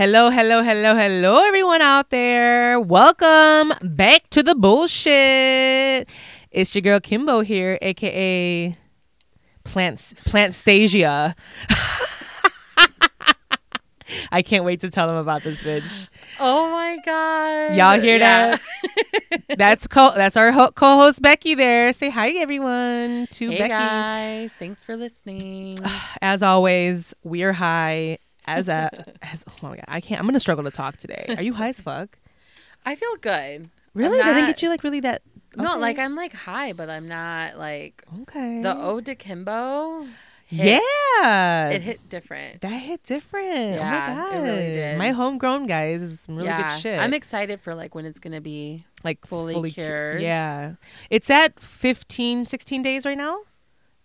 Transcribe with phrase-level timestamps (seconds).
[0.00, 2.80] Hello, hello, hello, hello, everyone out there.
[2.80, 6.08] Welcome back to the bullshit.
[6.50, 8.78] It's your girl Kimbo here, aka
[9.64, 11.34] Plants Plantstasia.
[14.32, 16.08] I can't wait to tell them about this bitch.
[16.38, 17.76] Oh my god!
[17.76, 18.58] Y'all hear that?
[19.58, 21.92] That's co- that's our ho- co-host Becky there.
[21.92, 23.68] Say hi everyone to hey Becky.
[23.68, 25.76] guys, thanks for listening.
[26.22, 28.90] As always, we're high as a
[29.22, 30.20] as oh my god, I can't.
[30.20, 31.34] I'm gonna struggle to talk today.
[31.36, 32.18] Are you high as fuck?
[32.84, 33.70] I feel good.
[33.94, 34.20] Really?
[34.20, 35.22] I'm didn't get you like really that?
[35.56, 38.62] No, like I'm like high, but I'm not like okay.
[38.62, 40.06] the Ode to Kimbo.
[40.46, 40.82] hit-
[41.20, 42.60] yeah, it hit different.
[42.60, 43.74] that hit different.
[43.74, 44.98] Yeah, oh my god, it really did.
[44.98, 47.00] My homegrown guys is some really yeah, good shit.
[47.00, 48.84] I'm excited for like when it's gonna be.
[49.04, 50.22] like fully cu- cured.
[50.22, 50.74] Yeah,
[51.10, 53.40] it's at 15, 16 days right now,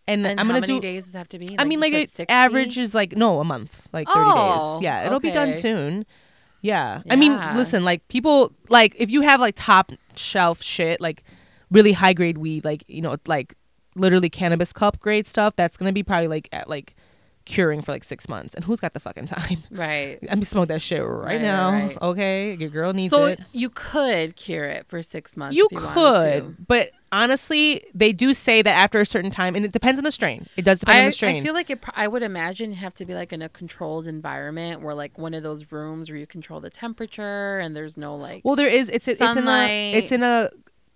[0.07, 0.79] and, And I'm gonna many do.
[0.79, 1.55] days does it have to be?
[1.57, 4.83] I mean, like it average is like no a month, like thirty Oh, days.
[4.83, 6.05] Yeah, it'll be done soon.
[6.61, 7.01] Yeah.
[7.09, 11.23] I mean, listen, like people like if you have like top shelf shit, like
[11.71, 13.55] really high grade weed, like you know, like
[13.95, 16.95] literally cannabis cup grade stuff, that's gonna be probably like at like
[17.45, 18.55] curing for like six months.
[18.55, 19.63] And who's got the fucking time?
[19.71, 20.17] Right.
[20.23, 21.71] I'm gonna smoke that shit right, Right, now.
[21.71, 21.97] right.
[22.01, 23.39] Okay, your girl needs So it.
[23.53, 25.55] you could cure it for six months.
[25.55, 29.71] You you could, but honestly, they do say that after a certain time, and it
[29.71, 30.47] depends on the strain.
[30.57, 31.41] It does depend on the strain.
[31.41, 31.83] I feel like it.
[31.95, 35.33] I would imagine you have to be like in a controlled environment, where like one
[35.33, 38.41] of those rooms where you control the temperature and there's no like.
[38.43, 38.89] Well, there is.
[38.89, 40.49] It's it's in a it's in a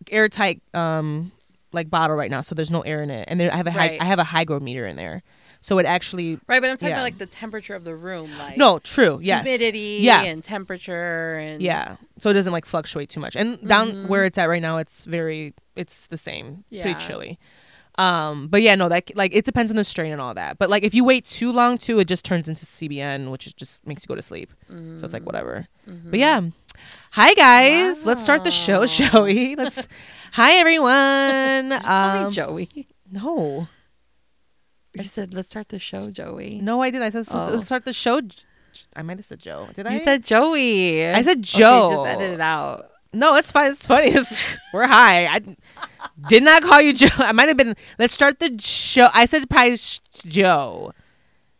[0.10, 1.32] airtight um
[1.72, 3.72] like bottle right now, so there's no air in it, and there I have a
[3.72, 4.02] high, Right.
[4.02, 5.22] I have a hygrometer in there,
[5.62, 6.96] so it actually right, but I'm talking yeah.
[6.96, 10.22] about like the temperature of the room, like no true yes humidity, Yeah.
[10.24, 14.38] and temperature, and yeah, so it doesn't like fluctuate too much, and down where it's
[14.38, 16.84] at right now, it's very it's the same, Yeah.
[16.84, 17.40] pretty chilly.
[17.98, 20.58] Um, but yeah, no, that like it depends on the strain and all that.
[20.58, 23.86] But like if you wait too long too, it just turns into CBN, which just
[23.86, 24.54] makes you go to sleep.
[24.70, 25.68] So it's like whatever.
[25.86, 26.42] But yeah.
[27.12, 28.06] Hi guys.
[28.06, 28.86] Let's start the show, Wow.
[28.86, 29.56] shall we?
[29.58, 29.86] Let's
[30.32, 31.72] Hi everyone.
[31.72, 32.88] Just call me um, Joey.
[33.12, 33.68] no.
[34.94, 36.60] You said let's start the show, Joey.
[36.62, 37.02] No, I did.
[37.02, 37.60] I said let's- Oh.
[37.62, 38.22] start the show.
[38.96, 39.68] I might have said Joe.
[39.76, 39.94] Did I?
[39.96, 41.06] You said Joey.
[41.08, 41.90] I said Okay, Joe.
[41.92, 42.90] just edit it out.
[43.12, 43.72] No, it's fine.
[43.72, 44.10] It's funny.
[44.16, 45.26] It's, we're high.
[45.28, 45.42] I
[46.28, 47.08] did not call you Joe.
[47.18, 47.76] I might have been.
[47.98, 49.10] Let's start the show.
[49.14, 50.94] I said probably sh- Joe.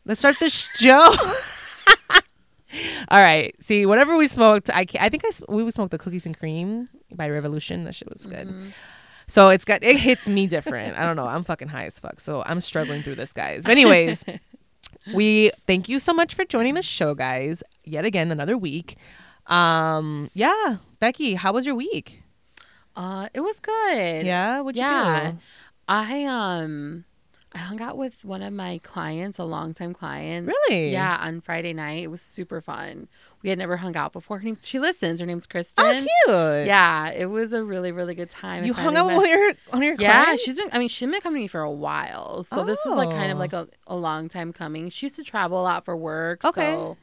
[0.06, 1.16] Let's start the sh- Joe.
[3.10, 3.56] All right.
[3.64, 7.28] See, whatever we smoked, I I think I we smoked the cookies and cream by
[7.30, 7.84] Revolution.
[7.86, 8.48] That shit was good.
[8.48, 8.70] Mm-hmm.
[9.30, 10.98] So it's got it hits me different.
[10.98, 11.28] I don't know.
[11.28, 12.20] I'm fucking high as fuck.
[12.20, 13.64] So I'm struggling through this, guys.
[13.64, 14.26] But anyways,
[15.14, 17.64] we thank you so much for joining the show, guys.
[17.86, 18.98] Yet again, another week.
[19.46, 22.24] Um, yeah, Becky, how was your week?
[22.96, 24.26] Uh, it was good.
[24.26, 25.32] Yeah, what'd you yeah.
[25.32, 25.38] do?
[25.88, 27.06] I um
[27.54, 30.48] I hung out with one of my clients, a longtime client.
[30.48, 30.92] Really?
[30.92, 32.04] Yeah, on Friday night.
[32.04, 33.08] It was super fun.
[33.42, 34.40] We had never hung out before.
[34.40, 35.22] Her name's, she listens.
[35.22, 35.86] Her name's oh, Kristen.
[35.86, 36.68] Oh, cute.
[36.68, 38.66] Yeah, it was a really, really good time.
[38.66, 40.44] You hung out with your on your Yeah, clients?
[40.44, 40.70] she's been.
[40.74, 43.32] I mean, she's been coming to me for a while, so this is like kind
[43.32, 43.40] of Oh.
[43.40, 44.90] like a, a long time coming.
[44.90, 46.74] She used to travel a lot for work, Okay.
[46.74, 46.98] so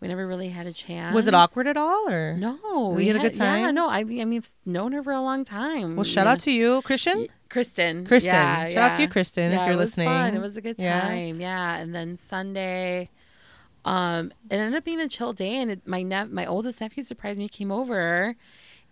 [0.00, 1.14] we never really had a chance.
[1.14, 3.60] Was it awkward at all, or No, We had a good time.
[3.64, 5.94] Yeah, no, I, mean- I mean, I've known her for a long time.
[5.96, 7.28] Well, shout out to you, Christian.
[7.48, 8.06] Kristen.
[8.06, 8.34] Kristen.
[8.34, 9.12] Yeah, Shout out to you, yeah.
[9.12, 10.08] Kristen, if you're it was listening.
[10.08, 10.34] Fun.
[10.34, 11.00] It was a good Yeah.
[11.00, 11.40] time.
[11.40, 11.76] Yeah.
[11.76, 13.08] And then Sunday,
[13.86, 17.04] um, it ended up being a chill day, and it, my ne- my oldest nephew
[17.04, 17.48] surprised me.
[17.48, 18.34] Came over,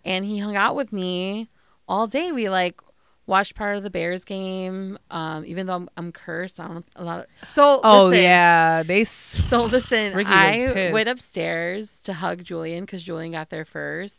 [0.05, 1.49] and he hung out with me
[1.87, 2.31] all day.
[2.31, 2.79] We like
[3.27, 4.97] watched part of the Bears game.
[5.11, 7.19] Um, even though I'm, I'm cursed, I don't a lot.
[7.19, 9.03] Of, so Oh listen, yeah, they.
[9.03, 14.15] So listen, Ricky I went upstairs to hug Julian because Julian got there first.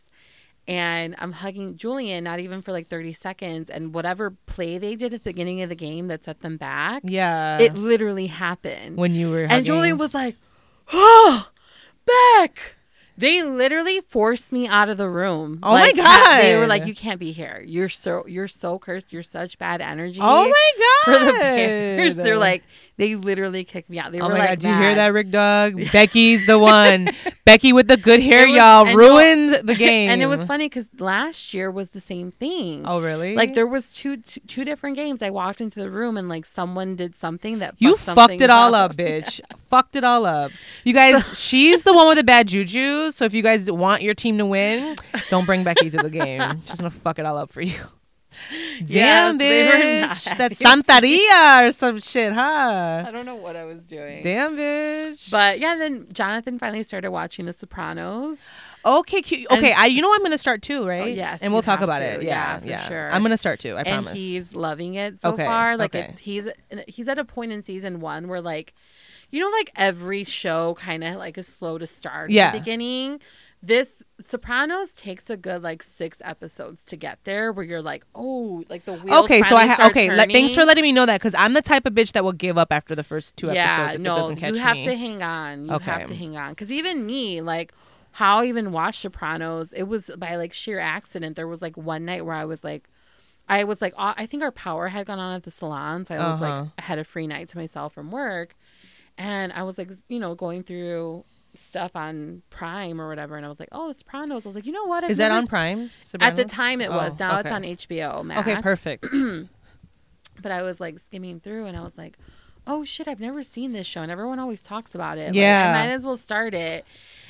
[0.69, 3.69] And I'm hugging Julian, not even for like 30 seconds.
[3.69, 7.03] And whatever play they did at the beginning of the game that set them back,
[7.05, 7.57] yeah.
[7.57, 8.97] it literally happened.
[8.97, 9.63] when you were and.
[9.63, 10.35] Julian was like,
[10.93, 11.49] oh,
[12.05, 12.75] Beck.
[13.17, 15.59] They literally forced me out of the room.
[15.63, 16.37] Oh my god!
[16.43, 17.63] They were like, "You can't be here.
[17.65, 19.11] You're so you're so cursed.
[19.11, 21.03] You're such bad energy." Oh my god!
[21.19, 22.15] for the Bears.
[22.15, 22.63] They're like,
[22.97, 24.11] they literally kicked me out.
[24.11, 25.79] They Oh were my like, god, do you hear that, Rick Dog?
[25.91, 27.09] Becky's the one.
[27.45, 30.09] Becky with the good hair, was- y'all ruined the game.
[30.11, 32.83] And it was funny because last year was the same thing.
[32.85, 33.35] Oh really?
[33.35, 35.21] Like there was two, two two different games.
[35.21, 38.49] I walked into the room and like someone did something that You fucked fucked it
[38.49, 39.39] all up, bitch.
[39.69, 40.51] fucked it all up.
[40.83, 43.11] You guys, she's the one with the bad juju.
[43.11, 44.95] So if you guys want your team to win,
[45.29, 46.41] don't bring Becky to the game.
[46.65, 47.75] She's gonna fuck it all up for you.
[48.79, 50.37] Yes, Damn, not bitch.
[50.37, 50.81] That's happy.
[50.83, 53.03] Santeria or some shit, huh?
[53.07, 54.23] I don't know what I was doing.
[54.23, 55.29] Damn, bitch.
[55.29, 58.37] But yeah, then Jonathan finally started watching The Sopranos.
[58.85, 59.47] okay, cute.
[59.49, 59.73] And- okay.
[59.73, 61.03] I, you know, I'm gonna start too, right?
[61.03, 62.05] Oh, yes, and we'll talk about to.
[62.05, 62.23] it.
[62.23, 62.87] Yeah, Yeah, for yeah.
[62.87, 63.11] sure.
[63.11, 63.75] I'm gonna start too.
[63.75, 64.13] I and promise.
[64.13, 65.75] he's loving it so Okay, far.
[65.77, 66.07] Like okay.
[66.11, 66.47] it's, he's
[66.87, 68.73] he's at a point in season one where like
[69.29, 72.47] you know, like every show kind of like is slow to start Yeah.
[72.47, 73.19] at the beginning.
[73.61, 78.63] This Sopranos takes a good like six episodes to get there, where you're like, oh,
[78.69, 79.25] like the wheels.
[79.25, 80.11] Okay, so I ha- okay.
[80.11, 82.33] Let, thanks for letting me know that because I'm the type of bitch that will
[82.33, 84.75] give up after the first two yeah, episodes if no, it doesn't catch you have
[84.75, 84.83] me.
[84.83, 85.65] to hang on.
[85.65, 85.91] You Okay.
[85.91, 87.73] have to hang on because even me, like
[88.13, 91.35] how I even watched Sopranos, it was by like sheer accident.
[91.35, 92.89] There was like one night where I was like,
[93.49, 96.19] I was like, I think our power had gone on at the salon, so I
[96.19, 96.45] was Uh-huh.
[96.45, 98.55] like, I had a free night to myself from work,
[99.17, 101.23] and I was like, you know, going through
[101.59, 104.45] stuff on Prime or whatever, and I was like, oh, it's Sopranos.
[104.45, 105.03] I was like, you know what?
[105.03, 105.89] I've Is that on s- Prime?
[106.19, 107.13] At the time, it was.
[107.13, 108.47] Oh, Now it's on HBO Max.
[108.49, 109.07] Okay, perfect.
[110.41, 112.15] But I was like skimming through and I was like,
[112.67, 115.27] oh shit, I've never seen this show and everyone always talks about it.
[115.27, 115.73] Like, Yeah.
[115.75, 116.85] I might as well start it.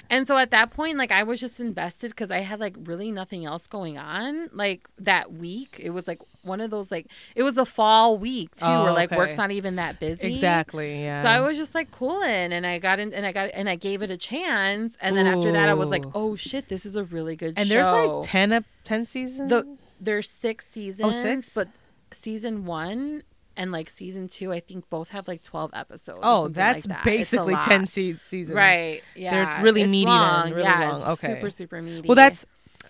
[0.09, 3.11] And so at that point, like I was just invested because I had like really
[3.11, 4.49] nothing else going on.
[4.51, 8.55] Like that week, it was like one of those like it was a fall week
[8.55, 9.17] too, Oh, where like okay.
[9.17, 10.33] work's not even that busy.
[10.33, 11.01] exactly.
[11.03, 11.21] Yeah.
[11.21, 13.75] So I was just like cooling, and I got in, and I got, and I
[13.75, 16.95] gave it a chance, and then after that, I was like, "Oh shit, this is
[16.95, 17.61] a really good show.
[17.61, 19.49] and show." there's like 10, ep- 10 seasons.
[19.49, 21.53] the there's six seasons, Oh, six?
[21.53, 21.67] but
[22.11, 23.23] season one
[23.55, 26.19] and like season two, I think both have like twelve episodes.
[26.21, 27.03] oh, that's like that.
[27.05, 28.55] Basically 10 se- seasons.
[28.55, 29.01] Right?
[29.15, 31.03] Yeah, they're really It's meaty then, really yeah, long.
[31.13, 31.33] Okay.
[31.33, 32.07] super super meaty.
[32.07, 32.45] Well, that's.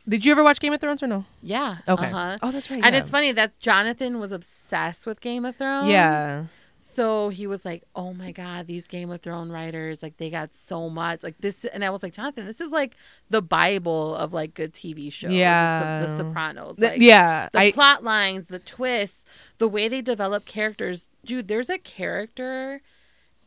[0.10, 1.26] Did you ever watch Game of Thrones or no?
[1.42, 1.78] yeah.
[1.88, 2.06] Okay.
[2.08, 2.38] uh-huh.
[2.42, 2.84] Oh, that's right.
[2.84, 3.02] And yeah.
[3.02, 5.90] it's funny that Jonathan was obsessed with Game of Thrones.
[5.90, 6.46] Yeah.
[6.80, 10.54] So he was like, "Oh my god, these Game of Thrones writers, like they got
[10.54, 12.96] so much like this." And I was like, "Jonathan, this is like
[13.30, 15.32] the bible of like good TV shows.
[15.32, 16.06] the, Yeah.
[16.06, 16.78] The, Sopranos.
[16.78, 17.50] Th- Like, yeah.
[17.52, 19.26] the I, plot lines, the twists,
[19.58, 21.10] the way they develop characters.
[21.26, 22.82] Dude, there's a character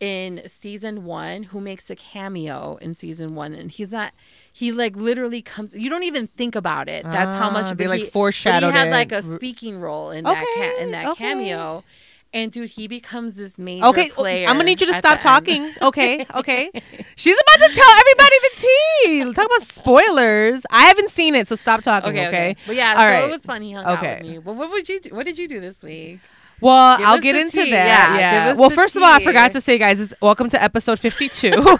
[0.01, 4.13] in season one who makes a cameo in season one, and he's not.
[4.53, 5.73] He like literally comes.
[5.75, 7.05] You don't even think about it.
[7.05, 8.91] That's how much Ah, they, like, he- foreshadowed He had it.
[8.91, 11.25] like a speaking role in that ca- in that okay.
[11.25, 11.85] cameo.
[12.33, 14.47] And dude, he becomes this major Okay, player.
[14.49, 15.21] I'm gonna need you to stop end.
[15.21, 15.73] talking.
[15.83, 16.71] Okay, okay.
[17.17, 19.25] She's about to tell everybody the tea.
[19.35, 20.63] Talk about spoilers.
[20.71, 22.11] I haven't seen it, so stop talking.
[22.11, 22.51] Okay, Okay.
[22.53, 22.57] okay.
[22.69, 23.25] But yeah, All so right.
[23.25, 23.63] it was fun.
[23.63, 24.19] He hung out Okay.
[24.21, 24.39] with me.
[24.39, 25.11] Well, what would you do?
[25.15, 26.21] What did you do this week?
[26.61, 27.71] Well, Give I'll get into tea.
[27.71, 28.17] that.
[28.19, 28.55] Yeah, Yeah.
[28.55, 31.51] Well, first of all, I forgot to say, guys, is welcome to episode 52.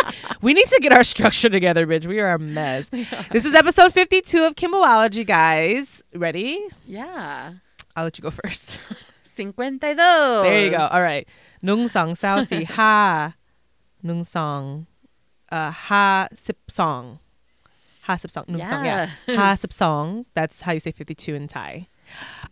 [0.42, 2.06] we need to get our structure together, bitch.
[2.06, 2.90] We are a mess.
[3.30, 6.02] This is episode 52 of Kimboology, guys.
[6.14, 6.60] Ready?
[6.86, 7.54] Yeah.
[7.96, 8.78] I'll let you go first.
[9.24, 9.96] 52.
[9.96, 10.86] There you go.
[10.86, 11.26] All right.
[11.62, 13.34] Nung song sao si ha
[14.02, 14.86] nung song
[15.50, 17.18] uh ha sip song.
[18.02, 18.44] Ha sip song.
[18.48, 18.84] Nung song.
[18.84, 19.10] Yeah.
[19.26, 19.36] Yeah.
[19.36, 20.26] Ha sip song.
[20.34, 21.88] That's how you say 52 in Thai.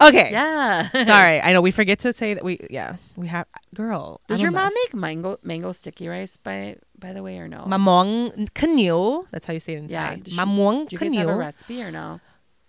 [0.00, 0.30] Okay.
[0.32, 0.90] Yeah.
[1.04, 1.40] Sorry.
[1.46, 4.20] I know we forget to say that we yeah, we have girl.
[4.28, 7.64] Does I'm your mom make mango mango sticky rice by by the way or no?
[7.66, 9.26] Mamong kanil.
[9.30, 10.22] That's how you say it in Yeah, Thai.
[10.26, 12.20] she- Mamong Do you guys have a recipe or no?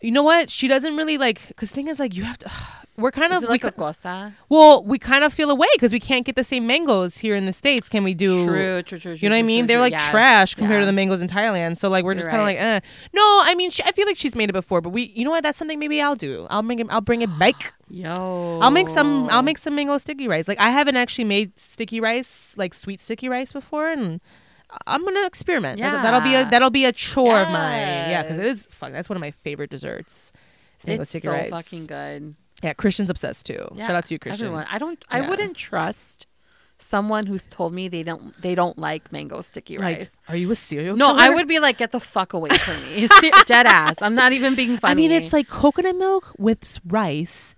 [0.03, 0.49] You know what?
[0.49, 2.51] She doesn't really like cuz thing is like you have to
[3.03, 4.33] we're kind of it we like a cosa?
[4.49, 7.45] well, we kind of feel away cuz we can't get the same mangoes here in
[7.47, 7.89] the states.
[7.89, 9.17] Can we do True, true, true, true.
[9.21, 9.61] You know what I mean?
[9.63, 10.11] true, They're like Yeah.
[10.11, 11.77] trash compared to the mangoes in Thailand.
[11.77, 12.59] So like we're just kind of right.
[12.59, 12.89] like, eh.
[13.13, 15.31] No, I mean, she, I feel like she's made it before, but we, you know
[15.31, 15.41] what?
[15.43, 16.45] That's something maybe I'll do.
[16.51, 16.87] I'll bring it.
[16.91, 17.73] I'll bring it back.
[17.89, 18.59] Yo.
[18.61, 19.29] I'll make some.
[19.29, 20.47] I'll make some mango sticky rice.
[20.47, 24.19] Like I haven't actually made sticky rice, like sweet sticky rice before, and
[24.87, 25.79] I'm gonna experiment.
[25.79, 28.09] That, that'll be a that'll be a chore of mine.
[28.09, 28.75] Yeah, because it is Yes.
[28.75, 30.31] Fuck, that's one of my favorite desserts.
[30.79, 31.49] Is mango It's sticky so rice.
[31.49, 32.35] fucking good.
[32.61, 33.67] Yeah, Christian's obsessed too.
[33.75, 34.45] Yeah, Shout out to you, Christian.
[34.47, 34.65] Everyone.
[34.69, 35.03] I don't.
[35.09, 35.29] I Yeah.
[35.29, 36.27] wouldn't trust
[36.79, 38.39] someone who's told me they don't.
[38.41, 40.15] They don't like mango sticky Like, rice.
[40.27, 40.95] are you a serial?
[40.97, 43.07] No, I would be like, get the fuck away from me.
[43.45, 43.95] Dead ass.
[44.01, 44.91] I'm not even being funny.
[44.91, 47.55] I mean, it's like coconut milk with rice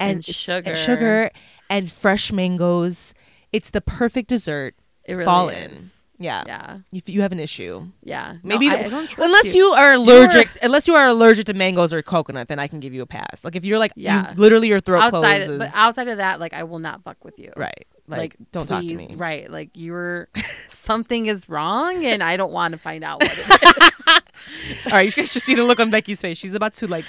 [0.00, 0.74] and, And sugar.
[0.74, 1.30] sugar
[1.70, 3.14] and fresh mangoes.
[3.52, 4.74] It's the perfect dessert.
[5.04, 5.56] it really fall is.
[5.72, 5.90] in.
[6.18, 6.44] Yeah.
[6.46, 8.36] Yeah, If you have an issue, yeah.
[8.42, 9.64] maybe no, I, I don't trust unless you.
[9.66, 12.94] you, are allergic, unless you are allergic to mangoes or coconut, then I can give
[12.94, 13.44] you a pass.
[13.44, 14.30] Like if you're like, Yeah.
[14.30, 15.58] you, literally your throat outside, closes.
[15.58, 17.52] but outside of that, like I will not fuck with you.
[17.56, 17.86] right.
[18.08, 19.14] Like, don't talk to me.
[19.16, 20.28] Right, like you're
[20.68, 24.22] something is wrong, and I don't want to find out what it
[24.68, 24.86] is.
[24.86, 26.38] All right, you guys just see the look on Becky's face.
[26.38, 27.04] She's about to like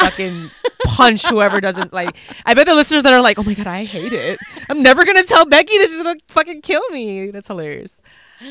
[0.00, 0.50] fucking
[0.84, 2.14] punch whoever doesn't like.
[2.44, 4.38] I bet the listeners that are like, "Oh my god, I hate it.
[4.68, 8.00] I'm never gonna tell Becky this is gonna fucking kill me." That's hilarious.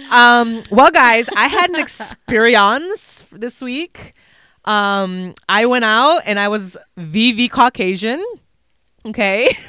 [0.09, 4.13] Um, well, guys, I had an experience this week.
[4.65, 8.23] Um, I went out and I was VV Caucasian.
[9.05, 9.55] Okay.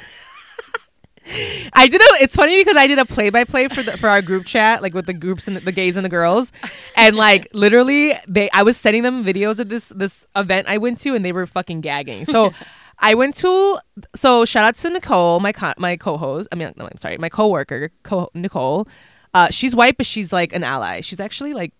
[1.73, 2.23] I did a.
[2.23, 4.81] It's funny because I did a play by play for the for our group chat,
[4.81, 6.53] like with the groups and the, the gays and the girls,
[6.95, 8.49] and like literally they.
[8.51, 11.45] I was sending them videos of this this event I went to, and they were
[11.45, 12.25] fucking gagging.
[12.25, 12.51] So.
[12.99, 13.77] I went to
[14.15, 16.47] so shout out to Nicole, my co- my co-host.
[16.51, 18.87] I mean, no, I'm sorry, my coworker, co- Nicole.
[19.33, 21.01] Uh, she's white, but she's like an ally.
[21.01, 21.73] She's actually like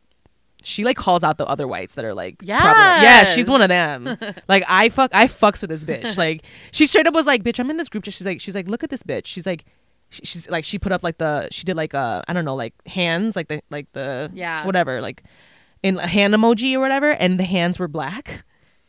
[0.64, 3.04] she like calls out the other whites that are like problematic.
[3.04, 4.18] yeah she's one of them
[4.50, 7.60] like i fuck i fucks with this bitch like she straight up was like bitch
[7.60, 9.66] i'm in this group she's like she's like look at this bitch she's like
[10.10, 12.74] she's like she put up like the she did like uh I don't know like
[12.88, 14.66] hands like the like the Yeah.
[14.66, 15.22] whatever like
[15.84, 18.44] in a hand emoji or whatever and the hands were black.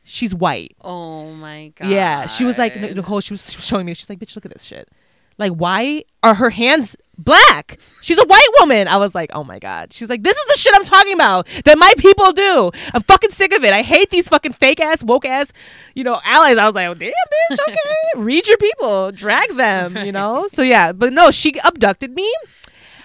[0.05, 0.75] She's white.
[0.81, 1.91] Oh my god.
[1.91, 3.21] Yeah, she was like Nicole.
[3.21, 3.93] She was showing me.
[3.93, 4.89] She's like, "Bitch, look at this shit.
[5.37, 7.79] Like, why are her hands black?
[8.01, 10.59] She's a white woman." I was like, "Oh my god." She's like, "This is the
[10.59, 12.71] shit I'm talking about that my people do.
[12.95, 13.73] I'm fucking sick of it.
[13.73, 15.53] I hate these fucking fake ass woke ass,
[15.95, 17.59] you know, allies." I was like, oh, "Damn, bitch.
[17.69, 17.77] Okay,
[18.17, 19.97] read your people, drag them.
[19.97, 22.33] You know." So yeah, but no, she abducted me.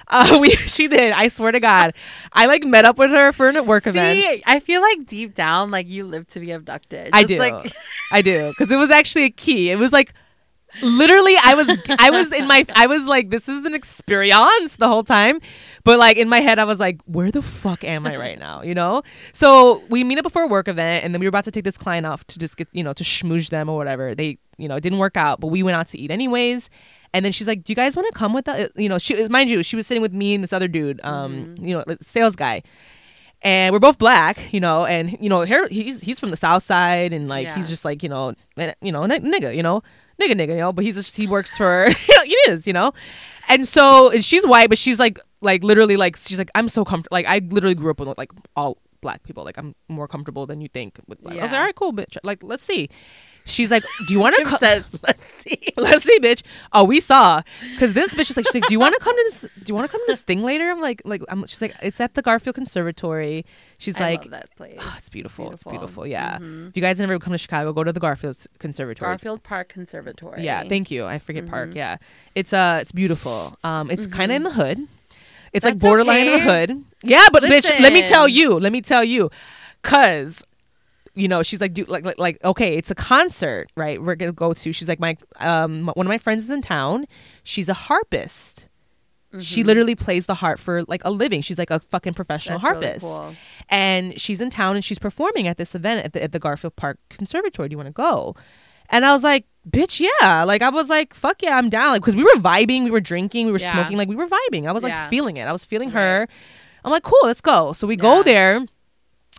[0.08, 1.12] Uh, we she did.
[1.12, 1.94] I swear to God,
[2.32, 4.44] I like met up with her for a work event.
[4.46, 7.10] I feel like deep down, like you live to be abducted.
[7.14, 7.40] I do.
[7.40, 7.74] Like,
[8.12, 9.72] I do because it was actually a key.
[9.72, 10.14] It was like
[10.82, 11.68] literally I was
[12.00, 15.40] I was in my I was like this is an experience the whole time,
[15.84, 18.62] but like in my head I was like where the fuck am I right now?
[18.64, 19.04] You know.
[19.34, 21.64] So we meet up before a work event and then we were about to take
[21.64, 24.16] this client off to just get you know to schmooze them or whatever.
[24.16, 26.70] They you know it didn't work out, but we went out to eat anyways.
[27.16, 29.28] And then she's like, "Do you guys want to come with us?" You know, she
[29.28, 32.36] mind you, she was sitting with me and this other dude, um, you know, sales
[32.36, 32.64] guy
[33.46, 36.64] and we're both black, you know, and you know, here he's he's from the south
[36.64, 37.56] side, and like Yeah.
[37.56, 38.34] he's just like you know,
[38.82, 39.84] you know, n- nigga, you know,
[40.22, 41.90] nigga, nigga, you know, but he's just he works for
[42.26, 42.94] he is, you know,
[43.50, 46.86] and so and she's white, but she's like like literally like she's like I'm so
[46.86, 50.46] comfortable, like I literally grew up with like all black people, like I'm more comfortable
[50.46, 51.00] than you think.
[51.08, 51.38] With black.
[51.38, 52.90] I was like, all right, cool, bitch, like let's see.
[53.46, 54.60] She's like, do you want to come?
[54.60, 55.60] said, let's see.
[55.76, 56.44] Let's see, bitch.
[56.72, 57.42] Oh, we saw
[57.74, 59.42] because this bitch is like, she's like, do you want to come to this?
[59.42, 60.70] Do you want to come to this thing later?
[60.72, 61.46] I'm like, like, I'm.
[61.46, 63.46] She's like, it's at the Garfield Conservatory.
[63.78, 64.78] She's I like, love that place.
[64.82, 65.52] Oh, it's beautiful.
[65.52, 66.04] It's beautiful.
[66.04, 66.08] beautiful.
[66.08, 66.38] Yeah.
[66.38, 66.70] Mhm.
[66.70, 69.10] If you guys never come to Chicago, go to the Garfield Conservatory.
[69.10, 70.44] Garfield Park Conservatory.
[70.44, 70.64] Yeah.
[70.64, 71.06] Thank you.
[71.06, 71.72] I forget park.
[71.72, 71.76] Mhm.
[71.76, 71.98] Yeah.
[72.36, 73.58] It's uh, it's beautiful.
[73.64, 74.88] Um, it's kind of in the hood.
[75.52, 76.84] It's like That's borderline in the hood.
[77.04, 78.58] Yeah, but bitch, let me tell you.
[78.60, 79.30] Let me tell you,
[79.82, 80.44] cause.
[81.16, 84.02] You know, she's like, dude, like, like, like, okay, it's a concert, right?
[84.02, 84.74] We're gonna go to.
[84.74, 87.06] She's like, my, um, one of my friends is in town.
[87.44, 88.68] She's a harpist.
[89.40, 89.66] She Mhm.
[89.68, 91.42] literally plays the harp for like a living.
[91.42, 93.36] She's like a fucking professional That's really harpist cool.
[93.68, 96.76] and she's in town and she's performing at this event at the, at the Garfield
[96.76, 97.68] Park Conservatory.
[97.70, 98.36] Do you want to go?
[98.90, 100.44] And I was like, bitch, yeah.
[100.44, 101.94] Like I was like, fuck yeah, I'm down.
[101.94, 103.72] Like because we were vibing, we were drinking, we were Yeah.
[103.72, 104.68] smoking, like we were vibing.
[104.68, 105.10] I was like Yeah.
[105.10, 105.46] feeling it.
[105.48, 106.02] I was feeling Right.
[106.02, 106.28] her.
[106.86, 107.74] I'm like, cool, let's go.
[107.74, 108.64] So we go there,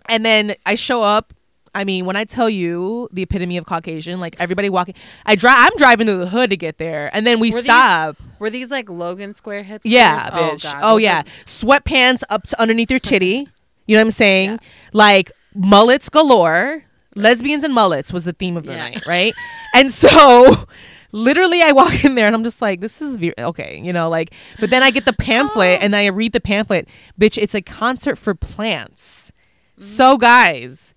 [0.08, 1.32] and then I show up.
[1.74, 4.94] I mean, when I tell you the epitome of Caucasian, like everybody walking,
[5.26, 5.56] I drive.
[5.58, 8.16] I'm driving through the hood to get there, and then we Were these stop.
[8.38, 9.80] Were these like Logan Square hipsters?
[9.84, 10.62] Yeah, Oh, bitch.
[10.64, 10.76] God.
[10.82, 11.20] Oh, Those yeah.
[11.20, 13.48] are- Sweatpants up to underneath your titty.
[13.86, 14.50] You know what I'm saying?
[14.52, 14.58] Yeah.
[14.94, 16.84] Like mullets galore.
[17.16, 18.78] Lesbians and mullets was the theme of the Yeah.
[18.78, 19.34] night, right?
[19.74, 20.64] and so
[21.12, 24.08] literally I walk in there and I'm just like, this is ve- okay, you know,
[24.08, 25.84] like but then I get the pamphlet Oh.
[25.84, 26.88] and I read the pamphlet.
[27.20, 29.32] Bitch, it's a concert for plants.
[29.72, 29.82] Mm-hmm.
[29.82, 30.93] So guys,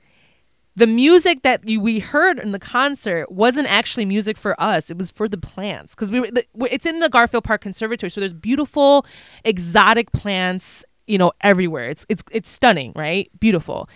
[0.78, 4.92] the music that we heard in the concert wasn't actually music for us.
[4.92, 6.28] It was for the plants because we were.
[6.28, 9.04] The, it's in the Garfield Park Conservatory, so there's beautiful,
[9.44, 11.90] exotic plants, you know, everywhere.
[11.90, 13.28] It's it's it's stunning, right?
[13.40, 13.90] Beautiful.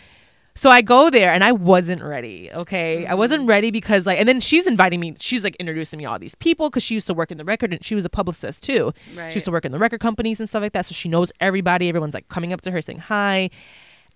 [0.55, 2.49] So I go there and I wasn't ready.
[2.51, 3.17] Okay, I mm-hmm.
[3.17, 5.13] wasn't ready because like, and then she's inviting me.
[5.19, 7.73] She's like introducing me all these people because she used to work in the record
[7.73, 8.91] and she was a publicist too.
[9.15, 9.31] Right.
[9.31, 10.87] She used to work in the record companies and stuff like that.
[10.87, 11.89] So she knows everybody.
[11.89, 13.51] Everyone's like coming up to her saying hi.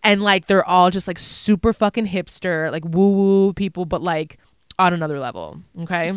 [0.04, 4.38] And like they're all just like super fucking hipster, like woo woo people, but like
[4.78, 5.62] on another level.
[5.80, 6.14] Okay.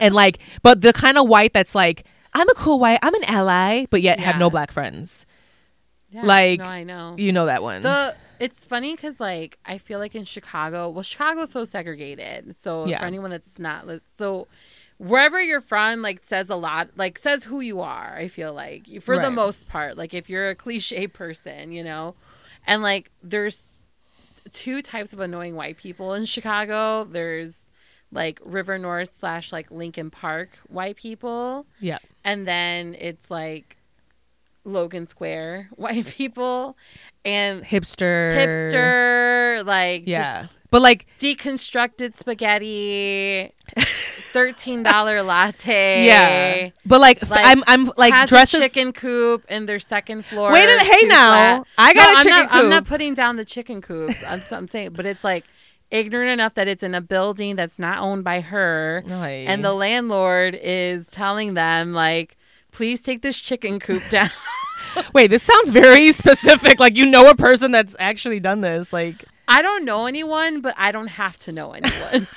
[0.00, 3.24] And like, but the kind of white that's like, I'm a cool white, I'm an
[3.24, 5.26] ally, but yet have no black friends.
[6.10, 7.14] Yeah, like, no, I know.
[7.16, 7.82] You know that one.
[7.82, 12.56] The it's funny because like I feel like in Chicago, well, Chicago's so segregated.
[12.60, 12.98] So Yeah.
[13.00, 13.86] for anyone that's not
[14.18, 14.48] so.
[14.98, 18.16] Wherever you're from, like says a lot, like says who you are.
[18.16, 22.14] I feel like for the most part, like if you're a cliche person, you know,
[22.66, 23.84] and like there's
[24.52, 27.04] two types of annoying white people in Chicago.
[27.04, 27.54] There's
[28.12, 31.98] like River North slash like Lincoln Park white people, yeah.
[32.24, 33.76] and then it's like
[34.64, 36.76] Logan Square white people
[37.24, 38.34] and Hipster.
[38.36, 40.42] hipster like Yeah.
[40.42, 43.52] just But like, deconstructed spaghetti
[44.32, 46.70] thirteen dollar latte yeah.
[46.84, 50.66] But like, Like, I'm, I'm like a chicken coop in their second floor Wait a
[50.66, 50.82] minute.
[50.86, 51.32] Hey now.
[51.32, 54.22] flat- I got No, a I'm chicken not, I'm not putting down the chicken coops
[54.28, 55.44] I'm, I'm saying but it's like
[55.90, 59.46] ignorant enough that it's in a building that's not owned by her Right.
[59.46, 62.36] and the landlord is telling them like
[62.72, 64.30] please take this chicken coop down
[65.12, 66.78] Wait, this sounds very specific.
[66.80, 68.92] Like you know a person that's actually done this.
[68.92, 72.26] Like I don't know anyone, but I don't have to know anyone.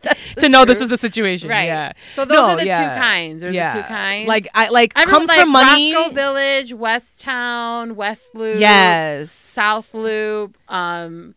[0.38, 1.50] to know this is the situation.
[1.50, 1.64] right.
[1.66, 1.92] Yeah.
[2.14, 2.94] So those No, are the yeah.
[2.94, 3.44] two kinds.
[3.44, 3.74] Or yeah.
[3.76, 4.28] the two kinds.
[4.28, 5.94] Like I like Everyone, comes like from money.
[5.94, 9.30] Roscoe Village, West Town, West Loop, yes.
[9.30, 11.34] South Loop, um,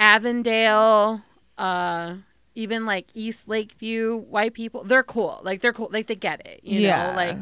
[0.00, 1.22] Avondale,
[1.58, 2.16] uh,
[2.54, 5.40] even like East Lakeview white people, they're cool.
[5.42, 5.88] Like they're cool.
[5.92, 6.60] Like they get it.
[6.62, 7.10] You Yeah.
[7.10, 7.36] know, like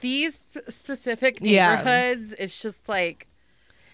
[0.00, 1.76] these sp- specific Yeah.
[1.76, 3.26] neighborhoods, it's just like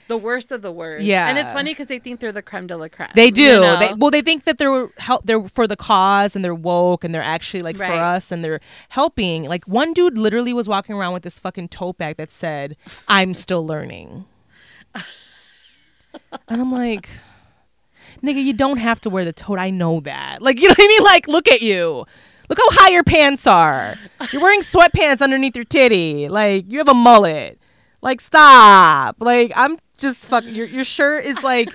[0.06, 1.04] the worst of the worst.
[1.04, 1.28] Yeah.
[1.28, 3.08] and it's funny because they think they're the creme de la creme.
[3.14, 3.40] They do.
[3.42, 3.78] you know?
[3.78, 5.24] They, well, they think that they're help.
[5.24, 7.98] They're for the cause, and they're woke, and they're actually like for Right.
[7.98, 9.44] us, and they're helping.
[9.44, 12.76] Like one dude literally was walking around with this fucking tote bag that said,
[13.08, 14.26] "I'm still learning,"
[16.48, 17.08] and I'm like,
[18.22, 19.58] "Nigga, you don't have to wear the tote.
[19.58, 20.42] I know that.
[20.42, 21.02] Like, you know what I mean?
[21.04, 22.04] Like, look at you."
[22.48, 23.96] Look how high your pants are.
[24.32, 26.28] You're wearing sweatpants underneath your titty.
[26.28, 27.58] Like you have a mullet.
[28.02, 29.16] Like stop.
[29.20, 30.54] Like I'm just fucking.
[30.54, 31.68] Your your shirt is like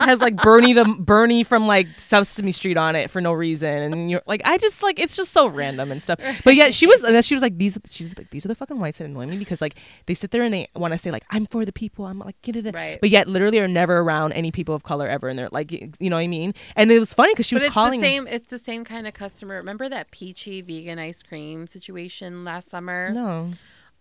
[0.00, 4.10] has like Bernie the Bernie from like Sesame Street on it for no reason, and
[4.10, 6.18] you're like I just like it's just so random and stuff.
[6.44, 7.78] But yeah, she was and then she was like these.
[7.90, 10.42] She's like these are the fucking whites that annoy me because like they sit there
[10.42, 12.06] and they want to say like I'm for the people.
[12.06, 12.74] I'm like get it.
[12.74, 13.00] Right.
[13.00, 16.10] But yet literally are never around any people of color ever, and they're like you
[16.10, 16.54] know what I mean.
[16.76, 18.00] And it was funny because she But was it's calling.
[18.00, 18.26] the same.
[18.26, 19.56] It's the same kind of customer.
[19.56, 23.10] Remember that peachy vegan ice cream situation last summer?
[23.12, 23.50] No.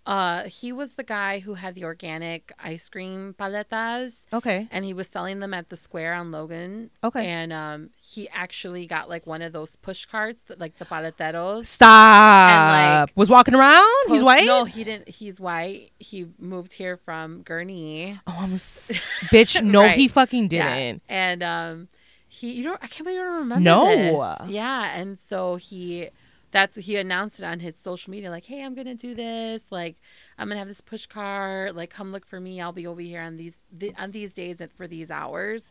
[0.06, 4.68] Uh, he was the guy who had the organic ice cream paletas, Okay.
[4.70, 6.90] and he was selling them at the square on Logan.
[7.04, 7.26] Okay.
[7.26, 11.68] And um, he actually got like one of those push carts, that, like the paleteros.
[11.68, 12.52] Stop.
[12.52, 13.88] And, like, was walking around.
[14.10, 14.46] He's white.
[14.46, 15.08] No, he didn't.
[15.08, 15.92] He's white.
[16.00, 18.20] He moved here from Gurnee.
[18.28, 18.92] Oh, I'm s-
[19.32, 19.62] bitch.
[19.62, 21.02] No, he fucking didn't.
[21.08, 21.88] And um,
[22.28, 22.80] he, you don't.
[22.84, 23.64] I can't believe you don't remember.
[23.64, 24.38] No.
[24.42, 24.50] this.
[24.50, 26.10] Yeah, and so he,
[26.54, 29.64] that's he announced it on his social media, like, "Hey, I'm gonna do this.
[29.70, 29.98] Like,
[30.38, 31.76] I'm gonna have this push cart.
[31.76, 32.62] Like, come look for me.
[32.62, 35.66] I'll be over here on these th- on these days and for these hours."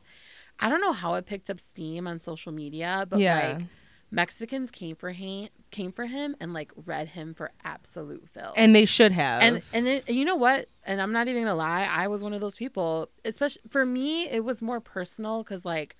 [0.60, 3.54] I don't know how it picked up steam on social media, but Yeah.
[3.56, 3.66] like
[4.10, 8.52] Mexicans came for him, came for him, and like read him for absolute filth.
[8.56, 9.42] And they should have.
[9.42, 10.68] And and then you know what?
[10.84, 11.84] And I'm not even gonna lie.
[11.84, 13.08] I was one of those people.
[13.24, 15.96] Especially for me, it was more personal because like,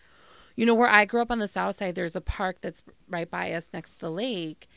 [0.57, 3.31] you know, where I grew up on the south side, there's a park that's right
[3.31, 4.69] by us next to the lake.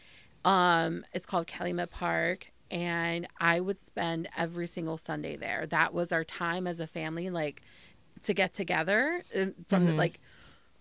[0.45, 5.65] Um, it's called Calumet Park, and I would spend every single Sunday there.
[5.67, 7.61] That was our time as a family, like
[8.23, 9.97] to get together uh, from the, Mhm.
[9.97, 10.19] like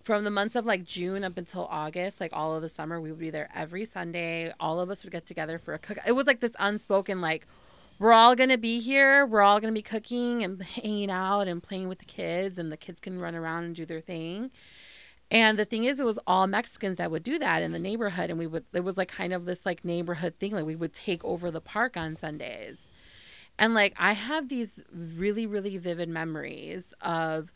[0.03, 3.09] from the months of like June up until August, like all of the summer, we
[3.09, 4.53] would be there every Sunday.
[4.59, 5.97] All of us would get together for a cook.
[6.05, 7.47] It was like this unspoken, like,
[7.97, 9.25] we're all gonna be here.
[9.25, 12.77] We're all gonna be cooking and hanging out and playing with the kids, and the
[12.77, 14.51] kids can run around and do their thing.
[15.31, 18.29] And the thing is, it was all Mexicans that would do that in the neighborhood,
[18.29, 18.65] and we would.
[18.73, 20.51] It was like kind of this like neighborhood thing.
[20.51, 22.87] Like we would take over the park on Sundays,
[23.57, 27.51] and like I have these really really vivid memories of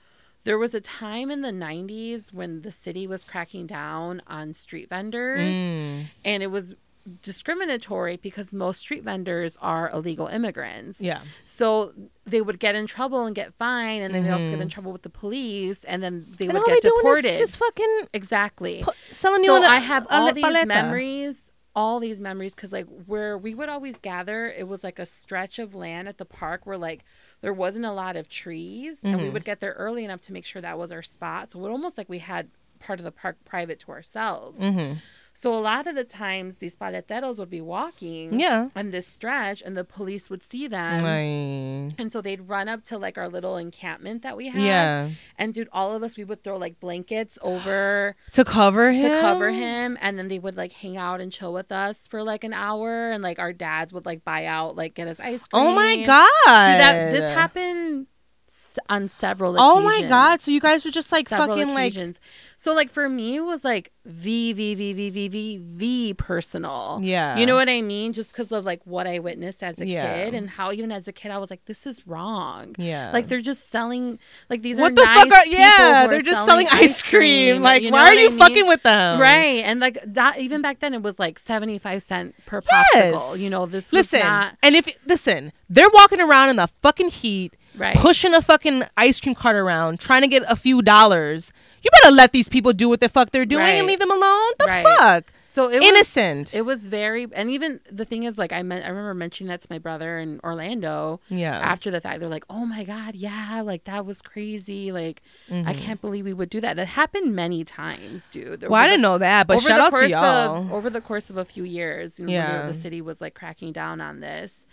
[0.45, 4.89] there was a time in the 90s when the city was cracking down on street
[4.89, 6.07] vendors Mm.
[6.23, 6.73] and it was
[7.21, 10.99] discriminatory because most street vendors are illegal immigrants.
[11.01, 11.21] Yeah.
[11.45, 11.93] So
[12.25, 14.91] they would get in trouble and get fined and then they'd also get in trouble
[14.91, 16.55] with the police and then they Mm-hmm.
[16.55, 17.37] And would get they deported.
[17.37, 18.83] just fucking exactly.
[19.11, 20.67] selling you So I have all these paleta.
[20.67, 21.41] memories,
[21.75, 25.59] all these memories, because like where we would always gather, it was like a stretch
[25.59, 27.03] of land at the park where like
[27.41, 29.23] there wasn't a lot of trees, and Mm-hmm.
[29.23, 31.51] we would get there early enough to make sure that was our spot.
[31.51, 34.59] So it almost like we had part of the park private to ourselves.
[34.59, 34.95] Mm-hmm.
[35.33, 38.69] So a lot of the times these paleteros would be walking Yeah.
[38.75, 40.99] on this stretch, and the police would see them.
[40.99, 41.87] Right.
[41.97, 44.61] And so they'd run up to like our little encampment that we had.
[44.61, 45.09] Yeah.
[45.37, 49.03] And dude, all of us, we would throw like blankets over To cover him.
[49.09, 52.21] to cover him and then they would like hang out and chill with us for
[52.23, 55.47] like an hour and like our dads would like buy out like get us ice
[55.47, 56.25] cream Oh my god.
[56.45, 58.07] Dude, that this happened
[58.89, 59.71] on several occasions.
[59.77, 60.41] Oh my god.
[60.41, 62.17] So you guys were just like several fucking like occasions.
[62.57, 66.99] so like for me it was like v v v v v v v personal
[67.01, 67.37] Yeah.
[67.37, 70.25] you know what i mean just because of like what i witnessed as a Yeah.
[70.25, 73.11] kid and how even as a kid i was like this is wrong Yeah.
[73.13, 76.07] like they're just selling like these what are the nice fuck are people yeah, who
[76.09, 77.61] they're just selling ice cream.
[77.61, 78.39] Like you why are what I you mean?
[78.39, 79.19] fucking with them?
[79.19, 79.61] Right.
[79.63, 83.15] And like that even back then it was like 75 cent per Yes.
[83.15, 83.39] popsicle.
[83.39, 87.09] You know, this listen, was not and if listen, they're walking around in the fucking
[87.09, 87.95] heat, Right.
[87.95, 91.53] pushing a fucking ice cream cart around, trying to get a few dollars.
[91.81, 93.77] You better let these people do what the fuck they're doing Right.
[93.77, 94.51] and leave them alone.
[94.59, 94.83] The Right.
[94.85, 96.53] fuck, so it was innocent.
[96.53, 99.61] it was very and even the thing is like I meant I remember mentioning that
[99.61, 102.19] to my brother in Orlando yeah, after the fact.
[102.19, 104.91] They're like, "Oh my god, yeah, like that was crazy.
[104.91, 105.71] Like I mm-hmm.
[105.79, 108.61] can't believe we would do that." It happened many times, dude.
[108.63, 110.57] well, I didn't know that, but over shout the out course to y'all.
[110.57, 112.67] Of, over the course of a few years, you know, Yeah.
[112.67, 114.65] the city was like cracking down on this.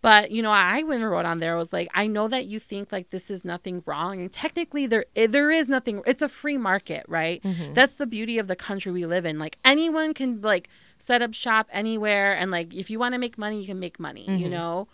[0.00, 2.60] But you know, I when wrote on there I was like, I know that you
[2.60, 6.02] think like this is nothing wrong, and technically there eh, there is nothing.
[6.06, 7.42] It's a free market, right?
[7.42, 7.74] Mm-hmm.
[7.74, 9.38] That's the beauty of the country we live in.
[9.38, 13.36] Like anyone can like set up shop anywhere, and like if you want to make
[13.38, 14.26] money, you can make money.
[14.28, 14.36] Mm-hmm.
[14.42, 14.88] You know,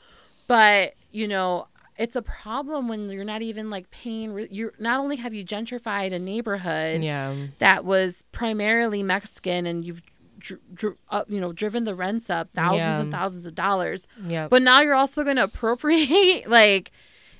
[0.46, 4.48] but you know, it's a problem when you're not even like paying.
[4.50, 7.34] You're not only have you gentrified a neighborhood Yeah.
[7.58, 10.02] that was primarily Mexican, and you've
[10.44, 13.00] dr- dr- up, you know driven the rents up thousands Yeah.
[13.00, 14.06] and thousands of dollars.
[14.26, 14.48] Yeah.
[14.48, 16.90] But now you're also going to appropriate like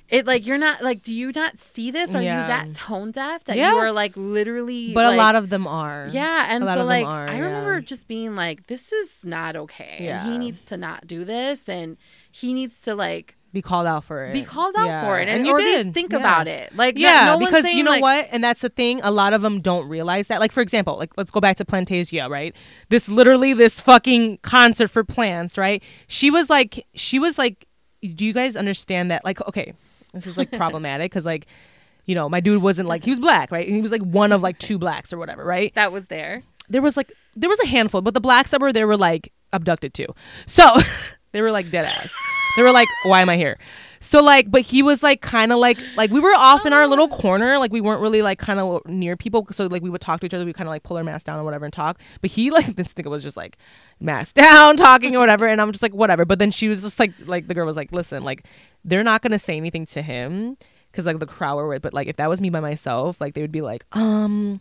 [0.09, 0.25] it.
[0.25, 1.01] Like you're not like.
[1.01, 2.13] Do you not see this?
[2.15, 2.41] Are Yeah.
[2.41, 3.71] you that tone deaf that Yeah.
[3.71, 4.93] you are like literally?
[4.93, 6.07] but like, a lot of them are.
[6.11, 7.39] yeah, and a lot so like are, I yeah.
[7.39, 9.95] remember just being like, "This is not okay.
[9.99, 10.31] and Yeah.
[10.31, 11.97] he needs to not do this, and
[12.31, 14.33] he needs to like Be called out for it.
[14.33, 15.01] be called out Yeah.
[15.05, 15.93] for it, and, you at least did.
[15.93, 16.19] think Yeah.
[16.19, 16.75] about it.
[16.75, 18.99] Like, Yeah, no because saying, you know like, what, and that's the thing.
[19.01, 20.39] A lot of them don't realize that.
[20.41, 22.53] Like for example, like let's go back to Plantasia, right?
[22.89, 25.81] This literally this fucking concert for plants, right?
[26.07, 27.65] She was like, she was like,
[28.13, 29.23] do you guys understand that?
[29.23, 29.73] Like, okay,
[30.13, 31.47] this is like problematic because like,
[32.05, 33.67] you know, my dude wasn't like he was black, right?
[33.67, 35.73] He was like one of like two blacks or whatever, right?
[35.75, 36.43] That was there.
[36.67, 39.31] there was like there was a handful, but the blacks that were there were like
[39.53, 40.07] abducted too.
[40.45, 40.75] So
[41.31, 42.13] they were like dead ass.
[42.55, 43.57] They were like, why am I here?
[43.99, 46.85] So like, but he was like kind of like like we were off in our
[46.87, 49.47] little corner, like we weren't really like kind of near people.
[49.51, 51.25] So like we would talk to each other, we kind of like pull our mask
[51.25, 51.99] down or whatever and talk.
[52.21, 53.57] But he like this nigga was just like
[53.99, 56.23] mask down, talking or whatever, and I'm just like whatever.
[56.23, 58.45] But then she was just like like the girl was like, listen, like
[58.83, 60.57] they're not gonna say anything to him
[60.91, 63.33] because like the crowd were with, but like if that was me by myself, like
[63.33, 64.59] they would be like, um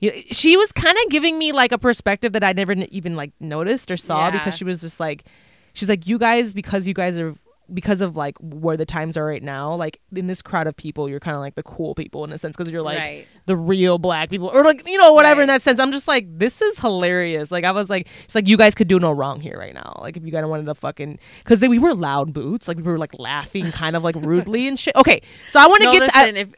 [0.00, 2.86] you know, she was kind of giving me like a perspective that I never n-
[2.90, 4.32] even like noticed or saw Yeah.
[4.32, 5.24] because she was just like,
[5.74, 7.34] she's like, you guys, because you guys are,
[7.72, 11.08] because of like where the times are right now, like in this crowd of people,
[11.08, 13.26] you're kind of like the cool people in a sense because you're like Right.
[13.46, 15.78] the real black people or like, you know, whatever in that sense.
[15.80, 17.50] I'm just like, this is hilarious.
[17.50, 19.96] Like, I was like, it's like, you guys could do no wrong here right now.
[20.02, 22.98] Like, if you guys wanted to fucking, because we were loud boots, like we were
[22.98, 24.94] like laughing kind of like rudely and shit.
[24.96, 25.22] Okay.
[25.48, 26.16] So I want to No, get to.
[26.18, 26.48] I- if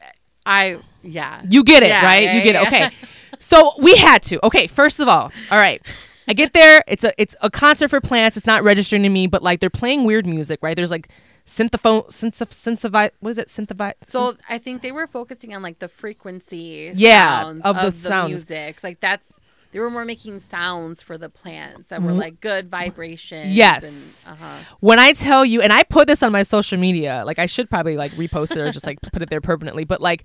[0.45, 1.43] I, yeah.
[1.49, 2.23] you get it, Yeah, right?
[2.25, 2.63] yeah, you get yeah.
[2.63, 2.67] it.
[2.67, 2.91] Okay.
[3.39, 4.45] so we had to.
[4.47, 5.81] Okay, first of all, all right.
[6.29, 6.83] I get there.
[6.87, 8.37] It's a it's a concert for plants.
[8.37, 10.77] It's not registering to me, but like they're playing weird music, right?
[10.77, 11.09] There's like
[11.47, 13.49] synthophone, synthophone, synthovi what is it?
[13.49, 17.85] Synthovi So I think they were focusing on like the frequency, Yeah, sounds of of,
[17.85, 18.29] the the, sounds.
[18.31, 18.79] music.
[18.83, 19.33] Like that's
[19.73, 23.55] they were more making sounds for the plants that were like good vibrations.
[23.55, 24.25] Yes.
[24.27, 24.59] And, uh-huh.
[24.81, 27.69] when I tell you, and I put this on my social media, like I should
[27.69, 30.25] probably like repost it or just like put it there permanently, but like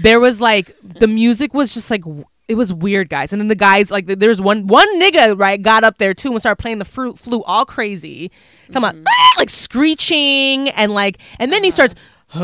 [0.00, 2.04] there was like the music was just like
[2.48, 3.32] it was weird, guys.
[3.32, 6.40] And then the guys like there's one one nigga right got up there too and
[6.40, 8.30] started playing the fruit flute all crazy,
[8.72, 9.04] come on, mm-hmm.
[9.08, 11.74] ah, like screeching and like, and then he uh-huh.
[11.74, 11.94] starts.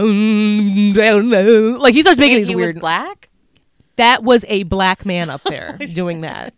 [1.80, 2.80] Like he starts making And these he weird.
[2.80, 3.28] black.
[3.96, 6.54] that was a black man up there doing that.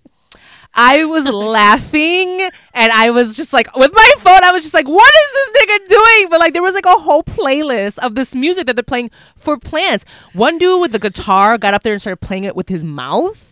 [0.74, 2.40] I was laughing
[2.72, 5.62] and I was just like with my phone I was just like what is this
[5.62, 8.82] nigga doing but like there was like a whole playlist of this music that they're
[8.82, 12.56] playing for plants one dude with the guitar got up there and started playing it
[12.56, 13.50] with his mouth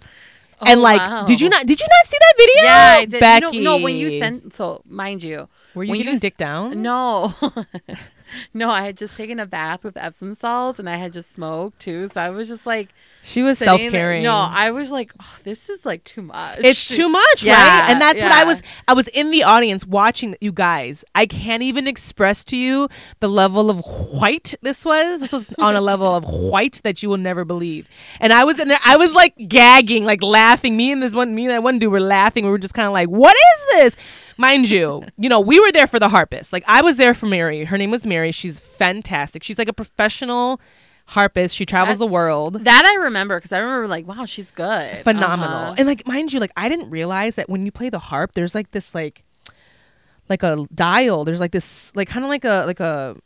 [0.60, 1.24] oh, and Oh, like wow.
[1.26, 3.20] did you not did you not see that video Yeah, I did.
[3.20, 6.36] Becky You know, no, when you sent, so mind you, were you when getting dick
[6.38, 7.34] down No.
[8.54, 11.80] no, I had just taken a bath with Epsom salts and I had just smoked
[11.80, 12.08] too.
[12.14, 15.84] So I was just like she was self-caring No, I was like, oh, this is
[15.84, 16.58] like too much.
[16.60, 17.90] It's too much, Yeah, right?
[17.90, 21.04] And that's what I was I was in the audience watching you guys.
[21.14, 22.88] I can't even express to you
[23.20, 23.80] the level of
[24.12, 25.20] white this was.
[25.20, 27.88] This was on a level of white that you will never believe.
[28.20, 30.76] And I was in there I was like gagging, like laughing.
[30.76, 32.44] Me and this one me and that one dude were laughing.
[32.44, 33.96] We were just kind of like, "What is this?"
[34.36, 36.52] Mind you, you know, we were there for the harpist.
[36.52, 37.64] Like I was there for Mary.
[37.64, 38.32] Her name was Mary.
[38.32, 39.42] She's fantastic.
[39.42, 40.60] She's like a professional
[41.10, 41.54] harpist.
[41.56, 42.64] She travels That- the world.
[42.64, 44.98] That I remember because I remember like, wow, she's good.
[44.98, 45.56] phenomenal.
[45.56, 45.74] Uh-huh.
[45.78, 48.54] And like mind you, like I didn't realize that when you play the harp, there's
[48.54, 49.24] like this like
[50.28, 51.24] like a dial.
[51.24, 53.16] There's like this like kind of like a like a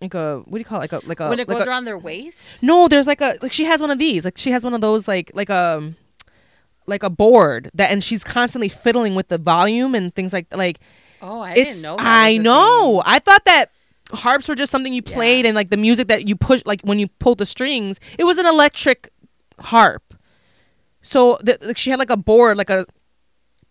[0.00, 0.90] like a what do you call it?
[0.90, 2.40] Like a like a when it like goes a- around their waist.
[2.62, 4.24] No, there's like a like she has one of these.
[4.24, 5.92] Like she has one of those like like a
[6.86, 10.80] like a board that and she's constantly fiddling with the volume and things like like
[11.20, 11.96] Oh, I it's didn't know.
[11.96, 13.02] That I know.
[13.02, 13.12] thing.
[13.14, 13.70] I thought that
[14.12, 15.14] harps were just something you Yeah.
[15.14, 18.00] played and like the music that you push like when you pulled the strings.
[18.18, 19.10] It was an electric
[19.60, 20.14] harp.
[21.02, 22.84] So the, like she had like a board like a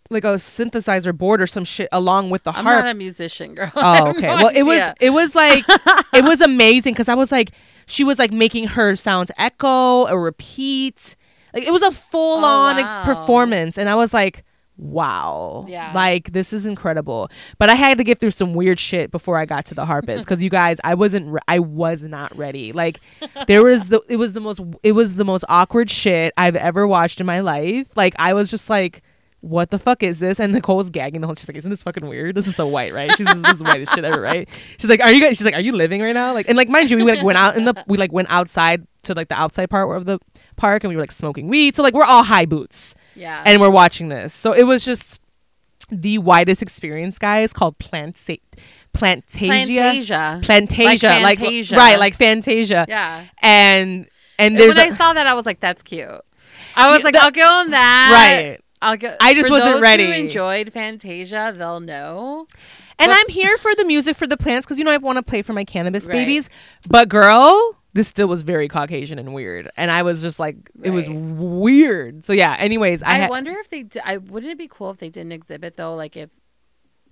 [0.10, 2.66] like a synthesizer board or some shit along with the harp.
[2.66, 3.72] I'm not a musician, girl.
[3.76, 4.28] Oh, okay.
[4.28, 5.66] no well, it was it was like
[6.14, 7.52] it was amazing because I was like
[7.86, 11.16] she was like making her sounds echo or repeat.
[11.54, 13.04] Like it was a full oh, on Oh, wow.
[13.06, 14.44] performance, and I was like,
[14.78, 15.92] wow, Yeah.
[15.94, 17.30] like this is incredible.
[17.58, 20.26] But I had to get through some weird shit before I got to the harpist
[20.28, 22.72] because you guys, I wasn't, re- I was not ready.
[22.72, 23.00] Like
[23.48, 26.88] there was the, it was the most, it was the most awkward shit I've ever
[26.88, 27.88] watched in my life.
[27.96, 29.02] Like I was just like
[29.42, 30.40] what the fuck is this?
[30.40, 31.36] And Nicole's gagging the whole.
[31.36, 32.34] She's like, isn't this fucking weird?
[32.36, 33.16] This is so white, right?
[33.16, 34.50] She's this is whitest shit ever, right?
[34.80, 35.38] She's like, are you guys?
[35.38, 36.34] She's like, are you living right now?
[36.34, 38.86] Like, and like, mind you, we like went out in the, we like went outside
[39.04, 40.20] to like the outside part of the
[40.56, 41.76] park, and we were like smoking weed.
[41.76, 43.44] So like, we're all high boots, yeah.
[43.46, 44.34] and we're watching this.
[44.34, 45.22] So it was just
[45.90, 47.52] the widest experience, guys.
[47.54, 48.34] Called Plant Sa-
[48.94, 50.42] Plantasia.
[50.42, 50.42] Plantasia.
[50.44, 51.76] Plantasia, like, Fantasia.
[51.76, 52.86] right, like Fantasia.
[52.88, 53.26] Yeah.
[53.42, 54.08] And
[54.40, 56.08] and there's when a- I saw that, I was like, "That's cute."
[56.76, 58.60] I was Yeah, like, the- "I'll give them that." Right.
[58.82, 59.18] I'll get.
[59.20, 60.06] I just for wasn't ready.
[60.08, 61.54] Who enjoyed Fantasia?
[61.58, 62.48] They'll know.
[63.00, 65.18] and but- I'm here for the music for the plants because you know I want
[65.18, 66.14] to play for my cannabis Right.
[66.14, 66.50] babies.
[66.88, 70.92] But girl, this still was very Caucasian and weird, and I was just like, it
[70.92, 72.24] was weird.
[72.24, 72.56] So yeah.
[72.60, 73.84] Anyways, I, I, ha- wonder if they.
[73.84, 75.96] d I wouldn't it be cool if they did an exhibit though?
[75.96, 76.30] Like if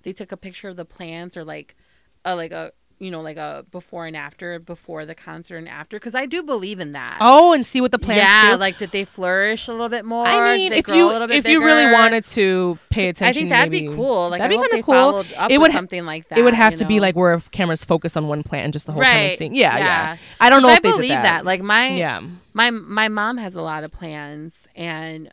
[0.04, 1.74] they took a picture of the plants or like,
[2.24, 5.98] a like a you know like a before and after before the concert and after
[5.98, 7.18] because I do believe in that.
[7.20, 8.56] oh, and see what the plants yeah, do.
[8.56, 10.26] like did they flourish a little bit more?
[10.26, 12.78] I Did mean, they if grow you a little bit if you really wanted to
[12.90, 14.30] pay attention, I think that'd maybe- be cool.
[14.30, 15.46] Like that'd I be kind of cool.
[15.50, 16.38] It would something like that.
[16.38, 18.92] it would have to be like where cameras focus on one plant and just the
[18.92, 19.40] whole time right.
[19.40, 20.16] Yeah, yeah, yeah.
[20.40, 21.44] I don't know I if they believe did that.
[21.44, 22.20] Like my yeah,
[22.54, 25.30] my my mom has a lot of plans and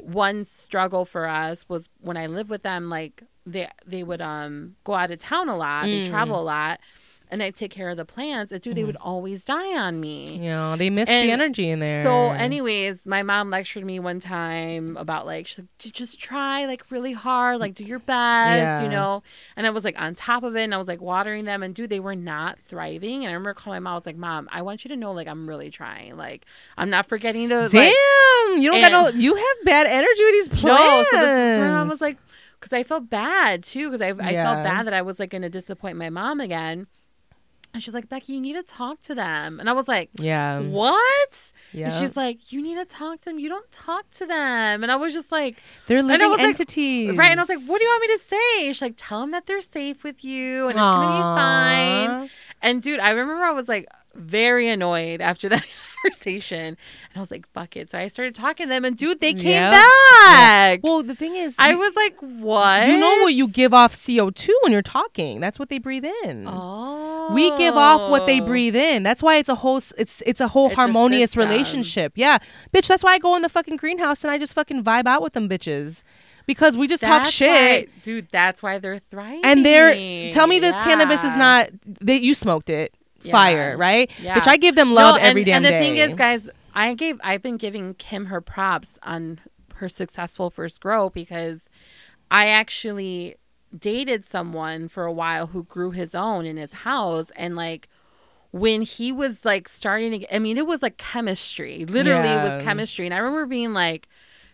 [0.00, 4.76] one struggle for us was when I lived with them like they they would um
[4.84, 6.08] go out of town a lot, they Mm.
[6.10, 6.80] travel a lot
[7.30, 8.86] and I'd take care of the plants and dude they mm-hmm.
[8.88, 10.32] would always die on me.
[10.32, 12.02] you know, they miss And the energy in there.
[12.02, 16.84] So, anyways, my mom lectured me one time about like, she's like, just try like
[16.90, 19.22] really hard, like do your best, you know.
[19.56, 21.74] And I was like on top of it, and I was like watering them, and
[21.74, 23.24] dude, they were not thriving.
[23.24, 25.12] And I remember calling my mom, I was like, "Mom, I want you to know,
[25.12, 26.16] like, I'm really trying.
[26.16, 26.44] Like,
[26.76, 29.08] I'm not forgetting to damn, like, you don't got no.
[29.18, 31.10] You have bad energy with these no." plants.
[31.10, 32.18] So, this, so my mom was like,
[32.60, 34.44] because I felt bad too, because I I Yeah.
[34.44, 36.86] felt bad that I was like going to disappoint my mom again.
[37.76, 39.60] And she's like, Becky, you need to talk to them.
[39.60, 41.52] And I was like, yeah, what?
[41.72, 41.84] yeah.
[41.84, 43.38] And she's like, you need to talk to them.
[43.38, 44.82] You don't talk to them.
[44.82, 47.30] And I was just like, they're I living was like- entities, right.
[47.30, 48.66] And I was like, what do you want me to say?
[48.68, 52.30] She's like, tell them that they're safe with you and it's going to be fine.
[52.62, 55.66] And dude, I remember I was like very annoyed after that
[56.10, 56.66] conversation.
[56.66, 56.76] And
[57.16, 57.90] I was like, fuck it.
[57.90, 59.70] So I started talking to them and dude, they came Yeah.
[59.72, 60.80] back.
[60.82, 62.88] Well, the thing is, I was like, what?
[62.88, 65.40] You know what you give off CO two when you're talking.
[65.40, 66.46] That's what they breathe in.
[66.48, 67.30] Oh.
[67.32, 68.46] We give off what they oh.
[68.46, 69.02] breathe in.
[69.02, 71.48] That's why it's a whole it's it's a whole It's harmonious system.
[71.48, 72.12] relationship.
[72.16, 72.38] Yeah.
[72.74, 75.22] Bitch, that's why I go in the fucking greenhouse and I just fucking vibe out
[75.22, 76.02] with them bitches.
[76.46, 77.88] Because we just talk shit.
[77.88, 79.40] why- dude, that's why they're thriving.
[79.44, 82.94] and they're tell me the cannabis is not that you smoked it.
[83.32, 84.10] Fire, right?
[84.20, 84.38] Yeah.
[84.38, 85.56] Bitch, I give them love No, and, every damn day.
[85.56, 85.78] and the day.
[85.78, 89.40] thing is, guys, I gave I've been giving Kim her props on
[89.76, 91.64] her successful first grow because
[92.30, 93.36] I actually
[93.76, 97.88] dated someone for a while who grew his own in his house and like
[98.52, 101.84] when he was like starting to get, I mean it was like chemistry.
[101.84, 103.04] Literally it was chemistry.
[103.06, 104.08] And I remember being like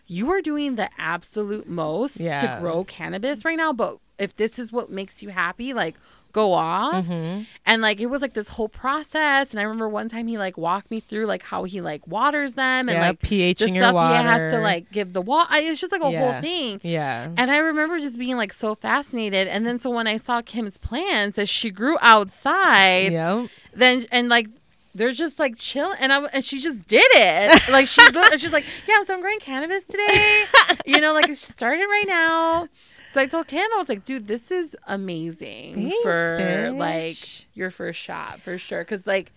[0.07, 2.41] you are doing the absolute most Yeah.
[2.41, 5.95] to grow cannabis right now, but if this is what makes you happy, like
[6.33, 7.05] go off.
[7.05, 7.45] Mhm.
[7.65, 9.51] And like it was like this whole process.
[9.51, 12.53] And I remember one time he like walked me through like how he like waters
[12.55, 15.47] them and Yeah, like pH the stuff he has to like give the water.
[15.53, 16.81] It's just like a whole thing.
[16.83, 17.29] Yeah.
[17.37, 19.47] And I remember just being like so fascinated.
[19.47, 23.47] And then so when I saw Kim's plants as she grew outside, Yeah.
[23.73, 24.47] then and like
[24.95, 27.61] they're just like chill and I and she just did it.
[27.71, 28.01] Like she
[28.37, 30.43] she's like, Yeah, so I'm growing cannabis today.
[30.85, 32.67] you know, like it's started right now.
[33.13, 36.77] So I told Kim, I was like, dude, this is amazing Thanks, for bitch.
[36.77, 38.83] like your first shot for sure.
[38.83, 39.31] Cause like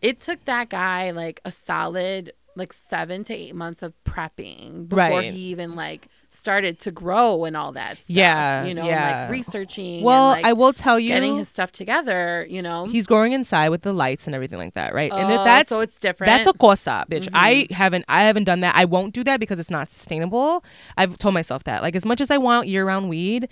[0.00, 4.98] it took that guy like a solid like seven to eight months of prepping before
[5.18, 5.32] Right.
[5.32, 8.04] he even like started to grow and all that stuff.
[8.06, 9.22] Yeah, You know, yeah.
[9.22, 12.86] like researching Well, and, like, I will tell you getting his stuff together, you know.
[12.86, 15.10] he's growing inside with the lights and everything like that, right?
[15.12, 16.28] and Oh, if that's so it's different.
[16.30, 17.28] That's a cosa, bitch.
[17.28, 17.30] Mhm.
[17.34, 18.74] I haven't I haven't done that.
[18.76, 20.62] I won't do that because it's not sustainable.
[20.96, 21.82] I've told myself that.
[21.82, 23.48] Like as much as I want year round weed,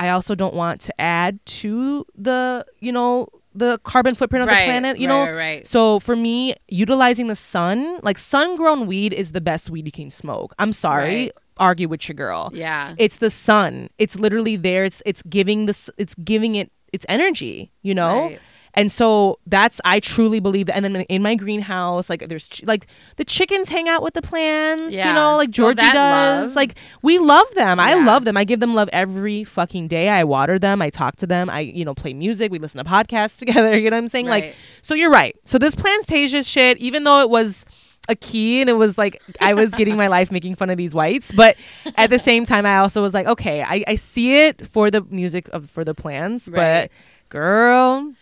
[0.00, 4.60] I also don't want to add to the, you know, the carbon footprint of Right,
[4.60, 5.24] the planet, you right, know.
[5.32, 5.66] right, right.
[5.66, 9.90] So for me, utilizing the sun, like sun grown weed is the best weed you
[9.92, 10.54] can smoke.
[10.58, 11.32] I'm sorry.
[11.58, 11.66] Right.
[11.66, 12.50] Argue with your girl.
[12.52, 12.94] Yeah.
[12.98, 13.90] It's the sun.
[13.98, 14.84] It's literally there.
[14.84, 18.14] It's it's giving this it's giving it its energy, you know?
[18.24, 18.40] Right.
[18.74, 20.76] And so that's I truly believe that.
[20.76, 24.22] And then in my greenhouse, like there's ch- like the chickens hang out with the
[24.22, 25.08] plants, yeah.
[25.08, 26.48] you know, like So Georgie that does.
[26.50, 27.80] love- Like we love them.
[27.80, 28.36] I love them.
[28.36, 30.10] I give them love every fucking day.
[30.10, 30.80] I water them.
[30.80, 31.50] I talk to them.
[31.50, 32.52] I you know play music.
[32.52, 33.76] We listen to podcasts together.
[33.76, 34.26] You know what I'm saying?
[34.26, 35.34] Like so you're right.
[35.44, 37.64] So this Plantasia shit, even though it was
[38.08, 40.94] a key and it was like I was getting my life making fun of these
[40.94, 41.56] whites, but
[41.96, 45.02] at the same time I also was like, okay, I, I see it for the
[45.02, 46.90] music of for the plans, Right.
[46.90, 48.12] but girl,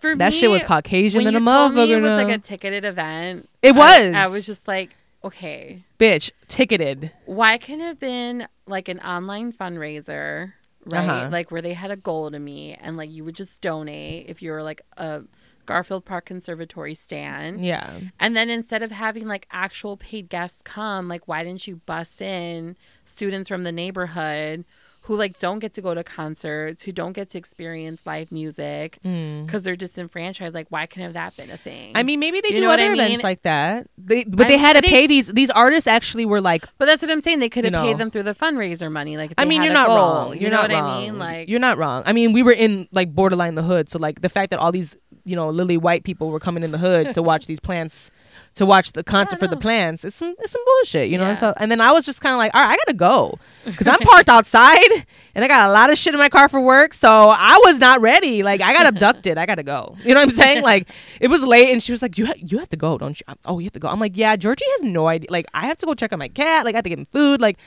[0.00, 1.88] For that me, shit was Caucasian than a motherfucker.
[1.88, 3.48] it was like a ticketed event.
[3.62, 4.14] It was.
[4.14, 4.90] I, was just like,
[5.24, 7.12] okay, bitch ticketed.
[7.24, 10.52] why couldn't it have been like an online fundraiser,
[10.86, 11.08] right?
[11.08, 11.28] Uh-huh.
[11.30, 14.42] Like where they had a goal to me, and like you would just donate if
[14.42, 15.22] you were like a
[15.66, 17.64] Garfield Park Conservatory stand.
[17.64, 18.00] Yeah.
[18.18, 22.20] And then instead of having like actual paid guests come, like why didn't you bus
[22.20, 24.64] in students from the neighborhood
[25.02, 28.98] who like don't get to go to concerts, who don't get to experience live music
[29.04, 29.46] mm.
[29.46, 30.52] because they're disenfranchised.
[30.52, 31.92] Like, why couldn't have that been a thing?
[31.94, 33.86] I mean, maybe they You do other I events like that.
[33.96, 35.28] They, but they had to they- pay these.
[35.28, 36.64] These artists actually were like.
[36.78, 37.38] but that's what I'm saying.
[37.38, 37.84] They could have You know.
[37.84, 39.16] paid them through the fundraiser money.
[39.16, 39.96] Like, I mean, you're not goal.
[39.96, 40.34] wrong.
[40.34, 40.90] You You're know not what wrong.
[40.90, 41.18] I mean?
[41.20, 42.02] Like, you're not wrong.
[42.04, 44.72] I mean, we were in like borderline the hood, so like the fact that all
[44.72, 44.96] these
[45.26, 48.10] you know lily white people were coming in the hood to watch these plants,
[48.54, 51.24] to watch the concert for the plants, it's some it's some bullshit, you know.
[51.24, 51.34] Yeah.
[51.34, 53.86] So and then I was just kind of like, all right, I gotta go because
[53.88, 54.78] I'm parked outside
[55.34, 57.78] and I got a lot of shit in my car for work, so I was
[57.78, 58.42] not ready.
[58.42, 59.96] Like I got abducted, I gotta go.
[60.04, 60.62] You know what I'm saying?
[60.62, 60.88] Like
[61.20, 63.24] it was late, and she was like, you ha- you have to go, don't you?
[63.28, 63.88] I'm- oh, you have to go.
[63.88, 64.36] I'm like, yeah.
[64.36, 65.28] Georgie has no idea.
[65.30, 66.64] Like I have to go check on my cat.
[66.64, 67.40] Like I have to get him food.
[67.40, 67.58] Like.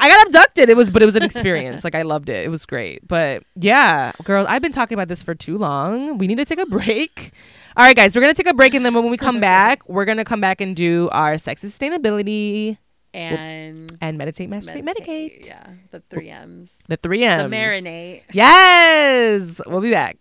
[0.00, 0.68] I got abducted.
[0.68, 1.82] It was, but it was an experience.
[1.82, 2.44] like I loved it.
[2.44, 3.06] It was great.
[3.06, 6.18] But yeah, girls, I've been talking about this for too long.
[6.18, 7.32] We need to take a break.
[7.76, 10.04] All right, guys, we're gonna take a break, and then when we come back, we're
[10.04, 12.78] gonna come back and do our sex sustainability
[13.14, 15.46] and and meditate, masturbate, medicate.
[15.46, 16.70] Yeah, the three M's.
[16.88, 17.50] The three M's.
[17.50, 18.22] The marinate.
[18.32, 20.16] Yes, we'll be back.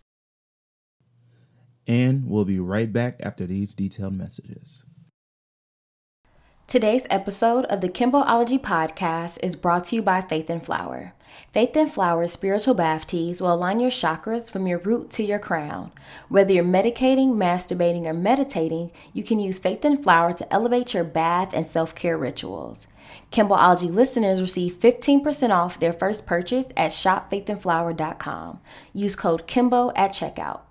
[1.88, 4.84] And we'll be right back after these detailed messages.
[6.68, 11.14] Today's episode of the Kimboology podcast is brought to you by Faith and Flower.
[11.54, 15.40] Faith and Flower's spiritual bath teas will align your chakras from your root to your
[15.40, 15.94] crown.
[16.28, 21.06] Whether you're medicating, masturbating, or meditating, you can use Faith and Flower to elevate your
[21.06, 22.86] bath and self care rituals.
[23.32, 28.60] Kimboology listeners receive 15% off their first purchase at shopfaithandflower.com.
[28.92, 30.67] Use code Kimbo at checkout.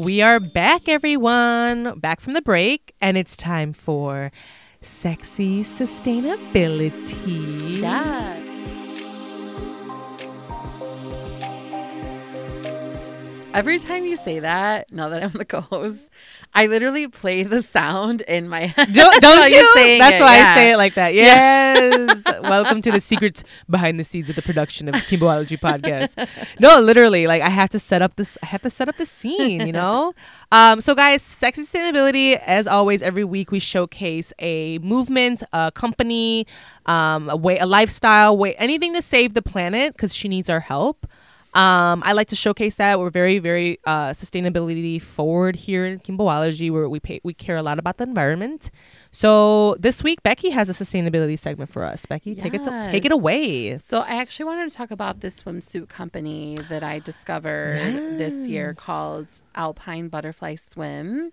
[0.00, 1.98] We are back, everyone.
[1.98, 4.32] Back from the break, and it's time for
[4.80, 7.80] sexy sustainability.
[7.80, 8.49] Yeah.
[13.52, 16.08] Every time you say that, now that I'm the co-host,
[16.54, 18.92] I literally play the sound in my head.
[18.92, 19.74] Don't, don't you?
[19.74, 20.50] That's it, why yeah.
[20.50, 21.14] I say it like that.
[21.14, 22.22] Yes.
[22.42, 26.28] Welcome to the secrets behind the scenes of the production of Kimboology podcast.
[26.60, 28.38] No, literally, like I have to set up this.
[28.40, 29.66] I have to set up the scene.
[29.66, 30.14] You know.
[30.52, 30.80] um.
[30.80, 32.40] So, guys, sexy sustainability.
[32.46, 36.46] As always, every week we showcase a movement, a company,
[36.86, 40.60] um, a way, a lifestyle, way, anything to save the planet because she needs our
[40.60, 41.04] help.
[41.52, 46.70] Um, I like to showcase that we're very, very uh, sustainability forward here in Kimboology,
[46.70, 48.70] where we pay, we care a lot about the environment.
[49.10, 52.06] So this week, Becky has a sustainability segment for us.
[52.06, 53.76] Becky, take it take it away.
[53.78, 58.72] So I actually wanted to talk about this swimsuit company that I discovered this year
[58.74, 61.32] called Alpine Butterfly Swim.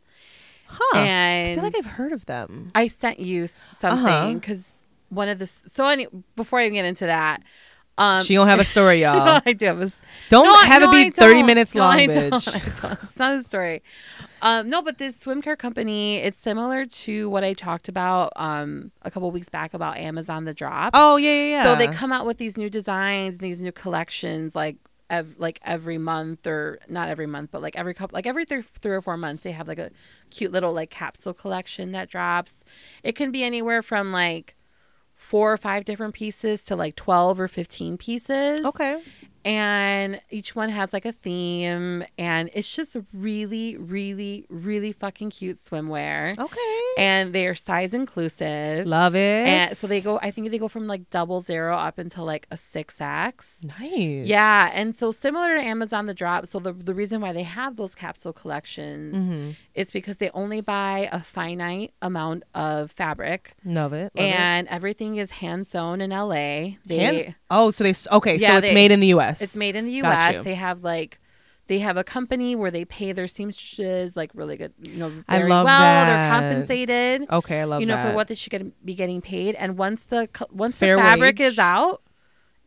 [0.66, 0.98] Huh?
[1.00, 2.72] I feel like I've heard of them.
[2.74, 3.76] I sent you Uh-huh.
[3.80, 4.66] something because
[5.10, 7.42] one of the so any before I even get into that,
[7.98, 9.26] um, she don't have a story, y'all.
[9.26, 9.66] no, I do.
[9.66, 12.30] Have a s- don't No, have no, it be thirty minutes No, long, I bitch.
[12.30, 12.48] don't.
[12.48, 13.04] I don't.
[13.04, 13.82] It's not a story.
[14.42, 18.92] Um, no, but this swim care company, it's similar to what I talked about um,
[19.02, 20.92] a couple weeks back about Amazon The Drop.
[20.94, 21.64] Oh yeah, yeah, yeah.
[21.64, 24.76] So they come out with these new designs, these new collections, like
[25.10, 28.66] ev- like every month or not every month, but like every couple, like every th-
[28.80, 29.90] three or four months, they have like a
[30.30, 32.64] cute little like capsule collection that drops.
[33.02, 34.54] It can be anywhere from like
[35.18, 39.02] four or five different pieces to like twelve or fifteen pieces Okay.
[39.44, 45.58] and each one has like a theme and it's just really really really fucking cute
[45.64, 46.82] swimwear Okay.
[46.98, 49.48] and they're size inclusive Love it.
[49.48, 52.46] and so they go i think they go from like double zero up until like
[52.52, 54.26] a 6x nice.
[54.28, 57.76] yeah and so similar to amazon the drop so the, the reason why they have
[57.76, 59.52] those capsule collections Mm-hmm.
[59.78, 64.12] Is because they only buy a finite amount of fabric love it.
[64.16, 66.76] Love and everything is hand sewn in la it.
[66.86, 68.38] they And- oh, so they okay.
[68.40, 69.42] so it's they- made in the U.S.
[69.42, 70.44] it's made in the U.S.
[70.44, 71.20] They have like,
[71.68, 75.40] they have a company where they pay their seamstresses like really good, you know, I
[75.44, 75.80] love well.
[75.82, 76.06] that.
[76.08, 78.10] They're compensated, Okay, I love you know, that.
[78.10, 79.54] for what they should get, be getting paid.
[79.56, 81.48] And once the once Fair the fabric wage.
[81.54, 82.02] is out,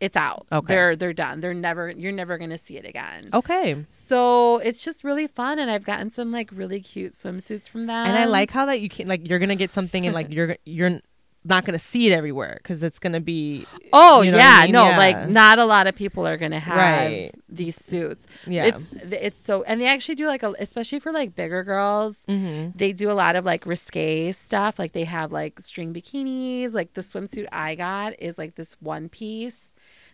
[0.01, 0.47] it's out.
[0.51, 0.67] Okay.
[0.75, 1.41] they're they're done.
[1.41, 3.29] They're never you're never gonna see it again.
[3.35, 3.85] Okay.
[3.89, 8.07] So it's just really fun, and I've gotten some like really cute swimsuits from them.
[8.07, 10.57] And I like how that you can like you're gonna get something and like you're
[10.65, 11.01] you're
[11.43, 13.65] not going to see it everywhere because it's going to be.
[13.95, 14.73] Oh You know what I yeah, mean?
[14.73, 14.99] no, Yeah.
[14.99, 17.33] like not a lot of people are gonna have Right.
[17.49, 18.23] these suits.
[18.47, 18.67] Yeah.
[18.67, 22.19] it's it's so, and they actually do like a, especially for like bigger girls.
[22.29, 22.77] Mm-hmm.
[22.77, 24.79] They do a lot of like risque stuff.
[24.79, 26.75] Like they have like string bikinis.
[26.75, 29.70] Like the swimsuit I got is like this one piece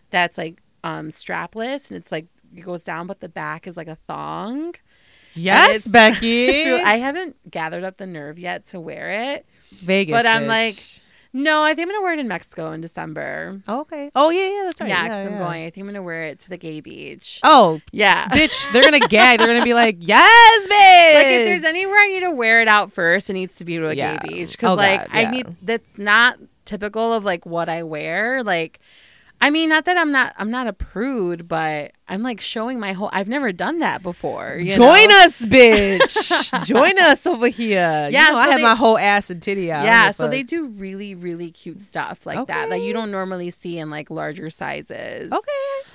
[0.09, 3.87] that's like um strapless and it's like it goes down, but the back is like
[3.87, 4.73] a thong.
[5.33, 6.71] Yes, Becky.
[6.71, 9.45] I haven't gathered up the nerve yet to wear it.
[9.71, 10.13] Vegas.
[10.13, 10.81] but I'm like,
[11.33, 13.61] No, I think I'm gonna wear it in Mexico in December.
[13.67, 14.09] Oh, okay.
[14.15, 14.89] Oh yeah, yeah, that's right.
[14.89, 15.65] yeah, because I'm going.
[15.65, 17.39] I think I'm gonna wear it to the gay beach.
[17.43, 18.27] Oh, Yeah.
[18.29, 19.37] bitch, they're gonna gag.
[19.39, 21.15] They're gonna be like, yes, bitch.
[21.15, 23.75] like if there's anywhere I need to wear it out first, it needs to be
[23.77, 24.17] to a Yeah.
[24.17, 25.31] gay beach because Oh, like God, I yeah.
[25.31, 28.43] need that's not typical of like what I wear.
[28.43, 28.79] Like,
[29.39, 32.93] I mean, not that I'm not I'm not a prude, but I'm like showing my
[32.93, 33.09] whole.
[33.13, 34.55] I've never done that before.
[34.55, 35.25] you Join know?
[35.25, 36.63] us, bitch.
[36.65, 38.09] Join us over here.
[38.11, 39.85] Yeah, you know, I have they- my whole ass and titty out.
[39.85, 40.31] Yeah, so fuck.
[40.31, 44.09] they do really, really cute stuff like that that you don't normally see in like
[44.09, 45.31] larger sizes.
[45.31, 45.51] Okay,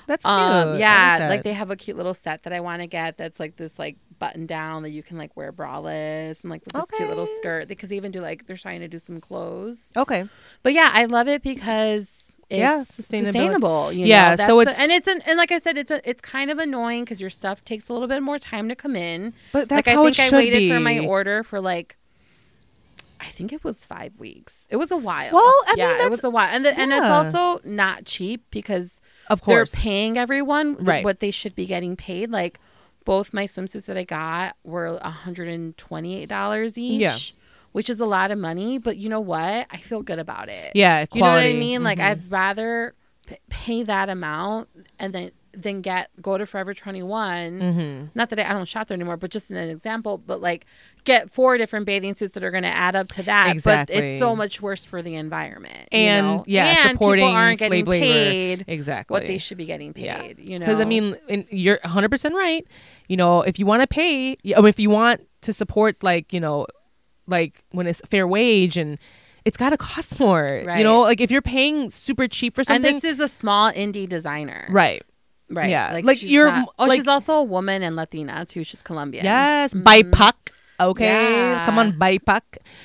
[0.07, 0.32] that's cute.
[0.32, 1.28] Um, yeah, that.
[1.28, 3.16] like they have a cute little set that I want to get.
[3.16, 6.74] That's like this like button down that you can like wear braless and like with
[6.74, 7.66] this cute little skirt.
[7.66, 9.88] Because they even do like they're trying to do some clothes.
[9.97, 10.28] Okay.
[10.62, 12.22] But yeah, I love it because
[12.59, 13.33] Yeah, sustainable.
[13.33, 13.93] sustainable.
[13.93, 14.47] you Yeah, know?
[14.47, 16.59] so it's- the- and it's an, and like I said, it's a it's kind of
[16.59, 19.35] annoying because your stuff takes a little bit more time to come in.
[19.53, 20.71] But that's like how I it think should I waited be.
[20.71, 21.97] for my order for like.
[23.21, 24.67] I think it was five weeks.
[24.69, 25.33] It was a while.
[25.33, 28.45] Well, I mean, yeah, it was a while, and the, and it's also not cheap
[28.51, 31.05] because Of course they're paying everyone Right.
[31.05, 32.31] what they should be getting paid.
[32.33, 32.59] Like
[33.05, 37.17] both my swimsuits that I got were $128 each, Yeah.
[37.73, 38.79] Which is a lot of money.
[38.79, 39.66] But you know what?
[39.70, 40.73] I feel good about it.
[40.75, 41.83] Yeah, You know what I mean?
[41.83, 42.05] Like Mhm.
[42.05, 42.95] I'd rather
[43.27, 44.68] p- pay that amount
[44.99, 47.61] and then then get go to Forever 21.
[47.61, 48.05] Mm-hmm.
[48.14, 50.16] Not that I, I don't shop there anymore, but just an example.
[50.16, 50.64] But like
[51.05, 53.49] get four different bathing suits that are going to add up to that.
[53.49, 53.97] But Exactly.
[53.97, 55.89] it's so much worse for the environment.
[55.93, 56.45] you and know?
[56.47, 58.05] yeah, and supporting people aren't getting slave labor.
[58.07, 60.05] paid exactly what they should be getting paid.
[60.05, 60.33] Yeah.
[60.39, 61.16] You know, Because I mean,
[61.51, 62.66] you're 100 percent right.
[63.09, 66.66] You know, if you want to pay, if you want to support, like you know,
[67.33, 68.99] like when it's fair wage and
[69.45, 70.45] it's got to cost more.
[70.64, 70.78] Right.
[70.78, 72.87] You know, like if you're paying super cheap for something.
[72.95, 75.03] and this is a small indie designer, right?
[75.51, 75.68] Right.
[75.68, 75.93] yeah.
[75.93, 78.62] Like, Like, you're, not- oh, like- she's also a woman and Latina too.
[78.64, 79.24] She's Colombian.
[79.24, 79.83] Yes, Mhm.
[79.83, 80.33] BIPOC.
[80.91, 81.64] Okay, Yeah.
[81.66, 82.41] come on, BIPOC.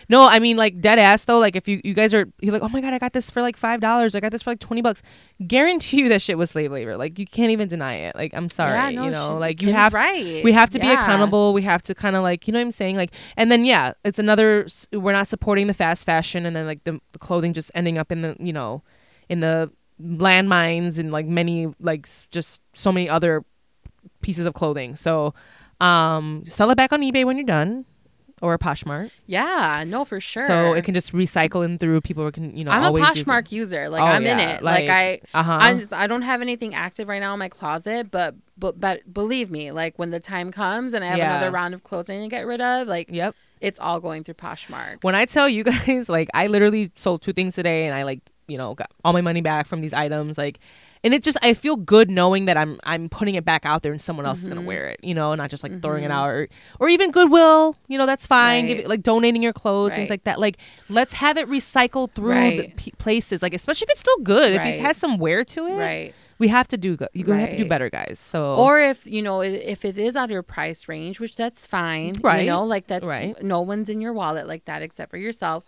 [0.10, 1.40] No, I mean like dead ass though.
[1.40, 3.42] Like if you you guys are you're like, oh my god, I got this for
[3.42, 4.16] like five dollars.
[4.16, 5.02] I got this for like twenty bucks.
[5.46, 6.98] Guarantee you that shit was slave labor.
[6.98, 8.16] Like you can't even deny it.
[8.16, 10.44] Like I'm sorry, Yeah, no, you know, she- like you have right.
[10.44, 11.54] we have to be accountable.
[11.54, 12.96] We have to kind of like you know what I'm saying.
[12.98, 14.68] Like and then yeah, it's another.
[14.94, 18.12] We're not supporting the fast fashion, and then like the, the clothing just ending up
[18.12, 18.84] in the you know
[19.30, 19.72] in the
[20.02, 23.44] landmines and like many like just so many other
[24.22, 24.96] pieces of clothing.
[24.96, 25.34] So
[25.82, 27.86] um sell it back on eBay when you're done
[28.40, 29.10] or Poshmark.
[29.26, 30.46] Yeah, no, for sure.
[30.46, 33.18] So it can just recycle in through people can you know I'm a always use
[33.18, 33.26] it.
[33.26, 33.90] Poshmark user.
[33.90, 34.62] Like Oh, I'm in it.
[34.62, 35.22] Like, I.
[35.34, 35.58] uh-huh.
[35.60, 39.50] I'm, I don't have anything active right now in my closet, but but but believe
[39.50, 41.36] me, like when the time comes and I have Yeah.
[41.38, 43.36] another round of clothing to get rid of, like Yep.
[43.60, 44.98] it's all going through Poshmark.
[45.04, 48.20] When I tell you guys, like, I literally sold two things today, and I like,
[48.48, 50.60] you know, got all my money back from these items, like,
[51.04, 53.92] and it just I feel good knowing that I'm I'm putting it back out there,
[53.92, 54.66] and someone else is gonna Mhm.
[54.66, 56.14] wear it, you know, not just like throwing it Mhm.
[56.16, 56.48] out, or
[56.80, 58.66] or even Goodwill, you know, that's fine.
[58.68, 58.80] Right.
[58.80, 60.40] it, like donating your clothes, things like that.
[60.40, 60.58] Like,
[60.90, 62.76] let's have it recycled through the Right.
[62.76, 65.78] p- places, like especially if it's still good, if it has some wear to it,
[65.78, 66.14] Right.
[66.40, 67.10] we have to do good.
[67.14, 68.20] You have to do better, guys.
[68.20, 71.66] So Or if you know if it is out of your price range, which that's
[71.68, 72.42] fine, Right.
[72.46, 73.42] You know, like that's Right.
[73.44, 75.64] no one's in your wallet like that except for yourself.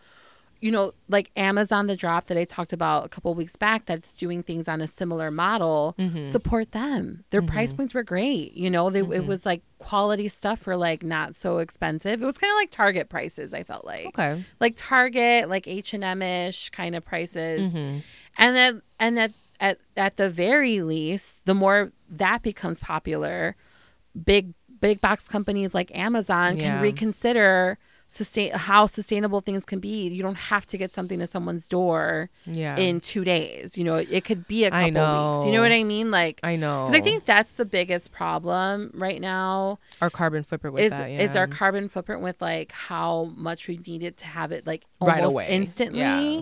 [0.62, 4.14] You know, like Amazon, the drop that I talked about a couple weeks back, that's
[4.16, 5.96] doing things on a similar model.
[5.98, 6.32] Mhm.
[6.34, 7.24] Support them.
[7.30, 7.78] Their price Mhm.
[7.78, 8.54] points were great.
[8.56, 9.26] You know, they, it Mhm.
[9.26, 12.22] was like quality stuff for like not so expensive.
[12.22, 13.54] It was kind of like Target prices.
[13.54, 18.02] I felt like okay, like Target, like H and M ish kind of prices Mhm.
[18.38, 19.32] and then and at,
[19.62, 23.56] at at the very least the more that becomes popular
[24.26, 26.64] big big box companies like amazon Yeah.
[26.76, 27.78] can reconsider
[28.12, 32.30] sustain how sustainable things can be you don't have to get something to someone's door
[32.48, 34.86] yeah, in two days you know it could be a couple
[35.36, 36.86] weeks you know what i mean like I know.
[36.88, 41.06] because i think that's the biggest problem right now our carbon footprint with is that.
[41.08, 45.24] is our carbon footprint with like how much we needed to have it like Right
[45.24, 45.48] away.
[45.50, 46.00] instantly.
[46.00, 46.42] Yeah.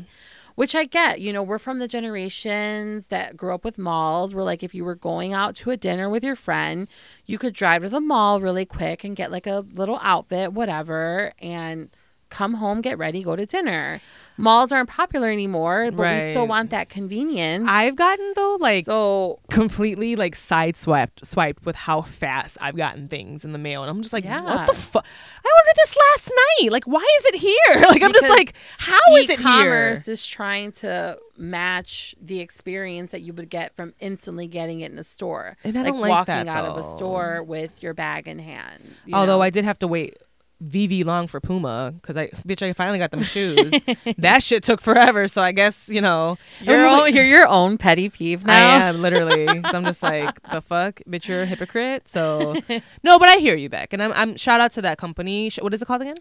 [0.58, 4.34] Which I get, you know, we're from the generations that grew up with malls.
[4.34, 6.88] Where like if you were going out to a dinner with your friend,
[7.28, 11.32] you could drive to the mall really quick and get like a little outfit, whatever,
[11.38, 11.92] and
[12.30, 14.02] come home, get ready, go to dinner.
[14.40, 17.66] Malls aren't popular anymore, but we still want that convenience.
[17.68, 23.44] I've gotten though like so completely like sideswiped swiped with how fast I've gotten things
[23.44, 24.44] in the mail, and I'm just like, Yeah.
[24.44, 25.04] what the fuck?
[25.44, 26.72] I ordered this last night.
[26.72, 27.84] Like, why is it here?
[27.88, 29.50] Like, I'm just like, how is it here?
[29.50, 34.92] e-commerce is trying to match the experience that you would get from instantly getting it
[34.92, 35.58] in a store.
[35.64, 38.96] And I like like walking that, out of a store with your bag in hand.
[39.12, 39.42] Although know?
[39.42, 40.18] I did have to wait
[40.64, 43.72] VV long for Puma because I bitch I finally got them shoes.
[44.18, 48.10] that shit took forever, so I guess you know you're, own, you're your own petty
[48.10, 48.78] peeve now.
[48.78, 49.46] I am literally.
[49.62, 52.08] 'Cause I'm just like the fuck, bitch, you're a hypocrite.
[52.08, 52.56] So
[53.04, 55.52] no, but I hear you, Beck, and I'm, I'm shout out to that company.
[55.62, 56.16] What is it called again?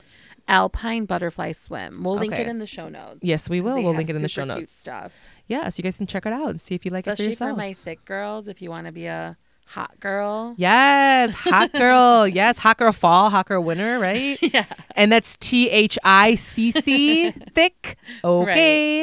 [0.48, 2.02] Alpine Butterfly Swim.
[2.04, 2.42] We'll link Okay.
[2.42, 3.18] it in the show notes.
[3.22, 3.82] Yes, we will.
[3.82, 4.70] We'll link it in the show notes.
[4.72, 5.12] Stuff.
[5.48, 7.34] Yeah, so you guys can check it out and see if you like Especially it
[7.34, 7.56] for for yourself.
[7.58, 10.54] my thick girls, if you want to be a hot girl.
[10.56, 12.26] Yes, hot girl.
[12.40, 14.38] yes, hot girl fall, hot girl winter, right?
[14.46, 14.64] Yeah.
[14.94, 17.96] And that's T H I C C, thick.
[18.24, 19.02] Okay.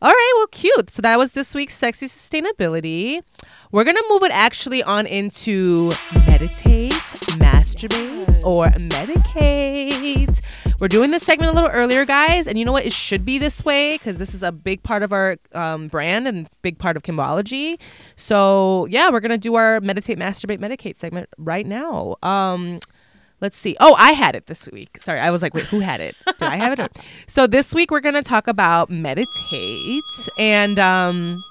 [0.00, 0.90] All right, well, cute.
[0.90, 3.22] So that was this week's sexy sustainability.
[3.70, 5.92] We're gonna move it actually on into
[6.26, 6.92] meditate,
[7.38, 10.40] masturbate, or medicate.
[10.80, 12.86] We're doing this segment a little earlier, guys, and you know what?
[12.86, 16.28] It should be this way because this is a big part of our um, brand
[16.28, 17.80] and big part of Kimboology.
[18.14, 22.16] So yeah, we're gonna do our meditate, masturbate, medicate segment right now.
[22.22, 22.78] Um,
[23.40, 23.76] Let's see.
[23.78, 24.98] Oh, I had it this week.
[25.00, 26.16] Sorry, I was like, wait, who had it?
[26.26, 26.98] Did I have it?
[27.28, 30.02] so this week we're gonna talk about meditate,
[30.38, 31.44] and um,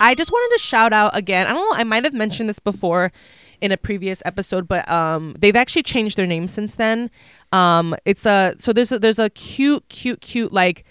[0.00, 1.46] I just wanted to shout out again.
[1.46, 1.76] I don't know.
[1.76, 3.12] I might have mentioned this before
[3.60, 7.10] in a previous episode, but um, they've actually changed their name since then.
[7.52, 10.84] Um, it's a so there's a, there's a cute, cute, cute like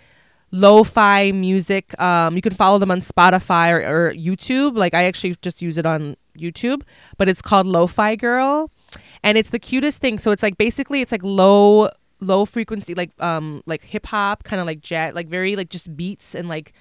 [0.51, 1.99] lo-fi music.
[1.99, 4.77] Um, you can follow them on Spotify or, or YouTube.
[4.77, 6.83] Like I actually just use it on YouTube,
[7.17, 8.71] but it's called Lo-Fi Girl,
[9.23, 10.19] and it's the cutest thing.
[10.19, 11.89] So it's like basically it's like low
[12.21, 15.95] low frequency like um like hip hop kind of like jazz like very like just
[15.97, 16.71] beats and like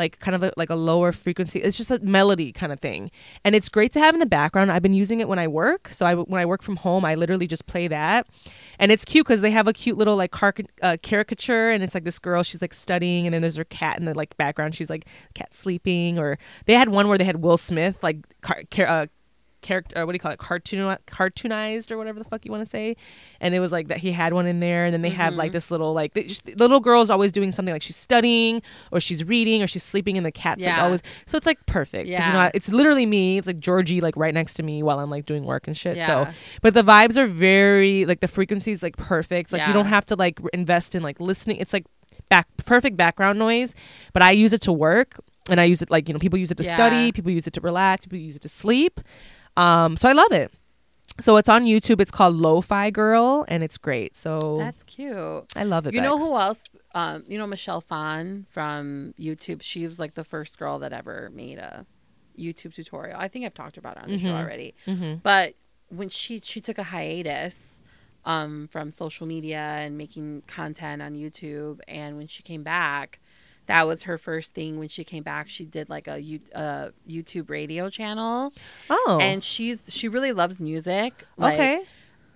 [0.00, 1.60] like kind of a, like a lower frequency.
[1.60, 3.10] It's just a melody kind of thing.
[3.44, 4.72] And it's great to have in the background.
[4.72, 5.90] I've been using it when i work.
[5.90, 8.26] So i when i work from home i literally just play that.
[8.78, 11.70] And it's cute because they have a cute little like car- uh, caricature.
[11.70, 13.26] And it's like this girl she's like studying.
[13.26, 14.74] And then there's her cat in the like background.
[14.74, 16.18] She's like cat sleeping.
[16.18, 19.06] Or they had one where they had will smith like car- car- uh,
[19.62, 20.38] character or what do you call it?
[20.38, 22.96] Cartoon cartoonized or whatever the fuck you want to say.
[23.40, 25.48] And it was like that he had one in there and then they have like
[25.48, 25.54] mm-hmm.
[25.54, 29.24] this little like just, the little girl's always doing something like she's studying or she's
[29.24, 32.04] reading or she's sleeping and the cat's like always so it's like perfect.
[32.04, 32.32] 'cause, you Yeah.
[32.32, 35.26] know it's literally me it's like georgie like right next to me while i'm like
[35.26, 36.26] doing work and shit so
[36.62, 40.06] but the vibes are very like the frequency is like perfect like you don't have
[40.06, 41.86] to like invest in like listening it's like
[42.28, 43.74] back perfect background noise
[44.12, 46.50] but i use it to work and i use it like you know people use
[46.50, 46.74] it to Yeah.
[46.74, 49.00] study people use it to relax people use it to sleep
[49.56, 50.52] um so i love it
[51.18, 55.44] so it's on youtube it's called lo-fi girl and it's great so That's cute.
[55.56, 56.62] i love it You know who else?
[56.94, 59.62] Um, you know Michelle Phan from YouTube.
[59.62, 61.86] She was like the first girl that ever made a
[62.36, 63.16] YouTube tutorial.
[63.18, 64.40] I think I've talked about it on the show Mhm.
[64.42, 64.74] already.
[64.88, 65.22] Mhm.
[65.22, 65.54] But
[65.88, 67.80] when she she took a hiatus
[68.24, 73.20] um, from social media and making content on YouTube, and when she came back,
[73.66, 74.78] that was her first thing.
[74.78, 78.52] When she came back, she did like a, You- a YouTube radio channel,
[78.88, 81.24] oh and she's she really loves music.
[81.36, 81.80] Like, okay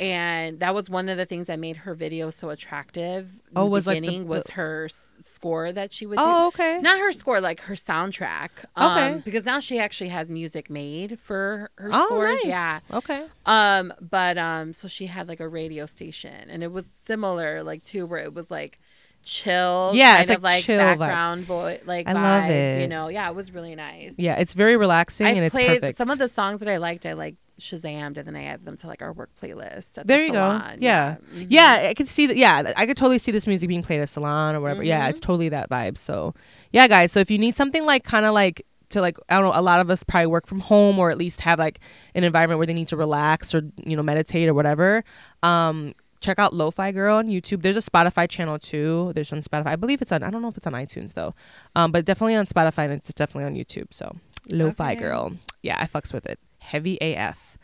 [0.00, 3.28] and that was one of the things that made her video so attractive.
[3.54, 6.46] Oh, the was like the- beginning was her s- score that she would oh do.
[6.48, 8.48] okay Not her score, like her soundtrack.
[8.74, 9.22] Um, Okay.
[9.24, 12.30] Because now she actually has music made for her oh scores.
[12.42, 12.80] nice Yeah.
[12.92, 17.62] okay Um, but um, so she had like a radio station, and it was similar,
[17.62, 18.80] like too, where it was like
[19.24, 22.72] chill, Yeah, kind it's of like like chill background voice, like I vibes.
[22.72, 24.14] love You know, yeah, it was really nice.
[24.18, 26.76] yeah it's very relaxing I and it's played perfect some of the songs that I
[26.76, 27.06] liked.
[27.06, 29.96] I like Shazammed, and then I added them to like our work playlist.
[29.98, 30.70] At There the you salon.
[30.72, 30.76] go.
[30.80, 31.16] Yeah.
[31.34, 31.46] Mhm.
[31.48, 32.36] Yeah, I could see that.
[32.36, 34.82] Yeah, I could totally see this music being played at a salon or whatever.
[34.82, 35.10] Yeah, Mm-hmm.
[35.10, 35.96] it's totally that vibe.
[35.96, 36.34] So,
[36.72, 37.12] yeah, guys.
[37.12, 39.62] So if you need something like kind of like to like I don't know, a
[39.62, 41.78] lot of us probably work from home or at least have like
[42.16, 45.04] an environment where they need to relax or you know meditate or whatever.
[45.44, 45.94] Um,
[46.24, 47.62] check out Lo-Fi Girl on YouTube.
[47.62, 49.12] There's a Spotify channel too.
[49.14, 49.66] There's on Spotify.
[49.68, 50.22] I believe it's on.
[50.22, 51.34] I don't know if it's on iTunes though.
[51.76, 53.92] Um, but definitely on Spotify and it's definitely on YouTube.
[53.92, 54.16] So
[54.50, 55.00] Lo-Fi Okay.
[55.00, 55.32] Girl.
[55.62, 56.38] Yeah, I fucks with it.
[56.60, 57.58] Heavy AF.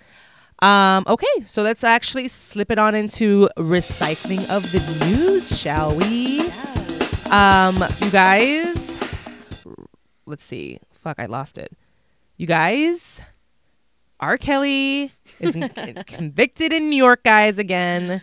[0.60, 6.40] Um, okay, so let's actually slip it on into recycling of the news, shall we?
[7.30, 9.00] Um, you guys,
[10.26, 10.78] let's see.
[10.92, 11.72] Fuck, I lost it.
[12.36, 13.22] You guys,
[14.18, 14.36] R.
[14.36, 15.56] Kelly is
[16.06, 18.20] convicted in New York, guys, again.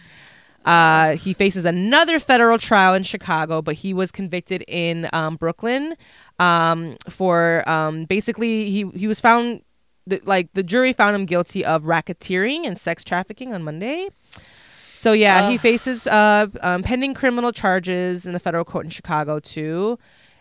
[0.67, 5.95] Uh, he faces another federal trial in Chicago, but he was convicted in um, Brooklyn
[6.39, 9.61] um, for um, basically he he was found
[10.23, 14.09] like the jury found him guilty of racketeering and sex trafficking on Monday.
[14.95, 19.39] So yeah, he faces uh, um, pending criminal charges in the federal court in Chicago
[19.39, 19.97] too,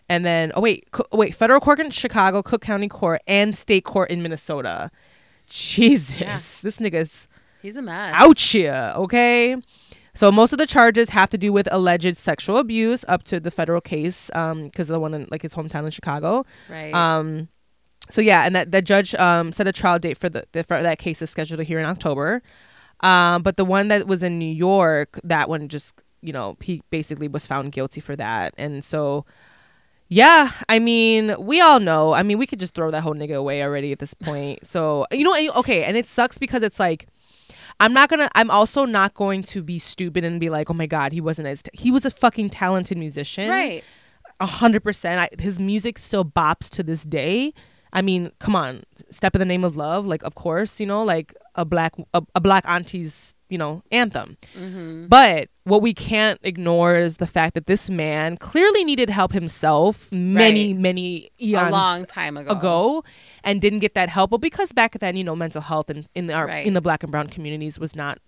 [0.09, 3.85] and then oh wait, co- wait, federal court in Chicago, Cook County Court, and state
[3.85, 4.91] court in Minnesota.
[5.49, 6.33] Jesus, Yeah.
[6.35, 7.27] this nigga's
[7.61, 8.13] He's a mess.
[8.15, 8.93] out here.
[8.95, 9.55] Okay,
[10.17, 13.51] so most of the charges have to do with alleged sexual abuse up to the
[13.51, 16.43] federal case, um, because of the one in like his hometown in Chicago.
[16.67, 16.91] Right.
[16.91, 17.49] Um,
[18.09, 20.81] so yeah, and that the judge um set a trial date for the, the for
[20.81, 22.41] that case is scheduled to hear in October.
[23.01, 26.81] Um, but the one that was in New York, that one just you know he
[26.89, 29.23] basically was found guilty for that, and so
[30.07, 32.13] yeah, I mean we all know.
[32.13, 34.65] I mean we could just throw that whole nigga away already at this point.
[34.65, 37.07] So you know, okay, and it sucks because it's like.
[37.79, 38.29] I'm not gonna.
[38.35, 41.47] I'm also not going to be stupid and be like, "Oh my god, he wasn't
[41.47, 43.83] as he was a fucking talented musician." right.
[44.39, 45.19] a hundred percent.
[45.19, 47.53] I- His music still bops to this day.
[47.93, 51.03] I mean, come on, "Step in the Name of Love," like of course, you know,
[51.03, 54.37] like a black a, a black auntie's you know anthem.
[54.57, 55.07] Mm-hmm.
[55.07, 60.11] But what we can't ignore is the fact that this man clearly needed help himself
[60.11, 60.81] many Right.
[60.81, 62.51] many eons A long time ago.
[62.51, 63.03] ago
[63.43, 64.31] and didn't get that help.
[64.31, 66.65] But because back then, you know, mental health in in our Right.
[66.65, 68.19] in the black and brown communities was not.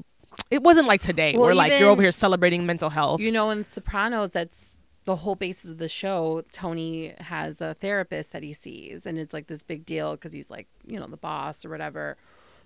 [0.52, 3.20] It wasn't like today, Well, where like you're over here celebrating mental health.
[3.22, 4.76] You know, in Sopranos, that's
[5.06, 6.44] the whole basis of the show.
[6.52, 10.50] Tony has a therapist that he sees, and it's like this big deal because he's
[10.50, 12.16] like, you know, the boss or whatever.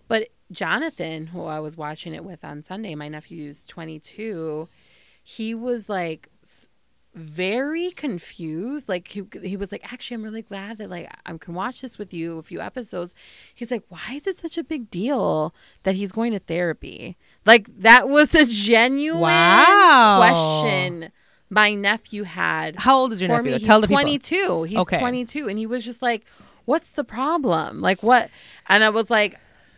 [0.08, 4.68] But Jonathan, who I was watching it with on Sunday, my nephew's 22,
[5.24, 6.30] he was like
[7.16, 8.89] very confused.
[8.89, 11.97] Like he, he was like, actually, I'm really glad that like I can watch this
[11.97, 13.14] with you a few episodes.
[13.54, 17.18] He's like, why is it such a big deal that he's going to therapy?
[17.45, 20.16] Like that was a genuine Wow.
[20.18, 21.12] question
[21.49, 22.78] my nephew had.
[22.78, 23.51] How old is your nephew?
[23.51, 23.58] me.
[23.60, 24.01] He's Tell the people.
[24.01, 24.64] 22.
[24.64, 24.97] He's Okay.
[24.97, 26.26] 22, and he was just like,
[26.66, 27.80] "What's the problem?
[27.80, 28.32] Like what?"
[28.68, 29.36] And I was like,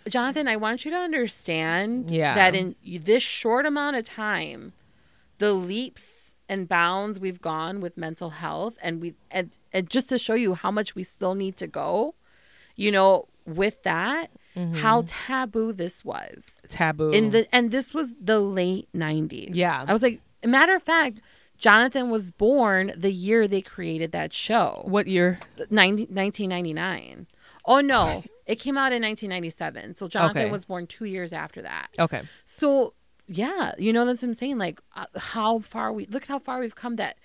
[0.09, 2.33] "Jonathan, I want you to understand Yeah.
[2.35, 4.73] that in this short amount of time,
[5.39, 10.17] the leaps and bounds we've gone with mental health, and we and, and just to
[10.17, 12.15] show you how much we still need to go,
[12.75, 14.75] you know, with that." Mm-hmm.
[14.75, 19.83] How taboo this was Taboo in the and this was the late 90s Yeah.
[19.85, 21.19] i was like matter of fact
[21.57, 25.39] jonathan was born the year they created that show what year?
[25.69, 27.27] 90, 1999
[27.65, 30.51] oh no it came out in 1997 so jonathan Okay.
[30.51, 32.21] was born two years after that Okay.
[32.43, 32.93] so
[33.27, 36.39] yeah you know that's what i'm saying like uh, how far we look at how
[36.39, 37.17] far we've come that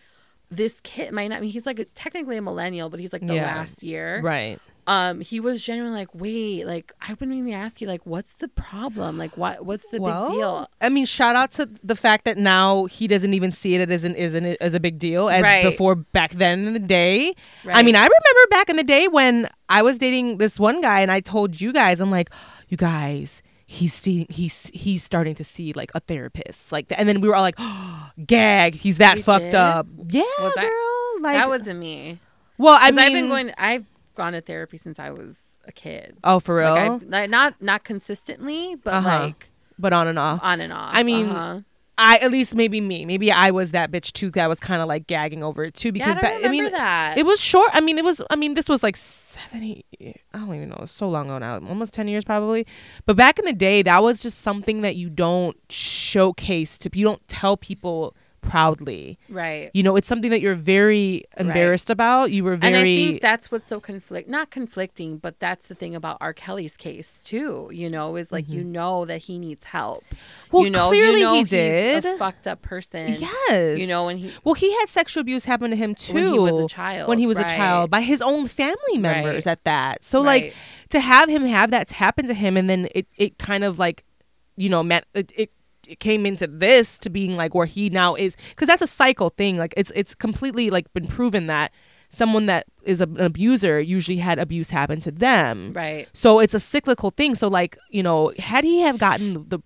[0.51, 3.25] this kid might not I mean he's like a, technically a millennial but he's like
[3.25, 3.47] the Yeah.
[3.47, 4.59] last year Right.
[4.87, 8.49] Um he was genuinely like wait like i wouldn't even ask you like what's the
[8.49, 12.24] problem like what what's the well, big deal I mean, shout out to the fact
[12.24, 15.28] that now he doesn't even see it as an isn't it as a big deal
[15.28, 15.62] as Right.
[15.64, 17.35] before back then in the day.
[17.66, 21.01] I mean, I remember back in the day when I was dating this one guy,
[21.01, 22.31] and I told you guys, I'm like,
[22.68, 23.43] you guys.
[23.66, 27.28] He's seeing he's he's starting to see like a therapist like that, and then we
[27.28, 27.57] were all like,
[28.26, 29.55] gag, he's that We fucked did?
[29.55, 29.87] up.
[30.09, 31.22] Yeah, Was that- girl.
[31.22, 32.18] Like that wasn't me
[32.59, 33.85] well, I mean, I've been going i've
[34.15, 35.37] gone to therapy since i was
[35.67, 39.09] a kid oh for real, like not not consistently but Uh-huh.
[39.27, 40.41] like but on and off.
[40.43, 41.61] on and off I mean, uh-huh.
[41.97, 44.31] I at least maybe me, maybe I was that bitch too.
[44.31, 46.73] That was kind of like gagging over it too because yeah, I, ba- remember mean
[46.73, 47.69] that it was short.
[47.75, 48.23] I mean it was.
[48.31, 49.85] I mean this was like seventy.
[50.01, 50.85] I don't even know.
[50.87, 52.67] So long ago now, almost ten years probably.
[53.05, 56.91] But back in the day, that was just something that you don't showcase to.
[56.95, 59.18] You don't tell people proudly.
[59.28, 62.30] right You know, it's something that you're very embarrassed about.
[62.32, 62.74] You were very.
[62.74, 66.32] and I think that's what's so conflict not conflicting, but that's the thing about R.
[66.32, 67.70] Kelly's case too.
[67.72, 70.05] You know, is like you know that he needs help.
[70.05, 70.16] Mm-hmm.
[70.57, 72.05] Well, you know, clearly you know he he's did.
[72.05, 73.16] a fucked up person.
[73.20, 73.78] Yes.
[73.78, 76.38] You know, when he- Well, he had sexual abuse happen to him too When he
[76.38, 79.53] was a child, When he was a child by his own family members Right.
[79.53, 80.05] at that.
[80.05, 80.55] So like
[80.91, 84.05] to have him have that happen to him and then it it kind of like
[84.57, 85.51] you know, met it, it it
[85.99, 89.57] came into this to being like where he now is because that's a cycle thing.
[89.59, 91.72] Like it's it's completely like been proven that
[92.11, 95.72] someone that is a, an abuser usually had abuse happen to them.
[95.72, 96.09] Right.
[96.12, 97.34] So it's a cyclical thing.
[97.34, 99.61] So like, you know, had he have gotten the,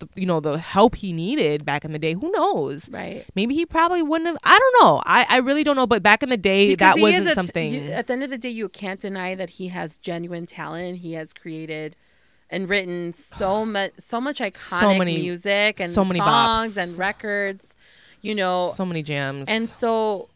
[0.00, 2.88] the you know, the help he needed back in the day, who knows?
[2.90, 3.24] Right.
[3.36, 5.02] Maybe he probably wouldn't have I don't know.
[5.06, 5.86] I, I really don't know.
[5.86, 8.24] But back in the day Because that wasn't is a- something you- at the end
[8.24, 10.98] of the day, you can't deny that he has genuine talent.
[10.98, 11.94] He has created
[12.50, 16.82] and written so much, so much iconic many- music and so many songs bops.
[16.82, 17.64] and records.
[18.22, 19.48] You know, so many jams.
[19.48, 20.28] and so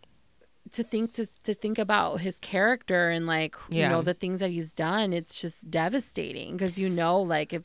[0.72, 4.50] to think to to think about his character and like you know the things that
[4.50, 7.62] he's done, it's just devastating because you know, like if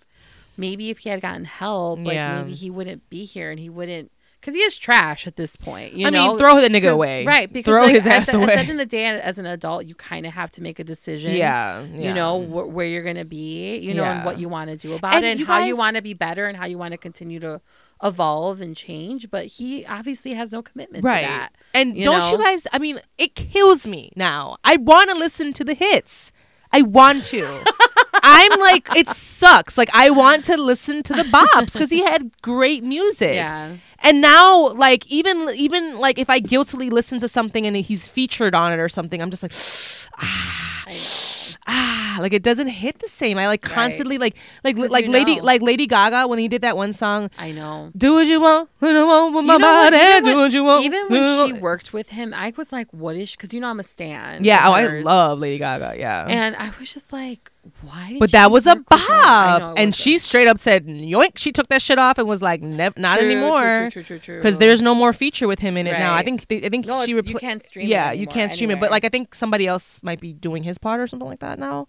[0.56, 2.42] maybe if he had gotten help, like Yeah.
[2.42, 4.12] maybe he wouldn't be here and he wouldn't.
[4.44, 6.28] Because he is trash at this point, you I know.
[6.28, 7.24] mean, throw the nigga away.
[7.24, 7.52] right?
[7.52, 8.56] Because Throw like, his ass the, away.
[8.56, 10.80] At the end of the day, as an adult, you kind of have to make
[10.80, 11.34] a decision.
[11.34, 14.76] yeah, You know wh- where you're gonna be, you know, and what you want to
[14.76, 16.92] do about And it, and how you want to be better, and how you want
[16.92, 17.62] to continue to
[18.04, 21.22] evolve and change, but he obviously has no commitment right.
[21.22, 21.56] to that.
[21.74, 22.68] And you don't you guys?
[22.74, 24.58] I mean, it kills me now.
[24.66, 26.34] I want to listen to the hits.
[26.74, 27.64] I want to.
[28.26, 29.78] I'm like, it sucks.
[29.78, 33.36] Like, I want to listen to the bops because he had great music.
[33.36, 33.76] Yeah.
[34.04, 38.54] And now, like, even even like if I guiltily listen to something and he's featured
[38.54, 39.54] on it or something, I'm just like,
[40.88, 41.56] know.
[41.68, 43.38] ah, like it doesn't hit the same.
[43.38, 45.44] I like constantly like like like Lady know.
[45.44, 47.30] like Lady Gaga when he did that one song.
[47.38, 47.92] I know.
[47.96, 49.98] Do what you want, what want with my You know body.
[49.98, 50.84] Do when- what you want.
[50.86, 53.80] Even when she worked with him, I was like, "What is?" Because you know I'm
[53.80, 54.44] a stan.
[54.44, 55.96] Yeah, oh, I love Lady Gaga.
[55.98, 57.52] Yeah, And I was just like,
[57.82, 59.10] "Why?" Did but that was a work with him?
[59.10, 62.42] I know and she straight up said, "Yoink!" She took that shit off and was
[62.42, 65.88] like, "Nev- not anymore." True, true, true, Because there's no more feature with him in
[65.88, 66.14] it now.
[66.14, 68.80] I think I think she it's- you can't stream it Yeah, you can't stream it,
[68.80, 71.60] but like I think somebody else might be doing his part or something like that
[71.60, 71.88] now.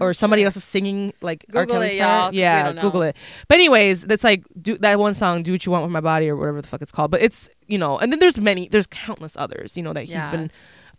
[0.00, 1.66] Or somebody else is singing like R.
[1.66, 2.32] Kelly's it, part.
[2.32, 2.72] Yeah.
[2.72, 3.14] Google it.
[3.46, 6.30] But anyways, that's like do that one song, "Do What You Want with My Body"
[6.30, 7.10] or whatever the fuck it's called.
[7.10, 10.28] But it's you know, and then there's many, there's countless others, you know, that he's
[10.30, 10.50] been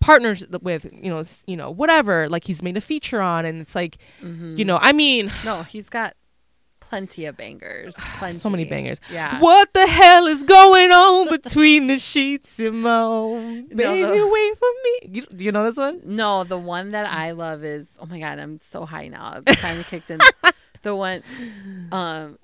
[0.04, 2.28] partners with, you know, you know, whatever.
[2.30, 4.56] Like he's made a feature on, and it's like, Mm-hmm.
[4.58, 6.16] you know, I mean, No, he's got
[6.80, 7.96] plenty of bangers.
[8.20, 8.36] Plenty.
[8.38, 9.00] so many bangers.
[9.12, 9.40] Yeah.
[9.40, 13.68] What the hell is going on between the sheets, Simone?
[13.72, 14.94] No, Baby, the- wait for me.
[15.16, 16.02] You, do you know this one?
[16.06, 19.42] No, the one that I love is oh my god, I'm so high now.
[19.48, 20.20] I'm finally kicked in.
[20.84, 21.24] the one,
[21.92, 22.38] um,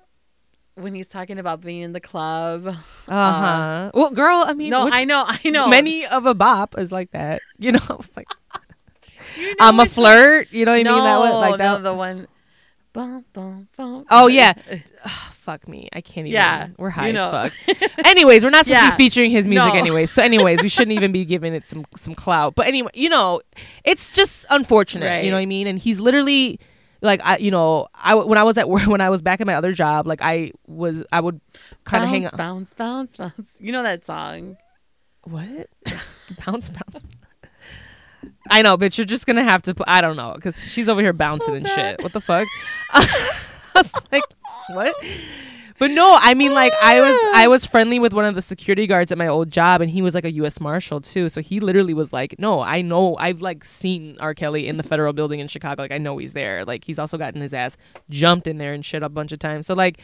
[0.74, 2.66] when he's talking about being in the club.
[2.66, 2.74] Uh
[3.08, 3.90] huh.
[3.94, 5.68] well, girl, I mean, no, I know, I know.
[5.68, 7.40] Many of a bop is like that.
[7.58, 8.28] You know, it's like
[9.36, 10.48] You know I'm a one- flirt.
[10.52, 11.04] You know what I no, mean?
[11.04, 11.82] That one, like no, that.
[11.82, 12.26] the one.
[12.92, 14.04] Bum, bum, bum.
[14.10, 14.52] Oh, yeah.
[15.32, 15.88] fuck me.
[15.92, 16.32] I can't even.
[16.32, 17.28] Yeah, we're high you know.
[17.30, 17.90] as fuck.
[18.04, 19.78] anyways, we're not supposed to be featuring his music No.
[19.78, 20.10] anyways.
[20.10, 22.56] So, anyways, we shouldn't even be giving it some some clout.
[22.56, 23.42] But anyway, you know,
[23.84, 25.06] it's just unfortunate.
[25.06, 25.24] Right.
[25.24, 25.68] You know what I mean?
[25.68, 26.58] And he's literally
[27.02, 29.46] like I, you know, I when I was at work when I was back at
[29.46, 31.40] my other job, like I was, I would
[31.84, 32.36] kind of hang out.
[32.36, 33.48] bounce, bounce, bounce.
[33.58, 34.56] You know that song?
[35.24, 35.68] What?
[36.46, 37.04] bounce, bounce.
[38.50, 39.74] I know, but you're just gonna have to.
[39.74, 42.02] Put, I don't know, because she's over here bouncing and shit.
[42.02, 42.46] What the fuck?
[42.90, 43.30] I
[43.74, 44.24] was like,
[44.70, 44.94] what?
[45.80, 47.48] But no, I mean, like, I was I ah.
[47.48, 50.14] was friendly with one of the security guards at my old job, and he was
[50.14, 50.60] like a U.S.
[50.60, 51.30] Marshal too.
[51.30, 53.16] So he literally was like, "No, I know.
[53.16, 54.34] I've like seen R.
[54.34, 55.80] Kelly in the federal building in Chicago.
[55.82, 56.66] Like, I know he's there.
[56.66, 57.78] Like, he's also gotten his ass
[58.10, 59.66] jumped in there and shit a bunch of times.
[59.66, 59.98] So like."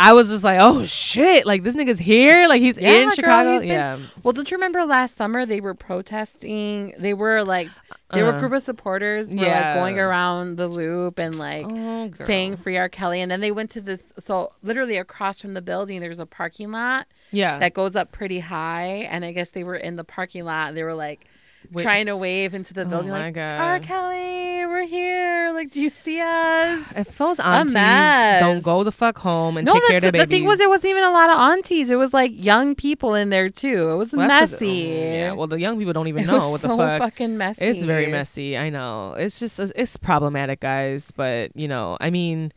[0.00, 1.44] I was just like, oh shit!
[1.44, 3.52] Like this nigga's here, like he's Yeah, in girl, Chicago.
[3.52, 6.94] he's been- yeah, Well, don't you remember last summer they were protesting?
[6.98, 7.68] They were like,
[8.12, 8.38] they were Uh-huh.
[8.38, 9.72] a group of supporters were Yeah.
[9.72, 12.88] like going around the loop and like oh, saying free R.
[12.88, 13.20] Kelly.
[13.20, 16.70] And then they went to this, so literally across from the building, there's a parking
[16.72, 19.06] lot yeah, that goes up pretty high.
[19.10, 20.74] And I guess they were in the parking lot.
[20.74, 21.26] They were like
[21.72, 21.82] Wait.
[21.82, 23.10] trying to wave into the building.
[23.10, 23.60] Oh building, my like, God.
[23.60, 23.80] R.
[23.80, 25.52] Kelly, we're here.
[25.54, 26.84] Like, do you see us?
[26.96, 27.74] If those aunties
[28.40, 30.58] don't go the fuck home and no, take care of that's, their the thing was,
[30.58, 31.90] there wasn't even a lot of aunties.
[31.90, 33.90] It was like young people in there too.
[33.90, 34.90] It was Well, messy.
[34.90, 36.98] oh, yeah, well, the young people don't even It know what so the fuck.
[37.00, 37.64] fucking messy.
[37.64, 38.56] It's very messy.
[38.58, 39.14] I know.
[39.14, 41.10] It's just it's problematic, guys.
[41.10, 42.52] But you know, I mean,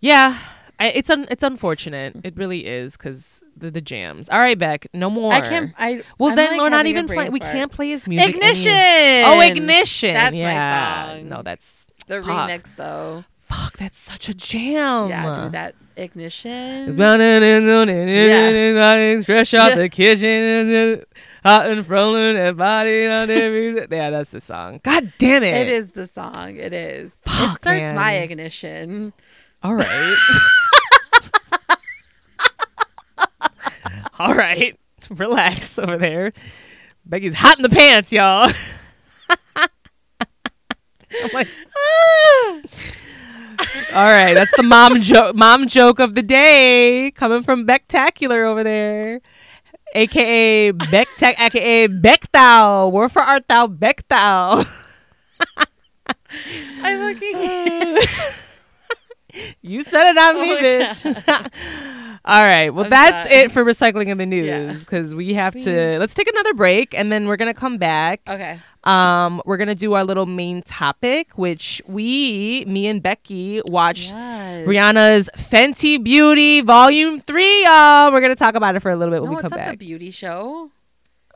[0.00, 0.38] yeah,
[0.78, 2.16] I, it's un, it's unfortunate.
[2.24, 4.28] It really is because the the jams.
[4.28, 5.32] All right, Beck, no more.
[5.32, 5.72] I can't.
[5.78, 7.32] I Well, I'm, then like, we're not even playing.
[7.32, 8.28] We can't play his music.
[8.28, 9.24] any- Ignition.
[9.26, 10.14] Oh, ignition.
[10.14, 11.08] That's my yeah.
[11.14, 11.28] song.
[11.28, 12.50] No, that's The Fuck.
[12.50, 13.24] remix though.
[13.48, 13.76] fuck.
[13.76, 15.08] That's such a jam.
[15.08, 16.98] yeah, dude, that ignition.
[16.98, 19.22] Yeah.
[19.22, 19.74] Fresh out Yeah.
[19.76, 21.04] the kitchen,
[21.44, 23.74] hot and frozen, and body on every.
[23.90, 24.80] Yeah, that's the song.
[24.82, 25.54] God damn it!
[25.54, 26.56] It is the song.
[26.56, 27.12] It is.
[27.24, 27.94] Fuck, it starts man.
[27.94, 29.12] my ignition.
[29.62, 30.16] All right.
[34.18, 34.78] All right.
[35.10, 36.30] Relax over there.
[37.04, 38.50] Becky's hot in the pants, y'all.
[39.56, 42.60] I'm like, "Ah."
[43.94, 45.36] All right, that's the mom joke.
[45.36, 49.20] Mom joke of the day coming from Becktacular over there,
[49.94, 52.90] aka Becktac, aka Beckthou.
[52.90, 54.66] Where for art thou, Beckthou?
[56.82, 57.98] I'm looking.
[59.62, 61.50] You said it on me, Oh, bitch.
[62.26, 62.70] All right.
[62.70, 63.38] Well, I'm that's done.
[63.38, 65.98] it for recycling in the news because we have to.
[65.98, 68.22] Let's take another break and then we're gonna come back.
[68.28, 68.58] okay.
[68.84, 74.66] Um, we're gonna do our little main topic, which we, me and Becky, watched Yes.
[74.68, 77.64] Rihanna's Fenty Beauty Volume Three.
[77.64, 79.70] Y'all, we're gonna talk about it for a little bit when No, we come back.
[79.78, 80.70] the beauty show.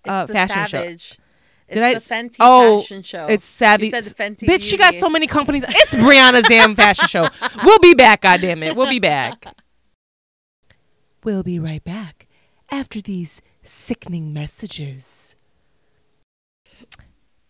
[0.04, 0.78] It's Uh, fashion show.
[0.82, 1.18] Savage.
[1.68, 3.26] It's Did I Fenty oh, fashion show.
[3.26, 3.86] It's Savvy.
[3.86, 4.44] You said the Fenty.
[4.48, 5.64] Bitch, she got so many companies.
[5.68, 7.28] It's Brianna's damn fashion show.
[7.62, 8.74] We'll be back, goddamn it.
[8.74, 9.44] We'll be back.
[11.24, 12.28] We'll be right back
[12.70, 15.34] after these sickening messages.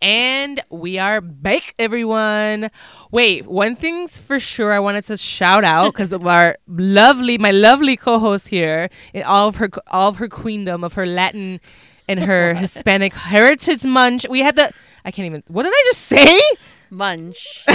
[0.01, 2.71] And we are back, everyone.
[3.11, 7.51] Wait, one thing's for sure I wanted to shout out because of our lovely, my
[7.51, 11.59] lovely co-host here in all of her, all of her queendom of her Latin
[12.07, 14.25] and her Hispanic heritage munch.
[14.27, 14.71] We had the,
[15.05, 15.43] I can't even.
[15.47, 16.41] What did I just say?
[16.89, 17.65] Munch.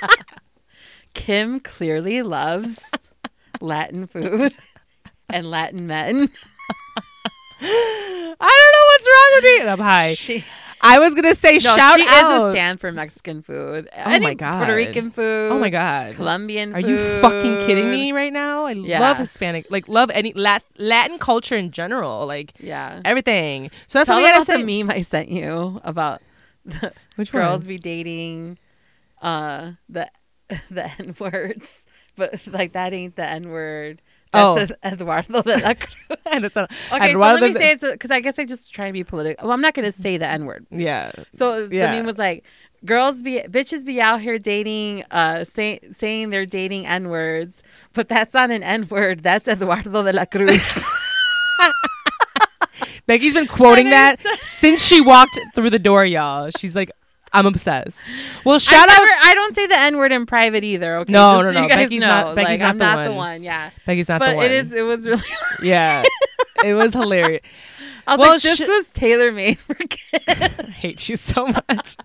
[1.14, 2.78] Kim clearly loves
[3.60, 4.56] Latin food
[5.32, 6.30] and Latin men.
[7.64, 9.60] I don't know what's wrong with me.
[9.60, 10.14] And I'm high.
[10.14, 10.44] She,
[10.80, 12.30] I was gonna say no, shout she out.
[12.30, 13.88] She is a stand for Mexican food.
[13.96, 14.58] Oh my God.
[14.58, 15.52] Puerto Rican food.
[15.52, 16.16] oh my god.
[16.16, 16.90] Colombian Are food.
[16.90, 18.64] you fucking kidding me right now?
[18.64, 18.98] I Yeah.
[19.00, 23.00] love Hispanic, like love any Lat- Latin culture in general, like Yeah.
[23.04, 23.70] everything.
[23.86, 24.62] So that's Tell what we gotta about say.
[24.62, 26.20] the meme I sent you about
[26.64, 27.68] the Which girls one?
[27.68, 28.58] be dating
[29.20, 30.10] uh the
[30.70, 34.02] the N words, but like that ain't the N word.
[34.34, 34.54] Oh.
[34.54, 36.18] That's Eduardo de la Cruz.
[36.32, 38.72] and it's a, Okay, I'd so let me say it because I guess I just
[38.72, 39.46] try to be political.
[39.46, 40.66] Well, I'm not gonna say the N word.
[40.70, 41.90] Yeah, So Yeah.
[41.90, 42.44] the meme was like,
[42.84, 47.62] girls be bitches be out here dating, uh, say, saying they're dating N words,
[47.92, 49.22] but that's not an N word.
[49.22, 50.82] That's Eduardo de la Cruz.
[53.06, 56.50] Becky's been quoting that it's- since she walked through the door, y'all.
[56.56, 56.90] She's like,
[57.34, 58.04] I'm obsessed.
[58.44, 58.88] Well, I shout out.
[58.88, 60.96] never, I don't say the N word in private either.
[60.98, 61.62] Okay, No, Just no, so no.
[61.62, 62.06] You guys Becky's know.
[62.06, 63.04] not- Becky's like, not I'm the not one.
[63.06, 63.42] the one.
[63.42, 64.46] Yeah, Becky's not but the one.
[64.46, 64.72] it is.
[64.72, 65.22] It was really.
[65.62, 66.02] Yeah,
[66.64, 67.42] it was hilarious.
[68.04, 70.24] I was Well, like, this sh- was tailor made for kids.
[70.28, 71.96] I hate you so much.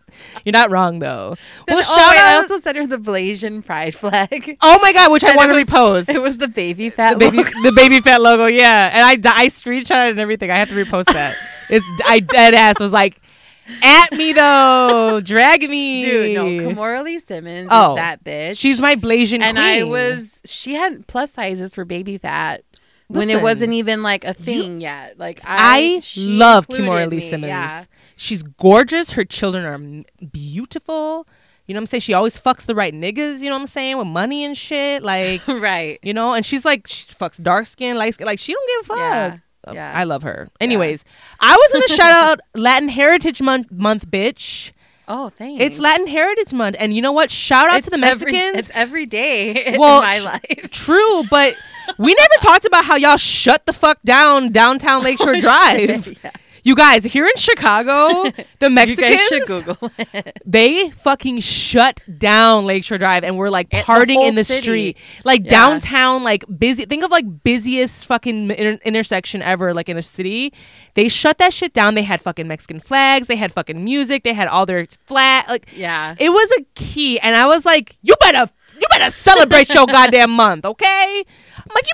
[0.45, 1.35] You're not wrong though.
[1.67, 4.57] Well, oh, shout wait, I also sent her the Blasian pride flag.
[4.61, 6.07] oh my god, which I want to repost.
[6.13, 7.49] It was the baby the fat baby, logo.
[7.63, 8.45] the Baby Phat logo.
[8.45, 10.51] Yeah, and I, I screenshot it and everything.
[10.51, 11.35] I have to repost that.
[11.69, 13.19] It's I dead ass was like,
[13.81, 18.59] at me though, drag me, Dude, no, Kimora Lee Simmons Oh, is that bitch.
[18.59, 19.81] She's my Blasian and queen.
[19.81, 22.63] I was she had plus sizes for Baby Phat
[23.07, 25.17] when it wasn't even like a thing yet.
[25.17, 27.49] Like I, I love Kimora Lee me, Simmons.
[27.49, 27.83] Yeah.
[28.15, 29.11] She's gorgeous.
[29.11, 31.27] Her children are beautiful.
[31.67, 32.01] You know what I'm saying?
[32.01, 33.39] She always fucks the right niggas.
[33.39, 33.97] You know what I'm saying?
[33.97, 35.03] With money and shit.
[35.03, 35.99] Like, right.
[36.01, 36.33] you know.
[36.33, 38.25] And she's like, she fucks dark skin, light skin.
[38.25, 38.97] Like, she don't give a fuck.
[38.97, 39.37] Yeah.
[39.73, 39.91] Yeah.
[39.95, 40.49] I love her.
[40.59, 41.03] Anyways,
[41.39, 44.71] I was gonna shout out Latin Heritage Month, month, bitch.
[45.09, 45.63] Oh, thanks.
[45.63, 47.31] It's Latin Heritage Month, and you know what?
[47.31, 48.57] Shout out It's to the every- Mexicans.
[48.59, 50.69] it's every day Well, in my life.
[50.71, 51.55] True, but
[51.97, 56.03] we never talked about how y'all shut the fuck down downtown Lakeshore Oh, Drive.
[56.03, 56.31] shit, yeah.
[56.67, 60.37] You guys, here in Chicago, the Mexicans guys should Google it.
[60.45, 64.61] they fucking shut down Lakeshore Drive and we're like partying in the city.
[64.61, 64.97] street.
[65.23, 65.49] Like Yeah.
[65.49, 66.83] downtown, like busy.
[66.83, 70.51] Think of like busiest fucking inter- intersection ever, like in a city.
[70.95, 71.93] They shut that shit down.
[71.95, 73.27] They had fucking Mexican flags.
[73.27, 74.23] They had fucking music.
[74.23, 75.47] They had all their flat.
[75.47, 76.15] Like, Yeah.
[76.19, 77.17] it was a key.
[77.19, 78.51] And I was like, you better.
[78.79, 81.23] You better celebrate your goddamn month, okay?
[81.69, 81.93] I'm like, you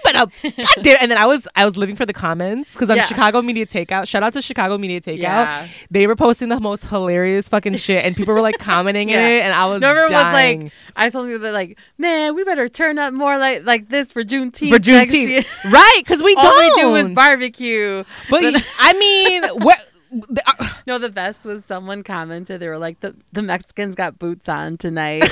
[0.53, 0.97] better, goddamn.
[1.01, 3.05] And then I was, I was living for the comments because on Yeah.
[3.05, 4.07] Chicago Media Takeout.
[4.07, 5.17] Shout out to Chicago Media Takeout.
[5.19, 5.67] Yeah.
[5.91, 9.25] They were posting the most hilarious fucking shit, and people were like commenting Yeah.
[9.25, 10.63] in it, and I was everyone dying.
[10.63, 14.11] was like, I told people like, man, we better turn up more like like this
[14.11, 14.69] for Juneteenth.
[14.69, 15.95] for Juneteenth, year." right?
[15.97, 16.75] Because we All don't.
[16.75, 18.03] we do is barbecue.
[18.29, 19.79] but you- I mean, what?
[20.11, 22.59] the- uh, No, the best was someone commented.
[22.59, 25.23] They were like, the, the Mexicans got boots on tonight.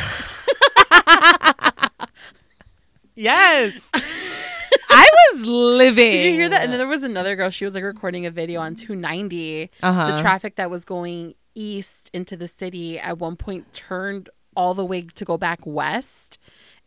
[3.15, 3.89] yes,
[5.31, 6.11] was living.
[6.11, 6.63] Did you hear that?
[6.63, 7.49] And then there was another girl.
[7.49, 9.69] She was like recording a video on 290.
[9.81, 10.15] Uh-huh.
[10.15, 14.85] The traffic that was going east into the city at one point turned all the
[14.85, 16.37] way to go back west.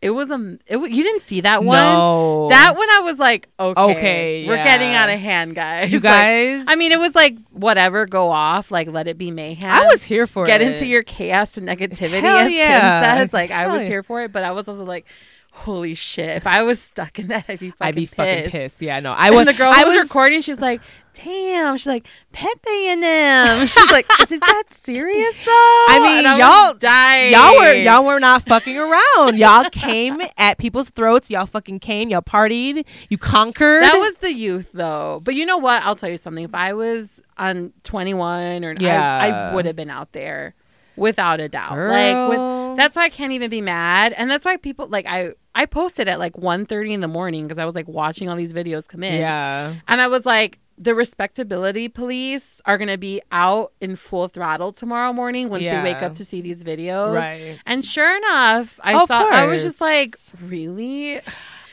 [0.01, 0.57] It was a.
[0.67, 1.83] It, you didn't see that one.
[1.83, 2.49] No.
[2.49, 5.03] That one I was like, okay, Okay, we're getting yeah.
[5.03, 5.89] out of hand, guys.
[5.89, 6.65] You Like, guys?
[6.67, 9.69] I mean, it was like whatever, go off, like let it be mayhem.
[9.71, 10.65] I was here for get it.
[10.65, 13.17] Get into your chaos and negativity, Hell as yeah.
[13.17, 13.33] Kim says.
[13.33, 13.87] Like I was yeah.
[13.87, 15.07] here for it, but I was also like,
[15.55, 16.29] holy shit!
[16.37, 18.15] If I was stuck in that, I'd be fucking I'd be pissed.
[18.15, 18.81] fucking pissed.
[18.81, 19.45] Yeah, no, I And was.
[19.47, 20.81] the girl I was, was recording, she's like,
[21.13, 26.25] "Damn!" She's like, "Pepe and them." She's like, "Is it that serious though?" I mean,
[26.25, 27.33] And was y'all, dying.
[27.33, 29.37] y'all were y'all were not fucking around.
[29.37, 31.29] Y'all came at people's throats.
[31.29, 32.09] Y'all fucking came.
[32.09, 32.85] Y'all partied.
[33.09, 33.83] You conquered.
[33.83, 35.21] That was the youth, though.
[35.23, 35.83] But you know what?
[35.83, 36.43] I'll tell you something.
[36.43, 39.49] If I was on 21 or I, Yeah.
[39.51, 40.53] I would have been out there
[40.97, 41.73] without a doubt.
[41.73, 41.89] Girl.
[41.91, 45.33] Like with, that's why I can't even be mad, and that's why people like I
[45.55, 48.53] I posted at like 1.30 in the morning because I was like watching all these
[48.53, 49.19] videos come in.
[49.19, 49.75] yeah.
[49.87, 54.73] And I was like, the respectability police are going to be out in full throttle
[54.73, 57.15] tomorrow morning when they wake up to see these videos.
[57.15, 57.57] Right.
[57.65, 61.21] And sure enough, I Of saw, I was just like, really?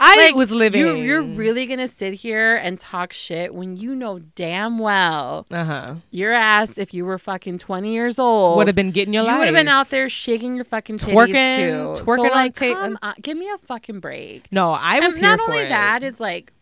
[0.04, 0.80] I Like, was living.
[0.80, 5.46] You, you're really going to sit here and talk shit when you know damn well
[5.50, 5.94] Uh huh.
[6.10, 9.28] your ass, if you were fucking 20 years old, Would have been getting your you
[9.28, 9.38] life.
[9.38, 12.02] would have been out there shaking your fucking titties Twerking- too.
[12.04, 14.46] twerking so, on like, tape- come on, give me a fucking break.
[14.50, 15.68] No, I was and not only it.
[15.68, 16.52] that is like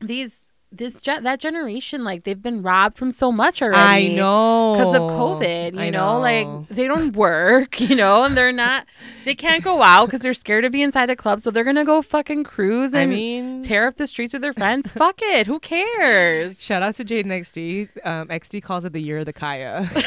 [0.00, 0.36] these
[0.72, 4.12] this ge- that generation like they've been robbed from so much already.
[4.12, 5.74] I know because of COVID.
[5.74, 7.80] You I know, like they don't work.
[7.80, 8.86] You know, and they're not.
[9.24, 11.40] They can't go out because they're scared to be inside a club.
[11.40, 14.52] So they're gonna go fucking cruise I and mean, tear up the streets with their
[14.52, 14.92] friends.
[14.92, 15.46] Fuck it.
[15.48, 16.60] Who cares?
[16.62, 18.06] shout out to Jaden XD.
[18.06, 19.88] Um, XD calls it the year of the Kaya.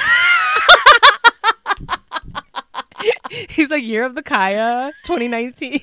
[3.49, 5.81] He's like year of the Kaya, 2019.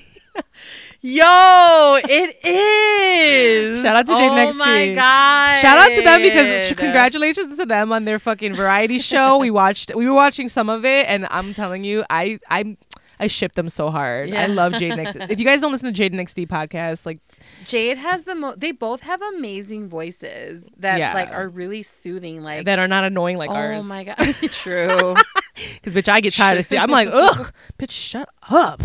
[1.03, 3.81] Yo, it is.
[3.81, 4.93] Shout out to Jade oh Jade Next my Tea.
[4.93, 5.59] god!
[5.59, 9.37] Shout out to them because congratulations to them on their fucking variety show.
[9.39, 12.77] We watched, we were watching some of it, and I'm telling you, I, I,
[13.19, 14.29] I ship them so hard.
[14.29, 14.43] Yeah.
[14.43, 15.31] I love Jaden XD.
[15.31, 17.17] If you guys don't listen to Jaden XD podcast, like
[17.65, 18.59] Jade has the most.
[18.59, 21.15] They both have amazing voices that Yeah.
[21.15, 22.43] like are really soothing.
[22.43, 23.85] Like that are not annoying like oh ours.
[23.85, 24.17] Oh my god,
[24.51, 25.15] true.
[25.55, 26.79] Because bitch, I get tired of seeing.
[26.79, 28.81] I'm like, ugh, bitch, shut up.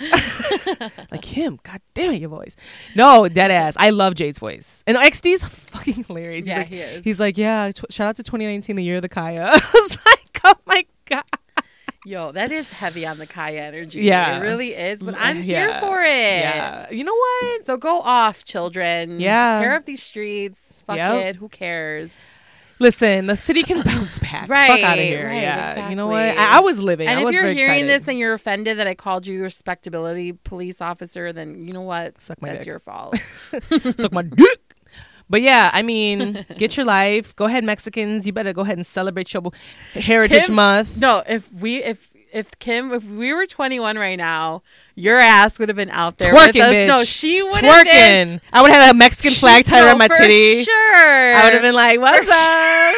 [1.10, 2.56] like him, god damn it, your voice.
[2.94, 3.74] No, dead ass.
[3.76, 6.40] I love Jade's voice, and XD's fucking hilarious.
[6.46, 7.04] He's Yeah, like, he is.
[7.04, 7.72] He's like, yeah.
[7.72, 9.44] Tw- shout out to 2019, the year of the Kaya.
[9.52, 11.24] I was like, oh my god.
[12.06, 14.00] Yo, that is heavy on the Kaya energy.
[14.00, 14.38] Yeah.
[14.38, 15.02] it really is.
[15.02, 15.80] But Mm, I'm here yeah.
[15.80, 16.08] for it.
[16.40, 16.90] Yeah.
[16.90, 17.66] You know what?
[17.66, 19.20] So go off, children.
[19.20, 19.60] Yeah.
[19.60, 20.58] Tear up these streets.
[20.86, 21.14] Fuck Yep.
[21.26, 21.36] it.
[21.36, 22.10] Who cares?
[22.80, 24.42] Listen, the city can bounce back.
[24.42, 25.26] Fuck Right, out of here.
[25.26, 25.88] right, yeah.
[25.90, 26.22] You know what?
[26.36, 27.08] I, I was living.
[27.08, 27.88] and I if you're hearing excited.
[28.02, 32.20] this and you're offended that I called you respectability police officer, then you know what?
[32.20, 32.66] Suck my That's dick.
[32.66, 33.16] your fault.
[33.98, 34.60] suck my dick.
[35.28, 37.36] But yeah, I mean, get your life.
[37.36, 38.26] Go ahead, Mexicans.
[38.26, 39.42] You better go ahead and celebrate your
[39.92, 40.96] Heritage Kim- Month.
[40.96, 44.62] no, if we if if Kim if we were 21 right now,
[44.94, 46.72] your ass would have been out there with Twerking, us.
[46.72, 46.86] bitch.
[46.86, 48.38] No, she would have been.
[48.38, 48.40] Twerking.
[48.52, 50.64] I would have had a Mexican flag tied around my for titty.
[50.64, 51.34] Sure.
[51.34, 52.94] I would have been like, "What's up?"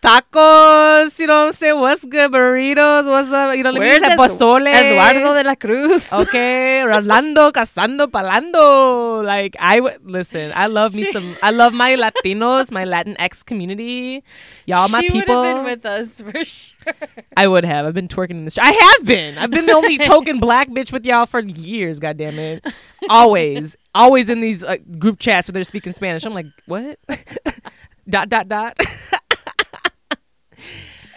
[0.00, 1.80] Tacos, you know what I'm saying?
[1.80, 2.30] What's good?
[2.30, 3.56] Burritos, what's up?
[3.56, 4.72] You know, let me Where's get that Edu- pozole.
[4.72, 6.12] Eduardo de la Cruz.
[6.12, 9.24] okay, Rolando, Casando, Palando.
[9.24, 10.52] Like I would listen.
[10.54, 11.36] I love me some.
[11.42, 14.22] I love my Latinos, my Latinx community.
[14.66, 15.42] Y'all, my people.
[15.42, 16.94] been with us for sure.
[17.36, 17.84] I would have.
[17.84, 18.64] I've been twerking in the street.
[18.64, 19.36] I have been.
[19.36, 21.98] I've been the only token black bitch with y'all for years.
[21.98, 22.64] God damn it.
[23.08, 26.24] Always, always in these uh, group chats where they're speaking Spanish.
[26.24, 26.98] I'm like, what?
[28.08, 28.78] dot dot dot.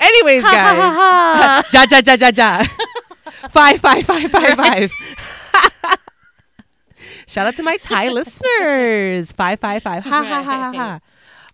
[0.01, 1.65] Anyways, guys.
[1.73, 2.63] ja ja ja ja ja.
[3.49, 4.91] Five five five five five.
[7.27, 9.31] Shout out to my Thai listeners.
[9.31, 10.03] Five five five.
[10.03, 10.99] Ha ha ha ha ha.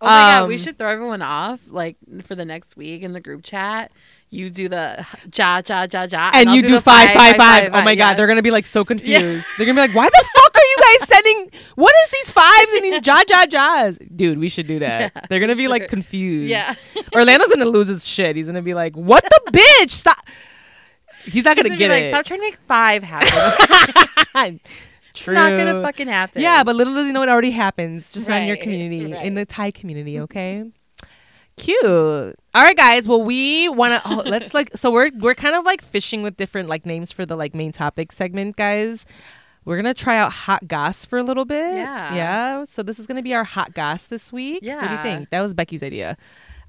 [0.01, 3.13] Oh my god, we Um, should throw everyone off like for the next week in
[3.13, 3.91] the group chat.
[4.29, 7.69] You do the ja ja ja ja, and I'll you do, the five, five, five.
[7.73, 9.45] Oh my god, they're gonna be like so confused.
[9.57, 11.51] They're gonna be like, "Why the fuck are you guys sending?
[11.75, 15.13] What is these fives and these ja ja ja's?" Dude, we should do that.
[15.15, 16.49] Yeah, they're gonna be like confused.
[16.49, 16.75] Yeah.
[17.15, 18.35] Orlando's gonna lose his shit.
[18.35, 19.91] He's gonna be like, "What the bitch?
[19.91, 20.17] Stop."
[21.23, 22.09] He's not He's gonna gonna get like, it.
[22.09, 24.59] Stop trying to make five happen.
[25.13, 25.33] True.
[25.33, 26.41] It's not gonna fucking happen.
[26.41, 29.25] Yeah, but little does he know it already happens, just not in your community, right.
[29.25, 30.19] in the Thai community.
[30.19, 30.65] Okay.
[31.57, 31.83] Cute.
[31.83, 33.07] All right, guys.
[33.07, 34.09] Well, we want to.
[34.09, 34.75] Oh, let's like.
[34.75, 37.71] So we're we're kind of like fishing with different like names for the like main
[37.71, 39.05] topic segment, guys.
[39.65, 41.75] We're gonna try out hot goss for a little bit.
[41.75, 42.15] Yeah.
[42.15, 42.65] Yeah.
[42.69, 44.59] So this is gonna be our hot goss this week.
[44.61, 44.81] Yeah.
[44.81, 45.29] What do you think?
[45.31, 46.15] That was Becky's idea.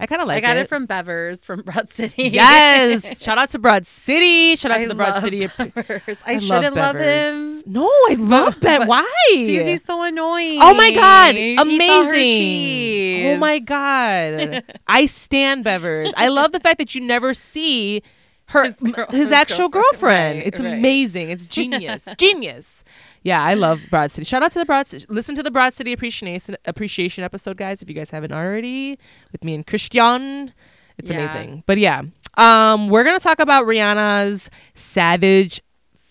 [0.01, 0.69] I kind of like I got it.
[0.69, 2.25] from Bevers from Broad City.
[2.29, 3.21] Yes.
[3.25, 4.55] Shout out to Broad City.
[4.57, 5.49] Shout out I to the Broad love City.
[5.49, 6.19] Bevers.
[6.25, 7.65] I, shouldn't love, Bevers.
[7.65, 8.87] him No, I love Ben.
[8.87, 9.05] Why?
[9.35, 10.61] because he's so annoying.
[10.63, 13.27] Oh my god, He eats all her amazing!
[13.27, 16.13] Oh my god, I stand Bevers.
[16.17, 18.03] I love the fact that you never see
[18.47, 19.93] her His his, girl- his actual girlfriend.
[20.01, 20.39] girlfriend.
[20.39, 20.73] Right, it's right.
[20.75, 21.31] amazing.
[21.31, 22.78] It's genius, genius.
[23.23, 24.25] Yeah, I love Broad City.
[24.25, 25.05] Shout out to the Broad City.
[25.09, 27.83] Listen to the Broad City appreciation appreciation episode, guys.
[27.83, 28.99] If you guys haven't already,
[29.33, 30.53] with me and Christian,
[30.97, 31.19] it's Yeah.
[31.33, 31.65] amazing.
[31.67, 32.03] But yeah,
[32.37, 35.61] um, we're gonna talk about Rihanna's Savage,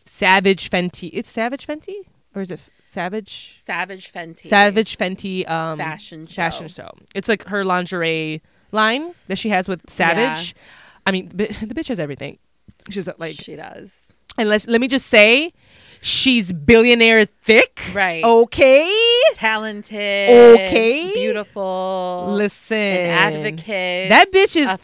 [0.05, 1.09] Savage Fenty.
[1.13, 1.95] It's Savage Fenty,
[2.35, 3.61] or is it Savage?
[3.65, 4.41] Savage Fenty.
[4.41, 6.35] Savage Fenty um, Fashion show.
[6.35, 6.89] fashion show.
[7.15, 8.41] It's like her lingerie
[8.71, 10.53] line that she has with Savage.
[10.55, 10.61] Yeah.
[11.05, 12.37] I mean, the bitch has everything.
[12.89, 13.91] She's like, she does.
[14.37, 15.51] and let's, let me just say,
[16.01, 17.79] she's billionaire thick.
[17.93, 18.23] Right.
[18.23, 18.91] Okay.
[19.33, 20.29] Talented.
[20.29, 21.11] Okay.
[21.13, 22.27] Beautiful.
[22.31, 22.77] Listen.
[22.77, 24.09] An advocate.
[24.09, 24.81] That bitch is a thick.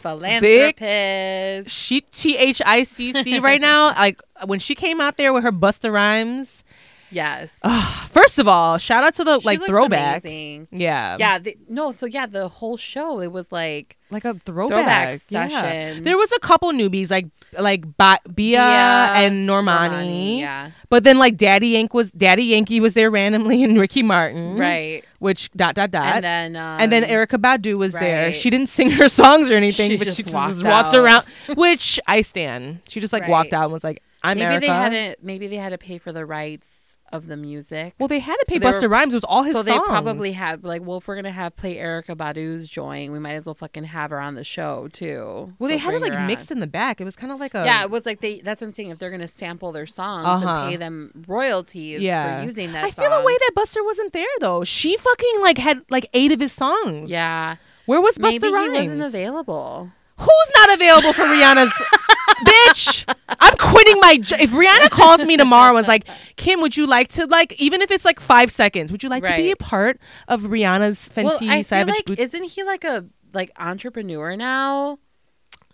[0.78, 1.70] philanthropist.
[1.74, 3.94] She T H I C C right now.
[4.04, 6.62] Like when she came out there with her Busta Rhymes.
[7.10, 7.50] Yes.
[7.62, 10.24] Ah, first of all, shout out to the She like throwback.
[10.24, 10.66] amazing.
[10.72, 11.16] Yeah.
[11.18, 11.38] Yeah.
[11.38, 11.92] The, no.
[11.92, 15.48] So yeah, the whole show it was like like a throwback, Throwback yeah.
[15.48, 16.04] session.
[16.04, 17.26] There was a couple newbies like
[17.58, 19.90] like ba- Bia, Bia, and Normani.
[19.90, 20.70] Normani, yeah.
[20.88, 24.56] But then like Daddy Yank was Daddy Yankee was there randomly and Ricky Martin.
[24.56, 25.04] right.
[25.18, 26.16] Which dot dot dot.
[26.16, 28.32] And then um, and then Erykah Badu was there.
[28.32, 30.94] She didn't sing her songs or anything, She but just she just walked was walked
[30.94, 31.24] around,
[31.54, 32.80] which I stand.
[32.88, 35.24] She just like walked out and was like, "I'm maybe Erykah." they hadn't.
[35.24, 36.83] Maybe they had to pay for the rights
[37.14, 37.94] of the music.
[37.98, 39.66] Well, they had to pay So they were- Busta Rhymes with all his so songs.
[39.66, 43.34] they probably had like, well, if we're gonna have play Erykah Badu's join, we might
[43.34, 45.52] as well fucking have her on the show too.
[45.58, 46.56] Well, So they had it like mixed on.
[46.56, 47.00] in the back.
[47.00, 48.40] It was kind of like a yeah, it was like they.
[48.40, 48.90] That's what I'm saying.
[48.90, 50.48] If they're gonna sample their songs Uh-huh.
[50.48, 52.40] and pay them royalties yeah.
[52.40, 54.64] for using that, I feel a way that Busta wasn't there though.
[54.64, 57.10] She fucking like had like eight of his songs.
[57.10, 57.56] Yeah,
[57.86, 58.78] Where was maybe Busta he Rhymes?
[58.90, 59.90] wasn't available.
[60.18, 61.72] Who's not available for Rihanna's
[62.34, 63.14] bitch?
[63.40, 66.06] I'm quitting my jo- if Rihanna calls me tomorrow and was like,
[66.36, 69.24] Kim, would you like to like even if it's like five seconds, would you like
[69.24, 69.58] to be a Right.
[69.58, 73.50] part of Rihanna's Fenty well, I feel Savage like Boot- isn't he like a like
[73.58, 74.98] entrepreneur now?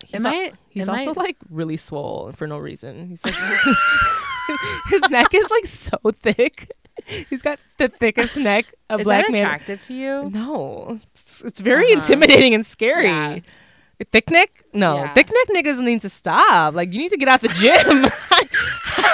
[0.07, 3.09] He's, am al- I- he's am also I- like really swole for no reason.
[3.09, 3.35] He's like
[4.89, 6.71] his neck is like so thick.
[7.07, 9.43] He's got the thickest neck a Is black that man.
[9.43, 10.31] attractive to you?
[10.31, 12.01] No, it's, it's very Uh-huh.
[12.01, 13.05] intimidating and scary.
[13.07, 13.39] Yeah.
[14.13, 14.65] Thick neck?
[14.73, 15.15] No, Yeah.
[15.15, 16.75] thick neck niggas need to stop.
[16.75, 18.07] Like you need to get out the gym.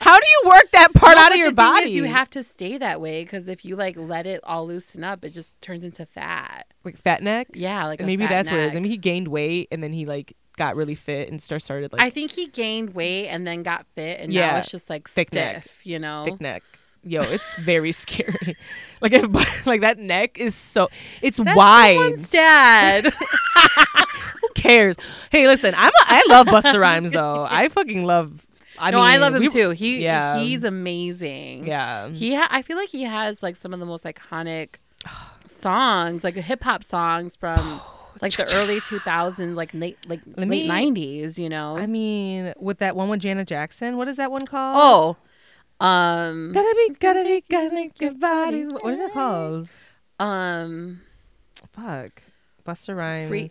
[0.00, 1.90] How do you work that part No, out of your body?
[1.90, 5.24] you have to stay that way because if you like let it all loosen up,
[5.24, 6.66] it just turns into fat.
[6.84, 7.48] like fat neck.
[7.54, 8.76] Yeah, like a maybe that's what it is.
[8.76, 11.92] I mean, he gained weight and then he like got really fit and start started
[11.92, 14.88] like I think he gained weight and then got fit, and now Yeah, it's just
[14.88, 15.34] like thick stiff.
[15.54, 15.66] neck.
[15.82, 16.62] You know, thick neck.
[17.04, 18.56] Yo, it's very scary.
[19.00, 20.88] Like if like that neck is so
[21.22, 22.30] it's That's wide.
[22.30, 23.04] dad.
[24.40, 24.96] Who cares?
[25.30, 27.46] Hey, listen, I'm a, I love Busta Rhymes though.
[27.48, 28.44] I fucking love.
[28.78, 29.70] I no, mean, I love him we- too.
[29.70, 30.38] He yeah.
[30.40, 31.66] he's amazing.
[31.66, 32.08] Yeah.
[32.10, 34.76] He ha- I feel like he has like some of the most iconic
[35.46, 37.58] songs, like hip hop songs from
[38.20, 41.38] like the early 2000s, like late like late me- 90s.
[41.38, 41.76] You know.
[41.76, 44.76] I mean, with that one with Janet Jackson, what is that one called?
[44.78, 45.16] oh,
[45.80, 48.64] um, Gotta be, gotta be, gotta make your body.
[48.64, 49.68] What is it called?
[50.18, 51.00] um,
[51.72, 52.22] Fuck.
[52.66, 53.28] Busta Rhymes.
[53.28, 53.50] Free-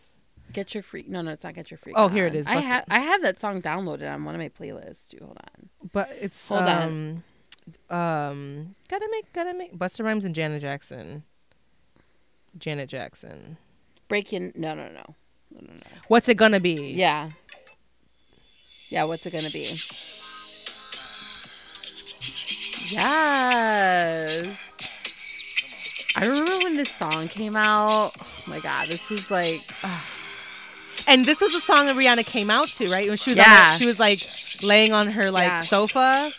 [0.54, 1.08] get your freak.
[1.10, 1.96] No, no, it's not get your freak.
[1.98, 2.48] Oh, here it is.
[2.48, 2.58] on.
[2.58, 5.10] is, I have I have that song downloaded on one of my playlists.
[5.10, 5.20] Too.
[5.22, 5.70] Hold on.
[5.92, 7.24] But it's Hold um,
[7.90, 9.78] um, gotta make, gotta make.
[9.78, 11.24] Busta Rhymes and Janet Jackson.
[12.58, 13.58] Janet Jackson.
[14.08, 14.52] Breaking.
[14.56, 15.16] No, no, no,
[15.52, 15.82] no, no, no.
[16.08, 16.92] What's it gonna be?
[16.94, 17.32] Yeah.
[18.90, 19.04] Yeah.
[19.06, 19.78] What's it gonna be?
[22.90, 24.72] Yes.
[26.16, 28.14] I remember when this song came out.
[28.20, 29.62] Oh my god, this was like
[31.08, 33.08] And this was a song that Rihanna came out to, right?
[33.08, 33.44] When she was Yeah.
[33.46, 34.20] that, she was like
[34.64, 35.62] laying on her like Yeah.
[35.64, 36.32] sofa.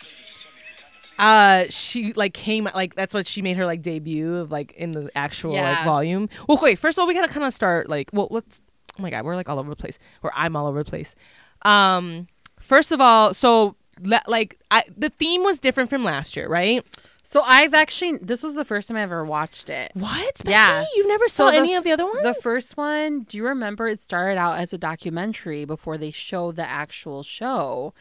[1.19, 4.93] Uh, she like came like that's what she made her like debut of like in
[4.93, 6.29] the actual like volume.
[6.49, 8.61] Well, wait, first of all, we gotta kind of start like well, let's.
[8.99, 11.15] Oh my god, we're like all over the place, or I'm all over the place.
[11.63, 12.27] Um,
[12.61, 16.85] first of all, so like I the theme was different from last year, right?
[17.23, 17.43] so.
[17.45, 19.91] I've actually this was the first time I ever watched it.
[19.95, 20.39] What?
[20.39, 20.51] Becky?
[20.51, 20.85] Yeah.
[20.97, 22.23] you've never So saw the any of the other ones.
[22.23, 26.57] The first one, do you remember it started out as a documentary before they showed
[26.57, 27.95] the actual show?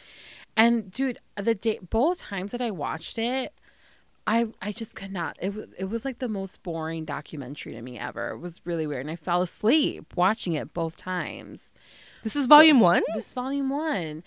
[0.56, 3.54] And dude, the day both times that I watched it,
[4.26, 5.38] I I just could not.
[5.40, 8.32] It was it was like the most boring documentary to me ever.
[8.32, 11.72] It was really weird, and I fell asleep watching it both times.
[12.28, 13.04] This is volume one.
[13.16, 14.22] This is volume one.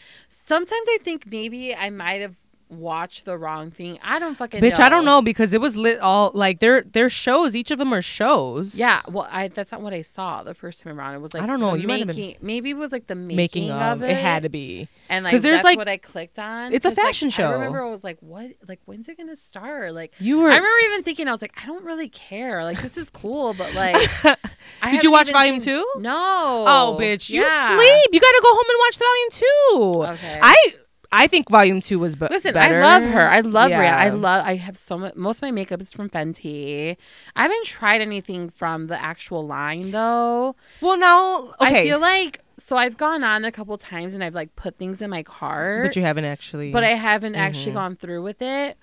[0.47, 2.37] Sometimes I think maybe I might have
[2.71, 3.99] watched the wrong thing.
[4.03, 7.11] I don't fucking Bitch, I don't know because it was lit all like their their
[7.11, 7.55] shows.
[7.57, 8.75] Each of them are shows.
[8.75, 11.15] Yeah, well, I that's not what I saw the first time around.
[11.15, 13.15] It was like I don't know, you might have been maybe it was like the
[13.15, 14.11] making, making of, of it.
[14.11, 14.89] it had to be.
[15.09, 16.73] and like there's, that's like- what I clicked on.
[16.73, 17.49] it's a 'Cause, like, fashion show.
[17.49, 18.51] I remember I was like, what?
[18.69, 19.93] Like when's it gonna start?
[19.95, 20.51] Like You were.
[20.51, 22.63] I remember even thinking I was like, I don't really care.
[22.65, 23.97] Like this is cool, but like,
[24.83, 25.87] I Did you watch volume seen- two?
[26.01, 26.65] No.
[26.67, 27.77] Oh, bitch, you Yeah.
[27.77, 28.09] sleep.
[28.13, 30.25] You got to go home and watch volume two.
[30.25, 30.41] Okay.
[30.43, 30.75] I
[31.13, 32.77] I think volume two was be- Listen, better.
[32.81, 33.29] I love her.
[33.29, 33.97] I love Yeah.
[33.97, 34.45] I love.
[34.47, 35.17] I have so much.
[35.17, 36.97] Most of my makeup is from Fenty.
[37.35, 40.55] I haven't tried anything from the actual line though.
[40.81, 41.53] Well, no.
[41.61, 44.77] okay, I feel like so I've gone on a couple times and I've like put
[44.79, 46.71] things in my cart, but you haven't actually.
[46.73, 47.75] but I haven't actually Mhm.
[47.77, 48.77] gone through with it.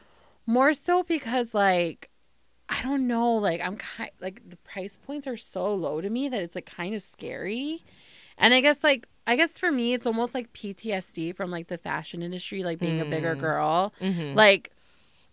[0.46, 2.10] More so because like
[2.70, 6.28] I don't know, like I'm kind like the price points are so low to me
[6.28, 7.86] that it's like kind of scary.
[8.38, 11.78] And I guess like I guess for me it's almost like PTSD from like the
[11.78, 13.40] fashion industry, like being a bigger Mm.
[13.40, 13.94] girl.
[14.02, 14.34] Mhm.
[14.36, 14.72] Like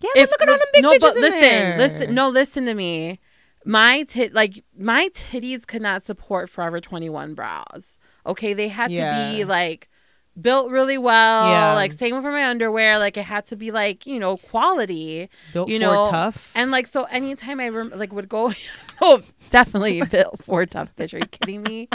[0.01, 1.79] yeah, but look at all them big no, bitches but in listen, there.
[1.79, 3.21] listen, no, listen to me.
[3.65, 7.97] My tit, like my titties, could not support Forever Twenty One bras.
[8.27, 9.89] Okay, they had to be like
[10.41, 11.49] built really well.
[11.49, 11.75] Yeah.
[11.75, 12.99] Like same for my underwear.
[12.99, 15.29] Like it had to be like you know quality.
[15.53, 16.51] built you for know, tough.
[16.55, 18.53] And like so, anytime I rem- like would go,
[19.01, 21.15] oh, definitely built for tough bitch.
[21.15, 21.89] Are you kidding me?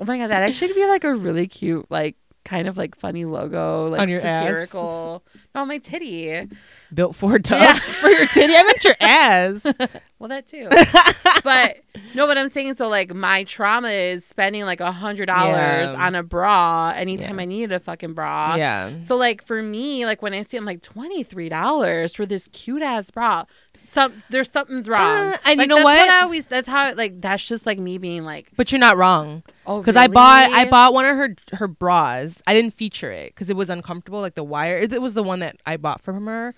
[0.00, 3.24] Oh my god, that actually be like a really cute, like kind of like funny
[3.24, 4.38] logo, like On your ass.
[4.38, 5.24] satirical
[5.54, 6.48] Oh, my titty.
[6.92, 7.78] Built for tough Yeah.
[8.00, 8.54] for your titty.
[8.54, 9.66] I meant your ass.
[10.20, 10.70] Well, that too.
[11.44, 11.76] but
[12.14, 15.94] no, what I'm saying, so like my trauma is spending like a hundred dollars Yeah.
[16.06, 17.42] on a bra anytime Yeah.
[17.42, 18.54] I needed a fucking bra.
[18.54, 18.92] yeah.
[19.04, 22.48] So like for me, like when I see I'm like twenty three dollars for this
[22.52, 23.44] cute ass bra,
[23.90, 25.02] some there's something's wrong.
[25.34, 26.10] Uh, and you know that's what?
[26.10, 29.42] I always that's how like that's just like me being like But you're not wrong.
[29.66, 32.42] oh Because I bought I bought one of her her bras.
[32.46, 34.76] I didn't feature it because it was uncomfortable, like the wire.
[34.78, 36.54] It, it was the one that I bought from her,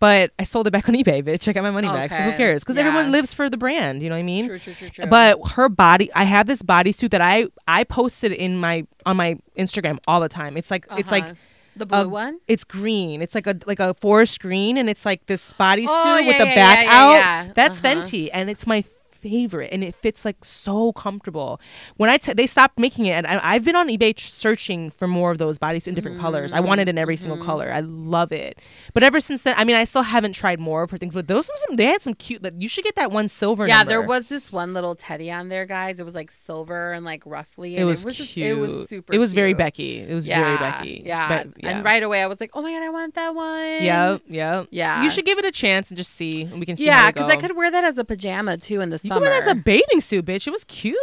[0.00, 1.22] but I sold it back on eBay.
[1.22, 2.10] Bitch, I got my money back.
[2.10, 2.62] So who cares?
[2.64, 2.82] Because Yeah.
[2.82, 4.02] everyone lives for the brand.
[4.02, 4.46] You know what I mean?
[4.48, 5.06] True, true, true, true.
[5.06, 9.38] But her body, I have this bodysuit that I I posted in my on my
[9.56, 10.56] Instagram all the time.
[10.56, 11.34] It's like it's like Uh-huh.
[11.76, 12.38] The blue a- one.
[12.48, 13.22] It's green.
[13.22, 16.38] It's like a like a forest green, and it's like this bodysuit Oh, with yeah,
[16.38, 17.12] the yeah, back yeah, yeah, out.
[17.12, 17.52] yeah.
[17.54, 17.94] That's Uh-huh.
[18.02, 18.84] Fenty, and it's my
[19.28, 21.60] favorite, and it fits like so comfortable.
[21.96, 24.90] When I t- they stopped making it, and I, I've been on eBay ch- searching
[24.90, 26.52] for more of those bodies in different colors.
[26.52, 27.22] I want it in every Mm-hmm.
[27.30, 27.70] single color.
[27.72, 28.60] I love it.
[28.92, 31.14] But ever since then, I mean, I still haven't tried more of her things.
[31.14, 31.76] But those are some.
[31.76, 32.42] They had some cute.
[32.42, 33.66] Like, you should get that one silver.
[33.68, 33.88] Yeah, number.
[33.90, 36.00] there was this one little teddy on there, guys.
[36.00, 37.76] It was like silver and like roughly.
[37.76, 38.46] It and was, it was just- cute.
[38.48, 39.12] it was super.
[39.14, 39.54] It was very.
[39.54, 39.98] Becky.
[40.00, 41.02] It was yeah, very Becky.
[41.06, 41.28] Yeah.
[41.28, 41.70] But- yeah.
[41.70, 43.82] and right away I was like, oh my god, I want that one.
[43.84, 45.02] Yeah, yeah, Yeah.
[45.04, 46.86] You should give it a chance and just see, and we can see.
[46.86, 49.26] Yeah, because I could wear that as a pajama too in the You summer.
[49.30, 50.46] wear a bathing suit, bitch.
[50.46, 50.98] It was cute.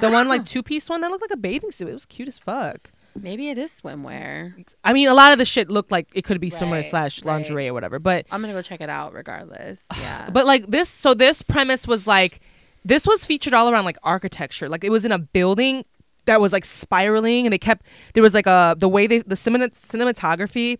[0.00, 1.88] The one like two piece one that looked like a bathing suit.
[1.88, 2.90] It was cute as fuck.
[3.20, 4.64] Maybe it is swimwear.
[4.84, 7.18] I mean, a lot of the shit looked like it could be swimwear Right, slash
[7.24, 7.32] right.
[7.34, 7.98] lingerie or whatever.
[7.98, 9.86] But I'm gonna go check it out regardless.
[10.00, 10.30] Yeah.
[10.30, 12.40] but like this, so this premise was like
[12.84, 14.68] this was featured all around like architecture.
[14.68, 15.84] Like it was in a building
[16.26, 19.36] that was like spiraling, and they kept there was like a the way they the
[19.36, 20.78] cinema, cinematography.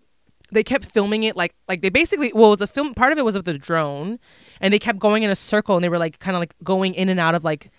[0.51, 3.17] They kept filming it like like they basically well it was a film part of
[3.17, 4.17] it was with the drone,
[4.61, 6.93] and they kept going in a circle and they were like kind of like going
[6.95, 7.71] in and out of like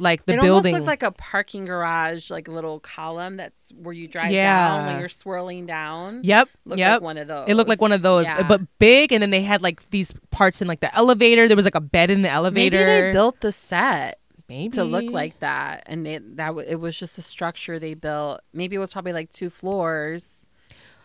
[0.00, 0.74] like the it building.
[0.74, 4.30] It almost looked like a parking garage, like a little column that's where you drive
[4.30, 4.68] Yeah.
[4.68, 6.20] down when you're swirling down.
[6.22, 6.48] Yep.
[6.66, 6.92] Looked yep.
[6.92, 7.48] like one of those.
[7.48, 8.42] It looked like one of those, Yeah.
[8.46, 11.48] but big, and then they had like these parts in like the elevator.
[11.48, 12.76] There was like a bed in the elevator.
[12.76, 14.70] maybe they built the set Maybe.
[14.76, 18.40] to look like that, and they that w- it was just a structure they built.
[18.52, 20.28] Maybe it was probably like two floors,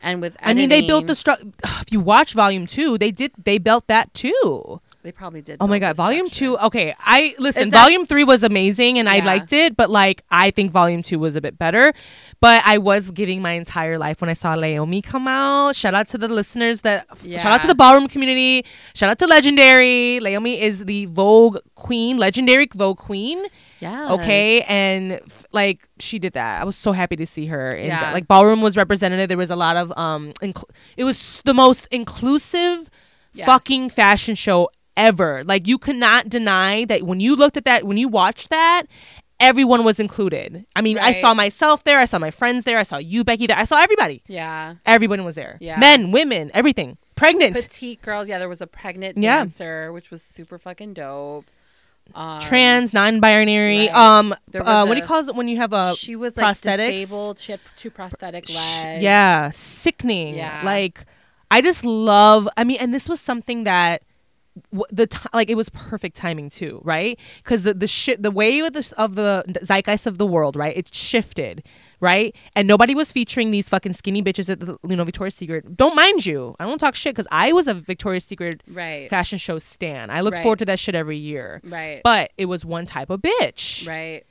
[0.03, 1.47] and with I mean, they built the structure.
[1.81, 3.31] If you watch Volume Two, they did.
[3.43, 4.79] They built that too.
[5.03, 5.57] They probably did.
[5.59, 6.29] Oh my God, Volume.
[6.29, 6.57] Two.
[6.57, 7.69] Okay, I listen.
[7.69, 9.75] That- volume Three was amazing, and I liked it.
[9.75, 11.93] But like, I think Volume Two was a bit better.
[12.39, 15.75] But I was giving my entire life when I saw Leomi come out.
[15.75, 17.05] Shout out to the listeners that.
[17.27, 18.65] Shout out to the ballroom community.
[18.95, 20.19] Shout out to Legendary.
[20.21, 23.45] Leomi is the Vogue queen, legendary Vogue queen.
[23.79, 24.13] Yeah.
[24.13, 27.87] okay and f- like she did that i was so happy to see her and
[27.87, 28.13] Yeah.
[28.13, 31.89] like ballroom was represented there was a lot of um incl- it was the most
[31.91, 32.89] inclusive
[33.33, 33.45] Yes.
[33.45, 37.97] fucking fashion show ever like you cannot deny that when you looked at that when
[37.97, 38.83] you watched that
[39.39, 42.83] everyone was included i mean i saw myself there i saw my friends there i
[42.83, 44.75] saw you becky there i saw everybody Yeah.
[44.85, 45.77] everyone was there Yeah.
[45.79, 48.27] men women everything pregnant Petite girls.
[48.27, 49.37] Yeah, there was a pregnant Yeah.
[49.43, 51.45] dancer, which was super fucking dope.
[52.15, 53.95] Um, trans non-binary right.
[53.95, 57.39] um uh, what do you call it when you have a she was like disabled.
[57.39, 59.01] She had two prosthetic legs.
[59.01, 60.35] Yeah, sickening.
[60.35, 60.61] Yeah.
[60.65, 61.05] Like
[61.49, 64.01] I just love I mean and this was something that
[64.91, 67.19] the t- like it was perfect timing too, right?
[67.43, 70.75] Cuz the the shit the way of the of the zeitgeist of the world, right?
[70.77, 71.63] It shifted,
[71.99, 72.35] right?
[72.55, 75.75] And nobody was featuring these fucking skinny bitches at the you know Victoria's Secret.
[75.75, 76.55] Don't mind you.
[76.59, 79.09] I don't talk shit cuz I was a Victoria's Secret Right.
[79.09, 80.09] fashion show stan.
[80.09, 80.43] I looked Right.
[80.43, 81.59] forward to that shit every year.
[81.63, 82.01] Right.
[82.03, 83.87] But it was one type of bitch.
[83.87, 84.23] right.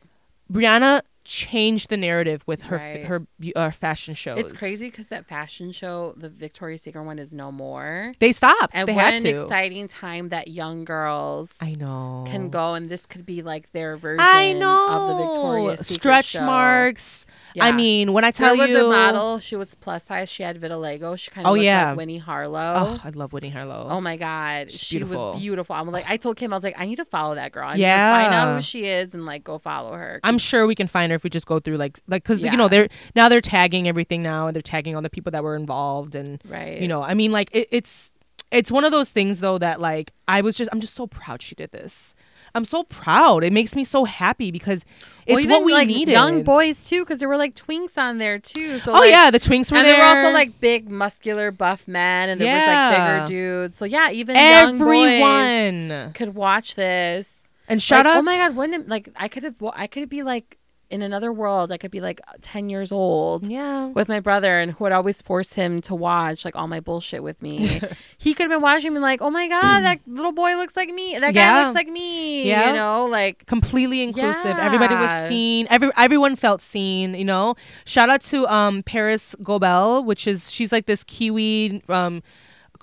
[0.53, 3.05] Rihanna changed the narrative with her Right.
[3.05, 3.27] her
[3.57, 4.39] uh, fashion shows.
[4.39, 8.13] It's crazy because that fashion show, the Victoria's Secret one, is no more.
[8.19, 8.73] They stopped.
[8.75, 9.43] And they what had an to.
[9.45, 12.25] exciting time that young girls I know.
[12.27, 14.89] can go, and this could be like their version I know.
[14.89, 16.43] of the Victoria's Secret stretch show.
[16.45, 17.27] marks.
[17.61, 19.39] I mean, when I tell There was you, a model.
[19.39, 20.31] She was plus size.
[20.31, 21.19] She had vitiligo.
[21.19, 21.89] She kind of Oh, looked yeah.
[21.91, 22.63] like Winnie Harlow.
[22.65, 23.89] Oh, I love Whitney Harlow.
[23.91, 25.33] Oh my god, She's she beautiful.
[25.33, 25.77] was beautiful.
[25.77, 27.69] I'm like, I told Kim, I was like, I need to follow that girl.
[27.69, 30.19] I need to find out who she is and like go follow her.
[30.25, 32.69] I'm sure we can find if we just go through like like because you know
[32.69, 36.15] they're now they're tagging everything now and they're tagging all the people that were involved
[36.15, 36.81] and right.
[36.81, 38.13] you know I mean like it, it's
[38.51, 41.43] it's one of those things though that like I was just I'm just so proud
[41.43, 42.15] she did this.
[42.55, 43.45] I'm so proud.
[43.45, 44.85] It makes me so happy because
[45.27, 46.13] it's well, even, what we like, needed.
[46.13, 48.79] Young boys too, because there were like twinks on there too.
[48.81, 49.97] So oh like, yeah, the twinks were and there.
[49.97, 53.79] there were also like big, muscular, buff men, and there was like bigger dudes.
[53.79, 56.13] So yeah, even everyone.
[56.13, 57.33] could watch this.
[57.69, 59.55] And shout like, out Oh my god, wouldn't it, like I could have?
[59.75, 60.59] I could be like
[60.93, 63.87] in another world, I could be like 10 years old Yeah.
[63.87, 67.23] with my brother and who would always force him to watch like all my bullshit
[67.23, 67.81] with me.
[68.19, 70.91] he could have been watching me like, oh my God, that little boy looks like
[70.91, 71.17] me.
[71.19, 72.47] That guy looks like me.
[72.49, 72.69] Yeah.
[72.69, 74.59] You know, like, completely inclusive.
[74.59, 75.67] Everybody was seen.
[75.71, 77.15] Every everyone felt seen.
[77.15, 77.55] You know.
[77.85, 81.83] Shout out to um Parris Goebel, which is she's like this Kiwi.
[81.89, 82.23] Um,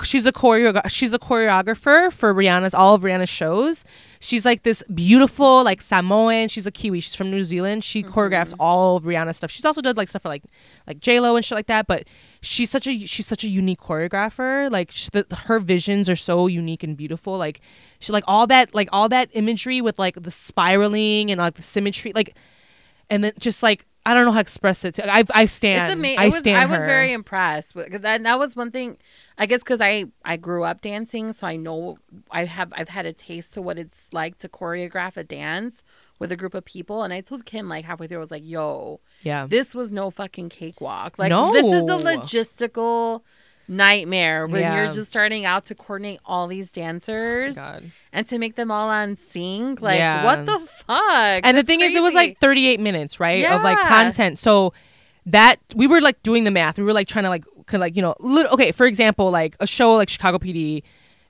[0.03, 3.83] she's a choreo she's a choreographer for Rihanna's all of Rihanna's shows.
[4.21, 6.49] She's like this beautiful like Samoan.
[6.49, 6.99] She's a Kiwi.
[6.99, 7.85] She's from New Zealand.
[7.85, 8.11] She mm-hmm.
[8.11, 9.49] choreographs all of Rihanna's stuff.
[9.49, 10.43] She's also done like stuff for like
[10.87, 11.87] like J Lo and shit like that.
[11.87, 12.05] But
[12.41, 14.69] she's such a she's such a unique choreographer.
[14.69, 17.37] Like sh the, her visions are so unique and beautiful.
[17.37, 17.61] Like
[17.99, 21.63] she like all that like all that imagery with like the spiraling and like the
[21.63, 22.35] symmetry like
[23.09, 24.95] and then just like I don't know how to express it.
[24.95, 25.83] To, I I stand.
[25.83, 26.19] it's amazing.
[26.19, 26.57] I was, stand.
[26.57, 26.85] I was her.
[26.85, 27.75] very impressed.
[27.75, 28.97] With, that, that was one thing,
[29.37, 31.97] I guess, because I, I grew up dancing, so I know
[32.31, 35.83] I have I've had a taste to what it's like to choreograph a dance
[36.17, 37.03] with a group of people.
[37.03, 39.45] And I told Kim like halfway through, I was like, "Yo, yeah.
[39.47, 41.19] this was no fucking cakewalk.
[41.19, 41.51] Like No.
[41.51, 43.21] this is the logistical
[43.69, 44.75] nightmare when Yeah.
[44.83, 47.91] you're just starting out to coordinate all these dancers oh God.
[48.11, 49.79] and to make them all on sync.
[49.81, 50.25] Like Yeah.
[50.25, 50.89] what the fuck?
[51.43, 54.39] And the That's thing is, it was like 38 minutes, right, of like content.
[54.39, 54.73] So
[55.27, 56.77] that we were like doing the math.
[56.77, 58.71] We were like trying to like, could, like you know, lit- okay.
[58.71, 60.81] For example, like a show like Chicago PD,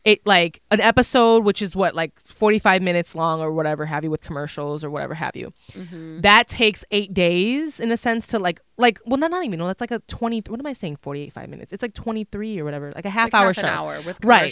[0.05, 4.09] it like an episode which is what like 45 minutes long or whatever have you
[4.09, 5.51] with commercials or whatever have you.
[5.73, 6.21] Mm-hmm.
[6.21, 9.67] That takes eight days in a sense to like like well not not even no
[9.67, 12.63] that's like a 20 what am I saying 48 five minutes it's like 23 or
[12.65, 14.51] whatever like a half Like hour half show an hour with Right.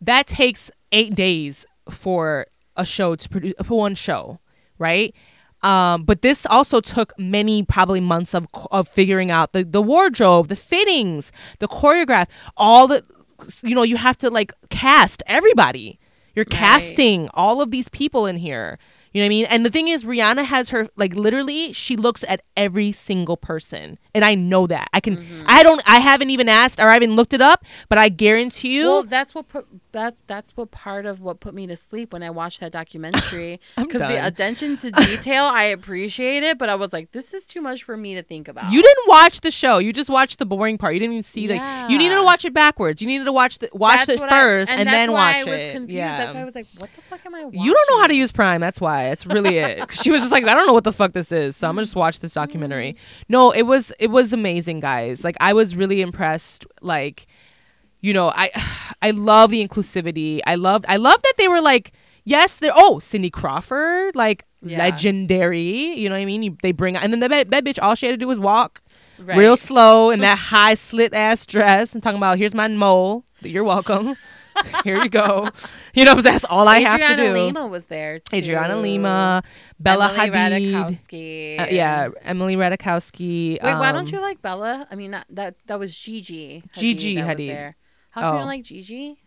[0.00, 2.46] that takes eight days for
[2.76, 4.38] a show to produce for one show,
[4.78, 5.14] right?
[5.62, 10.46] Um, but this also took many probably months of of figuring out the the wardrobe,
[10.46, 13.04] the fittings, the choreograph, all the
[13.62, 15.98] you know you have to like cast everybody.
[16.34, 16.58] You're Right.
[16.58, 18.78] casting all of these people in here.
[19.12, 19.44] You know what I mean?
[19.46, 21.72] And the thing is, Rihanna has her like literally.
[21.72, 24.88] She looks at every single person, and I know that.
[24.92, 25.16] I can.
[25.18, 25.44] Mm-hmm.
[25.46, 25.82] I don't.
[25.86, 28.86] I haven't even asked or I haven't looked it up, but I guarantee you.
[28.86, 32.22] Well, that's what put that that's what part of what put me to sleep when
[32.22, 36.92] I watched that documentary because the attention to detail I appreciate it, but I was
[36.92, 38.70] like, this is too much for me to think about.
[38.70, 39.78] You didn't watch the show.
[39.78, 40.94] You just watched the boring part.
[40.94, 43.00] You didn't even see like you needed to watch it backwards.
[43.00, 45.38] You needed to watch the watch That's it what I- first and, that's then why
[45.38, 45.72] watch I was it.
[45.72, 45.96] Confused.
[45.96, 46.16] Yeah.
[46.18, 47.02] That's why I was like, what the
[47.38, 47.60] I watching?
[47.62, 48.60] you don't know how to use Prime.
[48.60, 49.04] That's why.
[49.08, 49.90] That's really it.
[49.92, 51.56] she was just like, I don't know what the fuck this is.
[51.56, 52.92] So I'm gonna just watch this documentary.
[52.94, 53.24] Mm-hmm.
[53.28, 55.24] No, it was it was amazing, guys.
[55.24, 56.66] Like I was really impressed.
[56.80, 57.26] Like,
[58.00, 58.50] you know, I
[59.02, 60.40] I love the inclusivity.
[60.46, 61.92] I loved I love that they were like,
[62.24, 64.78] yes, they're oh Cindy Crawford, like Yeah.
[64.78, 65.94] legendary.
[65.94, 66.42] You know what I mean?
[66.42, 68.82] You, they bring and then that, that bitch all she had to do was walk
[69.20, 69.36] Right.
[69.36, 73.24] real slow in that high slit ass dress and talking about here's my mole.
[73.40, 74.16] You're welcome.
[74.84, 75.50] Here you go.
[75.94, 77.32] You know, that's all I have to Adriana do.
[77.44, 78.18] Lima was there.
[78.18, 78.36] Too.
[78.36, 79.42] Adriana Lima,
[79.78, 81.60] Bella Emily Hadid.
[81.60, 83.62] Uh, yeah, Emily Ratajkowski.
[83.62, 84.86] Wait, why don't um, you like Bella?
[84.90, 86.62] I mean, not, that that was Gigi.
[86.74, 87.46] Hadid Gigi Hadid.
[87.48, 87.76] there.
[88.10, 88.38] How you Oh.
[88.38, 89.18] don't like Gigi?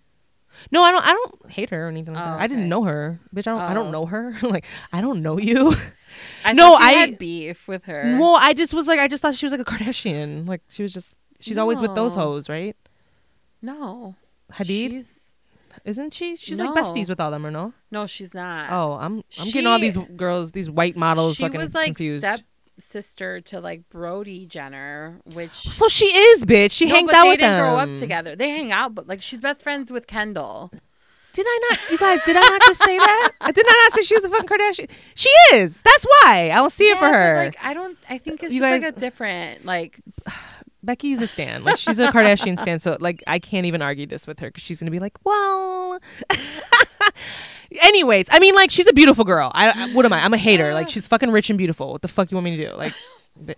[0.69, 1.05] No, I don't.
[1.05, 2.41] I don't hate her or anything like Oh, that.
[2.41, 3.47] I didn't know her, bitch.
[3.47, 3.61] I don't.
[3.61, 3.91] I don't Oh.
[3.91, 4.33] know her.
[4.41, 5.73] like, I don't know you.
[6.43, 8.17] I No, you I- had beef with her.
[8.19, 10.47] well, I just was like, I just thought she was like a Kardashian.
[10.47, 11.15] Like, she was just.
[11.39, 12.75] She's always with those hoes, right?
[13.61, 14.15] no,
[14.53, 15.10] Hadid, She's,
[15.85, 16.35] isn't she?
[16.35, 16.71] She's No.
[16.71, 17.73] like besties with all them, or no?
[17.91, 18.71] no, she's not.
[18.71, 19.23] Oh, I'm.
[19.39, 22.25] I'm getting all these girls, these white models, she fucking was like confused.
[22.25, 22.39] step
[22.79, 26.71] sister to like Brody Jenner, which so she is, bitch.
[26.71, 27.61] She No, hangs out they with didn't them.
[27.69, 28.35] grow up together.
[28.35, 30.71] They hang out, but like she's best friends with Kendall.
[31.33, 31.79] Did I not?
[31.91, 33.31] You guys, did I not just say that?
[33.41, 34.89] I did I not say she was a fucking Kardashian?
[35.15, 35.81] She is.
[35.81, 36.49] That's why.
[36.49, 37.35] I will see it for her.
[37.37, 37.97] Like I don't.
[38.09, 39.99] I think it's You just guys- like a different like.
[40.83, 41.63] Becky's a stan.
[41.63, 42.79] Like she's a Kardashian stan.
[42.79, 45.99] So like I can't even argue this with her because she's gonna be like, well.
[47.81, 49.49] Anyways, I mean, like she's a beautiful girl.
[49.55, 50.19] I, I what am I?
[50.23, 50.73] I'm a hater.
[50.73, 51.91] Like she's fucking rich and beautiful.
[51.93, 52.75] What the fuck you want me to do?
[52.75, 52.93] Like,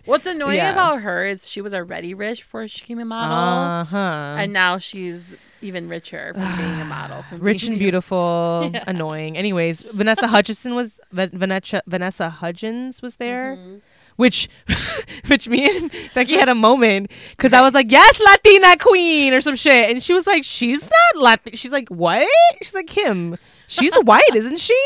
[0.04, 0.70] What's annoying Yeah.
[0.70, 4.36] about her is she was already rich before she became a model, uh huh.
[4.38, 7.24] and now she's even richer from being a model.
[7.38, 9.36] Rich and beautiful, annoying.
[9.36, 13.76] Anyways, Vanessa Hutchinson was Va- Vanessa Vanessa Hudgens was there, Mm-hmm.
[14.16, 14.48] Which
[15.26, 19.40] which me and Becky had a moment because I was like, "Yes, Latina queen" or
[19.40, 22.28] some shit, and she was like, "She's not Latin." She's like, "What?"
[22.62, 23.36] She's like, "Kim,
[23.66, 24.80] she's white, isn't she?"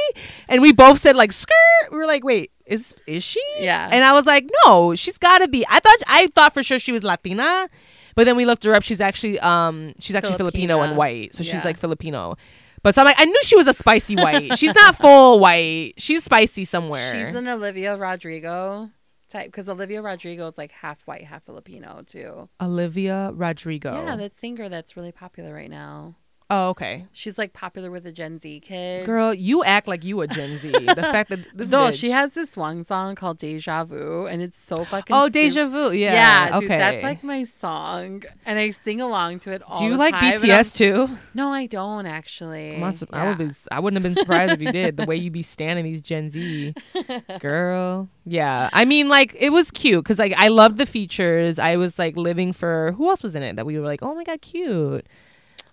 [0.48, 1.54] And we both said like, "Skirt."
[1.90, 3.88] We were like, "Wait, is is she?" Yeah.
[3.90, 6.78] And I was like, "No, she's got to be." I thought I thought for sure
[6.78, 7.68] she was Latina.
[8.14, 8.82] But then we looked her up.
[8.82, 12.36] She's actually um she's actually Filipino and white, so she's like Filipino.
[12.82, 14.58] But so I'm like, I knew she was a spicy white.
[14.58, 15.94] She's not full white.
[15.98, 17.12] She's spicy somewhere.
[17.12, 18.90] She's an Olivia Rodrigo
[19.28, 22.48] type because Olivia Rodrigo is like half white, half Filipino too.
[22.60, 24.04] Olivia Rodrigo.
[24.04, 26.16] Yeah, that singer that's really popular right now.
[26.50, 27.04] Oh, okay.
[27.12, 29.04] She's like popular with the Gen Z kids.
[29.04, 30.70] Girl, you act like you a Gen Z.
[30.70, 34.40] the fact that this No, bitch- she has this one song called Deja Vu, and
[34.40, 35.14] it's so fucking.
[35.14, 35.92] Oh, Deja Vu.
[35.92, 36.14] Yeah.
[36.48, 36.60] Yeah, okay.
[36.60, 39.78] dude, that's like my song, and I sing along to it all.
[39.78, 41.10] Do you like time, BTS too?
[41.34, 42.78] No, I don't actually.
[42.78, 44.96] Not su- I would be I wouldn't have been surprised if you did.
[44.96, 46.72] The way you be standing these Gen Z,
[47.40, 48.08] girl.
[48.24, 51.58] Yeah, I mean, like it was cute because like I loved the features.
[51.58, 54.14] I was like living for who else was in it that we were like, oh
[54.14, 55.06] my god, cute.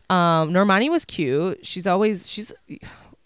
[0.10, 1.66] Um, Normani was cute.
[1.66, 2.54] She's always she's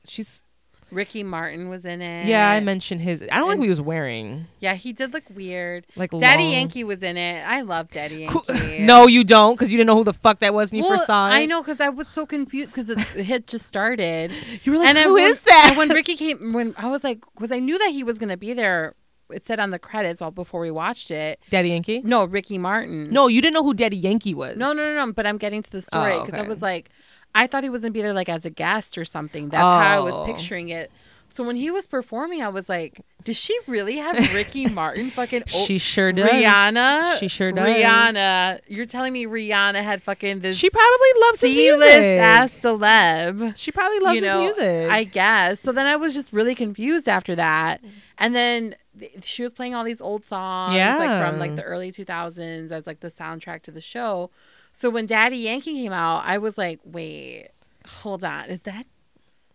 [0.07, 0.43] she's
[0.91, 2.25] Ricky Martin was in it.
[2.25, 2.49] yeah.
[2.49, 3.21] I mentioned his.
[3.21, 4.47] I don't like And- what he was wearing.
[4.59, 5.85] Yeah, he did look weird.
[5.95, 7.45] Like Daddy long- Yankee was in it.
[7.45, 8.79] I love Daddy Yankee.
[8.79, 11.05] No, you don't, because you didn't know who the fuck that was when you first
[11.05, 11.33] saw it.
[11.33, 14.31] I know because I was so confused because the hit just started.
[14.63, 15.65] You were like, and who when, is that?
[15.69, 18.35] And when Ricky came, when I was like, because I knew that he was gonna
[18.37, 18.95] be there.
[19.31, 21.39] It said on the credits well before we watched it.
[21.49, 22.01] Daddy Yankee.
[22.03, 23.09] No, Ricky Martin.
[23.09, 24.57] No, you didn't know who Daddy Yankee was.
[24.57, 25.13] no, no, no, no.
[25.13, 26.89] But I'm getting to the oh, story Oh, because I was like,
[27.35, 29.49] I thought he was gonna be there like as a guest or something.
[29.49, 30.25] That's how I was Oh.
[30.25, 30.91] picturing it.
[31.31, 35.43] So when he was performing, I was like, does she really have Ricky Martin fucking?
[35.43, 36.27] o- She sure does.
[36.27, 37.19] Rihanna.
[37.19, 37.67] She sure does.
[37.67, 38.61] Rihanna.
[38.67, 41.87] You're telling me Rihanna had fucking this She probably loves his music.
[42.19, 43.55] ass celeb.
[43.57, 44.89] She probably loves you know, his music.
[44.89, 45.59] I guess.
[45.59, 47.81] So then I was just really confused after that.
[48.17, 48.79] And then th-
[49.23, 52.99] she was playing all these old songs, like from like the early 2000s as like
[52.99, 54.29] the soundtrack to the show.
[54.73, 57.49] So when Daddy Yankee came out, I was like, wait,
[57.87, 58.85] hold on, is that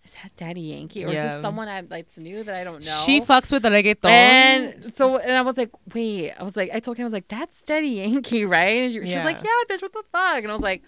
[0.05, 3.03] is that Daddy Yankee or is this someone I like new that I don't know?
[3.07, 4.05] She fucks with the reggaeton.
[4.11, 7.13] and so and I was like, wait, I was like, I told him I was
[7.15, 8.83] like, that's Daddy Yankee, right?
[8.83, 9.51] And she she was like, Yeah.
[9.69, 10.39] yeah, bitch, what the fuck?
[10.43, 10.83] And I was like,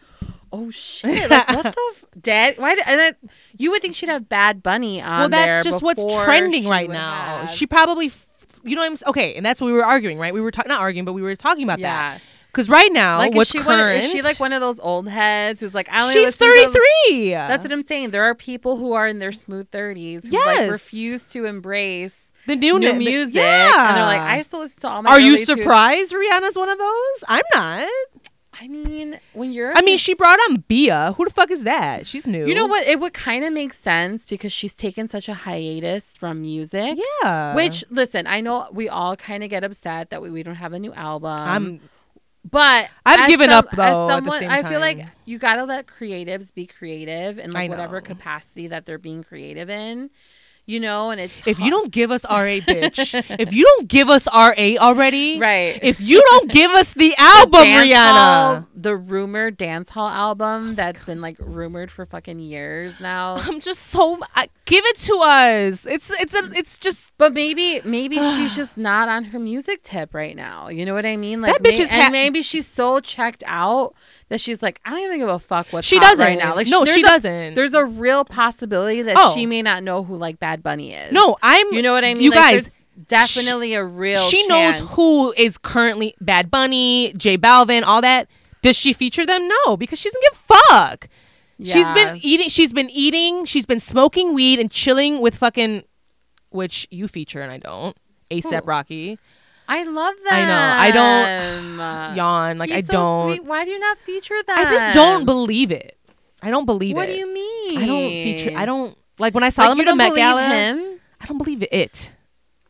[0.53, 2.55] oh shit, like what the f- dad?
[2.59, 2.75] Why?
[2.75, 3.15] Did, and then
[3.57, 7.39] you would think she'd have Bad Bunny on well, that's just what's trending right now.
[7.47, 8.13] have- She probably,
[8.67, 10.35] you know, what I'm okay, and that's what we were arguing, right?
[10.35, 12.15] We were talking, not arguing, but we were talking about that.
[12.15, 12.19] yeah.
[12.53, 14.05] Because right now, Like, what's is she, one, current?
[14.05, 17.31] is she like one of those old heads who's like, I only She's to- 33.
[17.33, 18.13] That's what I'm saying.
[18.13, 20.61] There are people who are in their smooth 30s who Yes.
[20.63, 22.17] like refuse to embrace
[22.47, 23.89] the new, new the- music, yeah.
[23.89, 25.11] and they're like, I still listen to all my.
[25.11, 27.25] Are you early two- surprised Rihanna's one of those?
[27.29, 27.89] I'm not.
[28.61, 31.15] I mean, when you're, I mean, she brought on Bia.
[31.17, 32.07] Who the fuck is that?
[32.07, 32.47] She's new.
[32.47, 32.87] You know what?
[32.87, 36.99] It would kind of make sense because she's taken such a hiatus from music.
[37.23, 37.55] Yeah.
[37.55, 40.73] Which, listen, I know we all kind of get upset that we, we don't have
[40.73, 41.39] a new album.
[41.39, 41.81] I'm.
[42.49, 45.87] but I've given up, as though, at the someone, I feel like you gotta let
[45.87, 50.11] creatives be creative in like whatever capacity that they're being creative in.
[50.69, 53.15] You know, and it's If you don't give us RA, bitch.
[53.39, 57.63] if you don't give us RA already, right, If you don't give us the album,
[57.63, 58.57] Dance Rihanna.
[58.57, 63.37] Hall, the rumored dance hall album oh that's been like rumored for fucking years now.
[63.39, 65.87] I'm just so I, give it to us.
[65.87, 70.15] It's it's a it's just But maybe maybe she's just not on her music tip
[70.15, 70.69] right now.
[70.69, 71.43] You know what I mean?
[71.43, 73.95] Like That bitch may- is and maybe she's so checked out
[74.29, 76.39] that she's like, I don't even give a fuck what She right doesn't.
[76.39, 76.55] now.
[76.57, 77.55] Like No, she a- doesn't.
[77.55, 79.35] There's a real possibility that Oh.
[79.35, 81.13] she may not know who like Bad Bunny is.
[81.13, 81.37] no.
[81.43, 82.23] I'm you know what I mean.
[82.25, 82.71] You Like, guys,
[83.09, 84.21] definitely a real.
[84.21, 84.81] she chance.
[84.81, 88.29] knows who is currently Bad Bunny, J Balvin, all that.
[88.63, 89.47] Does she feature them?
[89.65, 91.09] No, because she doesn't give a fuck.
[91.63, 92.49] She's been eating.
[92.49, 93.45] She's been eating.
[93.45, 95.85] She's been smoking weed and chilling with fucking,
[96.51, 97.97] which you feature and I don't.
[98.31, 99.19] ASAP Rocky.
[99.69, 100.33] I love that.
[100.33, 100.83] I know.
[100.83, 100.91] I
[102.11, 102.17] don't.
[102.17, 102.59] Yawn.
[102.59, 103.29] Like I Uh, so don't.
[103.37, 103.45] sweet.
[103.45, 104.59] Why do you not feature that?
[104.59, 105.97] I just don't believe it.
[106.43, 107.13] I don't believe What it.
[107.13, 107.79] What do you mean?
[107.83, 108.53] I don't feature.
[108.57, 110.47] I don't like when I saw Like, them you at the Met Gala.
[110.47, 111.01] him?
[111.21, 112.13] I don't believe it.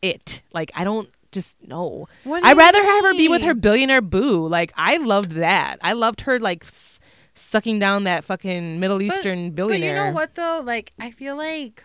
[0.01, 2.07] It like I don't just know.
[2.23, 4.47] What I'd rather have her be with her billionaire boo.
[4.47, 5.77] Like I loved that.
[5.81, 6.99] I loved her like s-
[7.33, 9.95] sucking down that fucking Middle Eastern billionaire.
[9.95, 10.61] But you know what though?
[10.63, 11.83] Like I feel like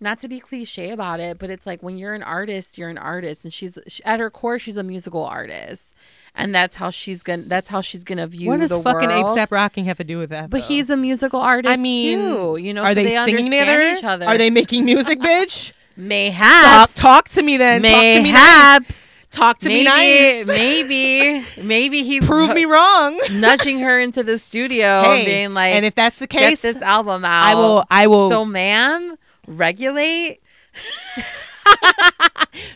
[0.00, 2.98] not to be cliche about it, but it's like when you're an artist, you're an
[2.98, 5.94] artist, and she's she, at her core, she's a musical artist,
[6.34, 7.42] and that's how she's gonna.
[7.46, 9.36] That's how she's gonna view What does fucking world.
[9.36, 10.50] ASAP Rocking have to do with that?
[10.50, 10.66] But though?
[10.68, 11.72] he's a musical artist.
[11.72, 13.80] I mean, too, you know, are so they, they singing together?
[13.96, 14.26] Each other.
[14.26, 15.72] Are they making music, bitch?
[15.96, 16.94] Mayhaps.
[16.94, 17.82] talk to me then.
[17.82, 18.32] Talk to me nice.
[18.32, 19.26] Mayhaps.
[19.30, 20.46] Talk to maybe, me nice.
[20.46, 23.20] maybe, maybe he's Prove me wrong.
[23.32, 26.80] nudging her into the studio, Hey, being like, and if that's the "Get case, this
[26.80, 27.84] album out." I will.
[27.90, 29.16] I will So, ma'am,
[29.48, 30.40] regulate,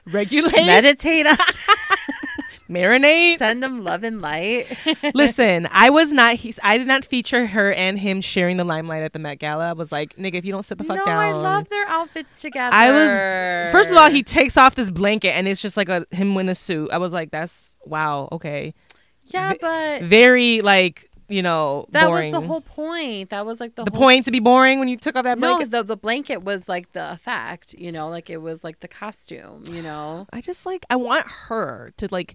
[0.07, 1.36] regulate, meditate, on-
[2.70, 3.39] marinate.
[3.39, 4.66] send them love and light.
[5.15, 6.35] Listen, I was not.
[6.36, 6.59] He's.
[6.62, 9.69] I did not feature her and him sharing the limelight at the Met Gala.
[9.69, 11.16] I was like, nigga, if you don't sit the fuck no, down.
[11.19, 12.74] I love their outfits together.
[12.74, 13.73] I was.
[13.73, 16.49] First of all, he takes off this blanket and it's just like a him in
[16.49, 16.90] a suit.
[16.93, 18.74] I was like, that's wow, okay,
[19.24, 22.32] yeah, ve- but very like you know that boring.
[22.32, 23.30] was the whole point.
[23.30, 25.70] That was like the The point to be boring when you took off that blanket.
[25.70, 28.88] No, the the blanket was like the effect, you know, like it was like the
[28.88, 30.26] costume, you know.
[30.32, 32.34] I just like I want her to like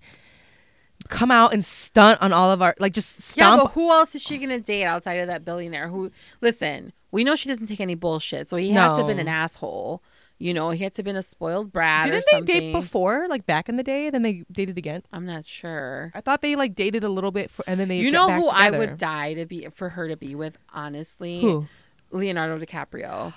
[1.09, 4.21] come out and stunt on all of our like just Yeah, but who else is
[4.21, 5.89] she gonna date outside of that billionaire?
[5.89, 6.11] Who?
[6.41, 9.27] Listen, we know she doesn't take any bullshit, so he has to have been an
[9.27, 10.01] asshole.
[10.39, 12.05] You know, he had to have been a spoiled brat.
[12.05, 14.11] Didn't they date before, like back in the day?
[14.11, 15.01] Then they dated again.
[15.11, 16.11] I'm not sure.
[16.13, 17.97] I thought they like dated a little bit, for, and then they.
[17.97, 20.57] You know who I would die to be for her to be with?
[20.71, 21.65] Honestly, Who?
[22.11, 23.33] Leonardo DiCaprio.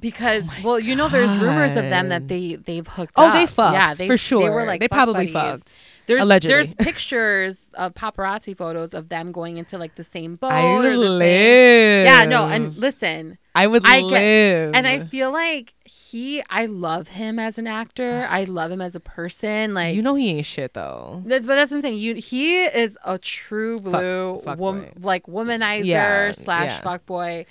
[0.00, 3.26] Because oh well, you know, there's rumors of them that they they've hooked oh, up.
[3.26, 3.34] Oh, up.
[3.34, 4.44] they fucked Yeah, they for sure.
[4.44, 5.60] They were like they probably buddies.
[5.60, 5.84] fucked.
[6.06, 6.54] There's Allegedly.
[6.54, 10.52] there's pictures of paparazzi photos of them going into like the same boat.
[10.52, 14.74] I or the same- Yeah, no, and listen, I would I live.
[14.74, 18.26] and I feel like he, I love him as an actor.
[18.30, 19.74] I love him as a person.
[19.74, 21.22] Like you know he ain't shit though.
[21.26, 21.98] Th- but that's what I'm saying.
[21.98, 26.80] You, he is a true blue, fuck wom- like womanizer Yeah, slash yeah.
[26.82, 27.46] fuck boy.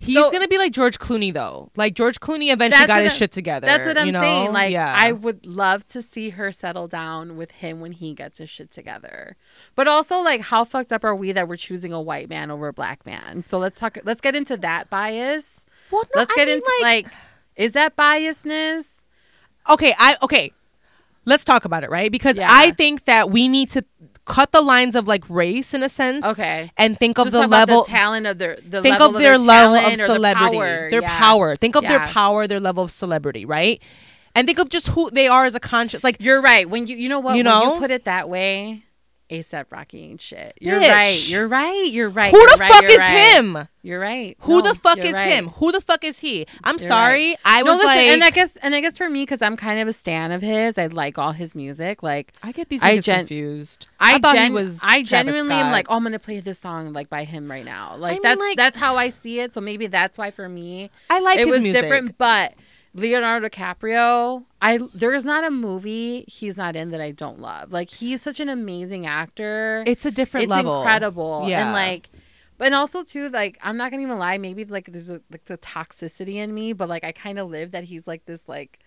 [0.00, 1.70] He's So- gonna be like George Clooney though.
[1.76, 3.66] Like George Clooney eventually got his I- shit together.
[3.66, 4.20] That's what I'm know?
[4.20, 4.52] saying.
[4.52, 4.94] Like, yeah.
[4.96, 8.70] I would love to see her settle down with him when he gets his shit
[8.70, 9.36] together.
[9.74, 12.68] But also, like, how fucked up are we that we're choosing a white man over
[12.68, 13.42] a black man?
[13.42, 13.98] So let's talk.
[14.04, 15.60] Let's get into that bias.
[15.90, 17.06] well, no, let's I get mean, into like,
[17.56, 18.86] is that biasness?
[19.68, 20.52] okay, I okay.
[21.24, 22.10] Let's talk about it, right?
[22.10, 22.46] Because Yeah.
[22.48, 23.84] I think that we need to
[24.28, 26.24] cut the lines of like race in a sense.
[26.24, 26.70] Okay.
[26.76, 29.74] And think of the level the talent of their the think level of their, level
[29.74, 30.56] of talent or the celebrity.
[30.56, 30.90] power.
[30.90, 31.18] Their Yeah.
[31.18, 31.56] power.
[31.56, 33.82] Think of their power, their level of celebrity, right?
[34.34, 36.68] And think of just who they are as a conscious like You're right.
[36.68, 37.74] When you you know what You when know?
[37.74, 38.84] you put it that way,
[39.30, 40.56] ASAP Rocky ain't shit.
[40.60, 40.88] You're Bitch.
[40.90, 41.28] right.
[41.28, 41.90] You're right.
[41.90, 42.30] You're right.
[42.30, 43.34] who you're the right, fuck is right.
[43.36, 43.68] him?
[43.82, 44.36] You're right.
[44.40, 45.26] Who No, the fuck is right.
[45.28, 45.48] him?
[45.48, 46.46] Who the fuck is he?
[46.64, 47.36] I'm You're sorry.
[47.44, 49.56] I No, was listen, like and I guess and I guess for me because I'm
[49.56, 50.78] kind of a stan of his.
[50.78, 52.02] I like all his music.
[52.02, 53.86] Like I get these I gen- confused.
[54.00, 54.80] I, I thought gen- he was.
[54.82, 57.96] I genuinely am like, oh, I'm gonna play this song like by him right now.
[57.96, 59.52] Like mean, that's like- that's how I see it.
[59.52, 61.82] So maybe that's why for me I like it his was music.
[61.82, 62.16] different.
[62.18, 62.54] But
[62.94, 67.72] Leonardo DiCaprio, I there's not a movie he's not in that I don't love.
[67.72, 69.84] Like he's such an amazing actor.
[69.86, 70.80] It's a different it's level.
[70.80, 71.46] incredible.
[71.48, 71.64] Yeah.
[71.64, 72.08] And like
[72.58, 75.58] but also too, like I'm not gonna even lie, maybe like there's a, like the
[75.58, 78.80] toxicity in me, but like I kind of live that he's like this like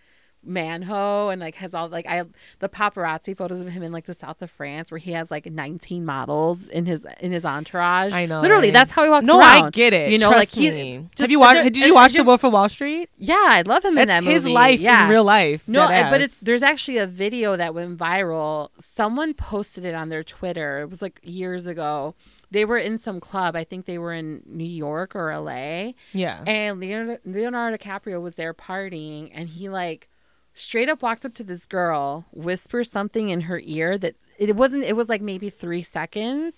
[0.48, 2.24] manho and like has all like I
[2.60, 5.46] the paparazzi photos of him in like the south of France where he has like
[5.46, 8.14] 19 models in his in his entourage.
[8.14, 8.42] I know.
[8.42, 9.66] literally that's how he walks No, around.
[9.66, 10.12] I get it.
[10.12, 10.98] You know, Trust like he.
[10.98, 11.64] just- have you watched?
[11.64, 13.10] Did you watch The Wolf of Wall Street?
[13.18, 14.54] Yeah, I love him in That's that his movie.
[14.54, 15.04] life yeah.
[15.06, 15.68] in real life.
[15.68, 18.70] No, but it's there's actually a video that went viral.
[18.80, 20.80] Someone posted it on their Twitter.
[20.82, 22.16] It was like years ago.
[22.50, 23.56] They were in some club.
[23.56, 25.94] I think they were in New York or LA.
[26.12, 26.44] yeah.
[26.46, 30.10] And Leonardo, Leonardo DiCaprio was there partying, and he like
[30.54, 34.84] straight up walked up to this girl, whispers something in her ear that it wasn't.
[34.84, 36.56] It was like maybe three seconds.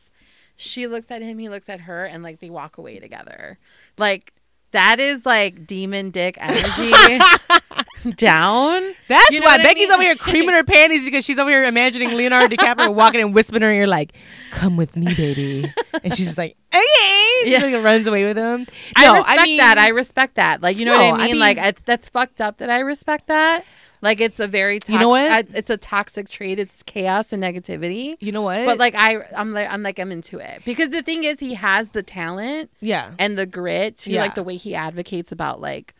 [0.56, 3.58] She looks at him, he looks at her, and like they walk away together.
[3.98, 4.34] Like
[4.72, 6.92] that is like demon dick energy
[8.16, 8.94] down.
[9.08, 9.92] That's You know why what I Becky's mean?
[9.94, 13.64] over here creaming her panties because she's over here imagining Leonardo DiCaprio walking and whispering
[13.64, 14.14] in her ear like,
[14.52, 15.72] "Come with me, baby,"
[16.04, 16.84] and she's just like, "Okay,"
[17.44, 17.60] She Yeah.
[17.66, 18.66] like runs away with him.
[18.96, 19.78] I No, respect mean, that.
[19.78, 20.62] I respect that.
[20.62, 21.40] Like you know No, what I I mean?
[21.40, 23.64] like it's that's fucked up that I respect that.
[24.02, 25.48] Like it's a very You know what?
[25.54, 26.60] It's a toxic trait.
[26.60, 28.18] It's chaos and negativity.
[28.20, 28.66] you know what?
[28.66, 31.54] But like I, I'm like I'm like I'm into it because the thing is he
[31.54, 34.22] has the talent yeah, and the grit to Yeah.
[34.24, 35.96] like the way he advocates about like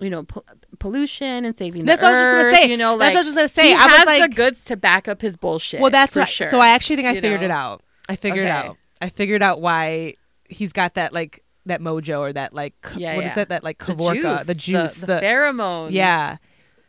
[0.00, 0.44] you know pol-
[0.78, 1.86] pollution and saving the.
[1.86, 2.70] That's the what I was just gonna say.
[2.70, 3.68] You know, That's what I was just gonna say.
[3.68, 5.80] He I was has the like- goods to back up his bullshit.
[5.80, 6.28] well, that's for what.
[6.28, 6.48] sure.
[6.48, 7.46] So I actually think I You figured know?
[7.46, 7.82] it out.
[8.08, 8.76] I figured it out.
[9.00, 10.14] I figured out why
[10.48, 13.34] he's got that like that mojo or that like Yeah, what is yeah.
[13.36, 15.92] that that like the kavorka juice, the juice the, the pheromones.
[15.92, 16.38] Yeah.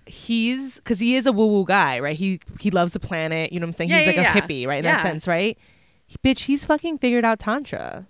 [0.08, 2.18] He's because he is a woo woo guy, right?
[2.18, 3.54] He he loves the planet.
[3.54, 3.90] You know what I'm saying?
[3.92, 4.80] Yeah, he's like a hippie, right?
[4.80, 5.58] In that sense, right?
[6.08, 8.08] He- bitch, he's fucking figured out tantra.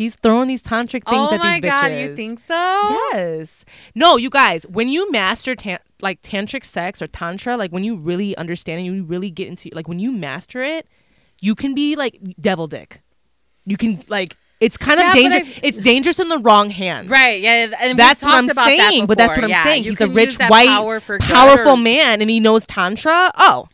[0.00, 2.00] He's throwing these tantric things Oh at my these god, bitches.
[2.02, 2.98] you think so?
[3.12, 3.66] Yes.
[3.94, 7.96] No, you guys, when you master tan- like tantric sex or tantra, like when you
[7.96, 10.86] really understand and you really get into like when you master it,
[11.42, 13.02] you can be like devil dick.
[13.66, 15.58] You can like it's kind Yeah, of dangerous.
[15.62, 17.10] It's dangerous in the wrong hands.
[17.10, 17.38] Right.
[17.42, 17.70] Yeah.
[17.78, 19.04] And That's what I'm about that saying.
[19.04, 19.82] But that's what I'm Yeah, saying.
[19.84, 23.32] He's a rich, white, power powerful or- man, and he knows tantra.
[23.36, 23.68] Oh,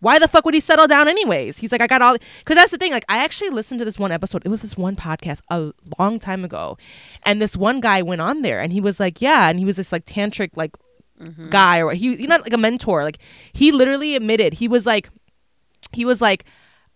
[0.00, 1.58] why the fuck would he settle down anyways?
[1.58, 2.16] He's like, I got all.
[2.38, 2.92] Because that's the thing.
[2.92, 4.42] Like, I actually listened to this one episode.
[4.44, 6.76] It was this one podcast a long time ago,
[7.24, 9.76] and this one guy went on there, and he was like, yeah, and he was
[9.76, 10.72] this like tantric like
[11.20, 11.50] Mm-hmm.
[11.50, 13.04] guy, or he, not like a mentor.
[13.04, 13.18] Like,
[13.52, 15.10] he literally admitted he was like,
[15.92, 16.44] he was like.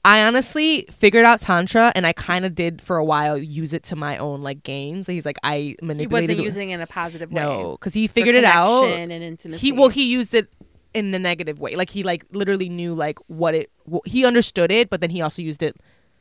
[0.06, 3.82] I honestly figured out tantra, and I kind of did for a while use it
[3.84, 5.06] to my own like gains.
[5.06, 6.28] He's like, I manipulated.
[6.28, 7.40] He wasn't it- using it in a positive way.
[7.42, 8.84] no, because he figured it out.
[8.84, 9.58] and intimacy.
[9.66, 10.48] He well, he used it
[10.94, 11.74] in a negative way.
[11.76, 13.70] Like he like literally knew like what it.
[13.92, 15.76] wh- he understood it, but then he also used it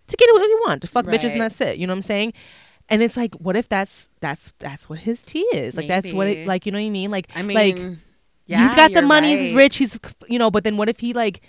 [0.07, 1.77] to get what he want to fuck bitches, and that's it.
[1.77, 2.33] You know what I'm saying?
[2.89, 5.75] And it's like, what if that's that's that's what his tea is?
[5.77, 6.65] Like that's what it like.
[6.65, 7.11] You know what I mean?
[7.11, 7.99] Like I mean, like
[8.45, 9.97] yeah, he's got the money, he's rich, he's
[10.27, 10.51] you know.
[10.51, 11.41] But then what if he like?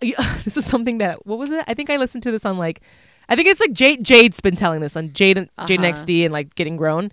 [0.00, 1.64] this is something that what was it?
[1.66, 2.80] I think I listened to this on like
[3.28, 5.36] I think it's like Jade Jade's been telling this on Jade
[5.66, 5.92] Jade Uh-huh.
[5.92, 7.10] XD and like getting grown.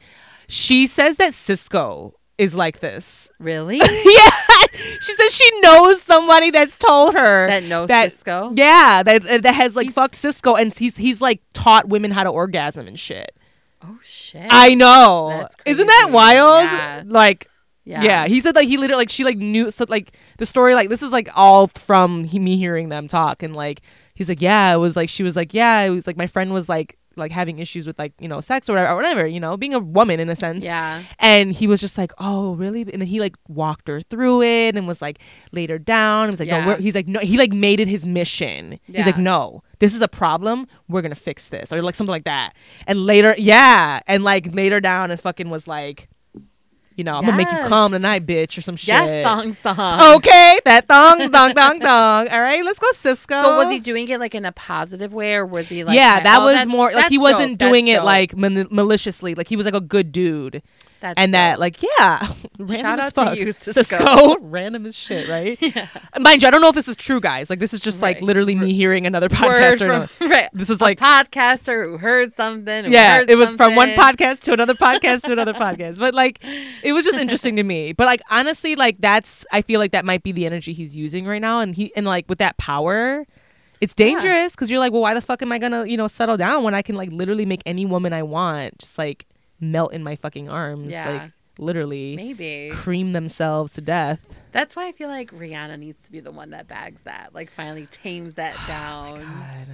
[0.48, 3.30] She says that Cisco is like this.
[3.40, 3.77] Really?
[4.06, 4.30] yeah.
[5.02, 8.52] She says she knows somebody that's told her That knows that Cisco?
[8.56, 12.24] Yeah, that that has like He's- fucked Cisco and he's he's like taught women how
[12.24, 13.36] to orgasm and shit.
[13.84, 14.48] Oh shit.
[14.50, 15.48] I know.
[15.66, 16.64] Isn't that wild?
[16.66, 17.04] Yeah.
[17.06, 17.48] Like
[17.84, 18.04] yeah.
[18.04, 18.28] yeah.
[18.28, 21.04] he said like he literally like she like knew so like the story like this
[21.04, 23.82] is like all from he, me hearing them talk and like
[24.16, 26.52] he's like yeah it was like she was like yeah it was like my friend
[26.52, 29.40] was like like having issues with like you know sex or whatever, or whatever you
[29.40, 30.64] know being a woman in a sense.
[30.64, 31.04] Yeah.
[31.20, 32.82] and he was just like oh really?
[32.82, 35.20] And then he like walked her through it and was like
[35.52, 36.66] laid her down he was like Yeah.
[36.66, 38.80] no he's like no he like made it his mission.
[38.86, 40.68] He's like no this is a problem.
[40.88, 42.54] We're gonna fix this or like something like that.
[42.88, 44.00] And later yeah.
[44.08, 46.10] And like laid her down and fucking was like
[46.96, 50.16] you know i'm gonna make you come tonight bitch or some shit Yes, thong song.
[50.18, 52.28] okay that thong thong thong thong.
[52.30, 55.34] all right let's go cisco So was he doing it like in a positive way,
[55.36, 55.96] or was he like?
[55.96, 58.06] yeah, that oh, was more like he wasn't dope, doing that's it dope.
[58.06, 59.36] like man- maliciously.
[59.36, 60.62] Like he was like a good dude,
[61.06, 63.38] That's and that like yeah, random Shout as out to fuck.
[63.38, 64.38] you, Cisco.
[64.41, 65.56] random as shit, right?
[65.61, 65.88] yeah.
[66.19, 67.48] Mind you, I don't know if this is true, guys.
[67.49, 68.23] Like this is just like Right.
[68.23, 70.10] literally me hearing another podcaster.
[70.10, 70.49] from right.
[70.53, 72.86] This is A like podcaster who heard something.
[72.86, 75.99] who yeah, heard it was from one podcast to another podcast to another podcast.
[75.99, 76.40] But like,
[76.82, 77.91] it was just interesting to me.
[77.94, 81.26] But like, honestly, like that's I feel like that might be the energy he's using
[81.27, 83.26] right now, and he and like with that power,
[83.82, 86.38] it's dangerous because you're like, well, why the fuck am I gonna you know settle
[86.38, 89.26] down when I can like literally make any woman I want just like
[89.60, 91.10] melt in my fucking arms, Yeah.
[91.10, 94.19] like literally Maybe cream themselves to death.
[94.52, 97.49] that's why I feel like Rihanna needs to be the one that bags that, like
[97.52, 99.19] finally tames that oh down.
[99.19, 99.68] God,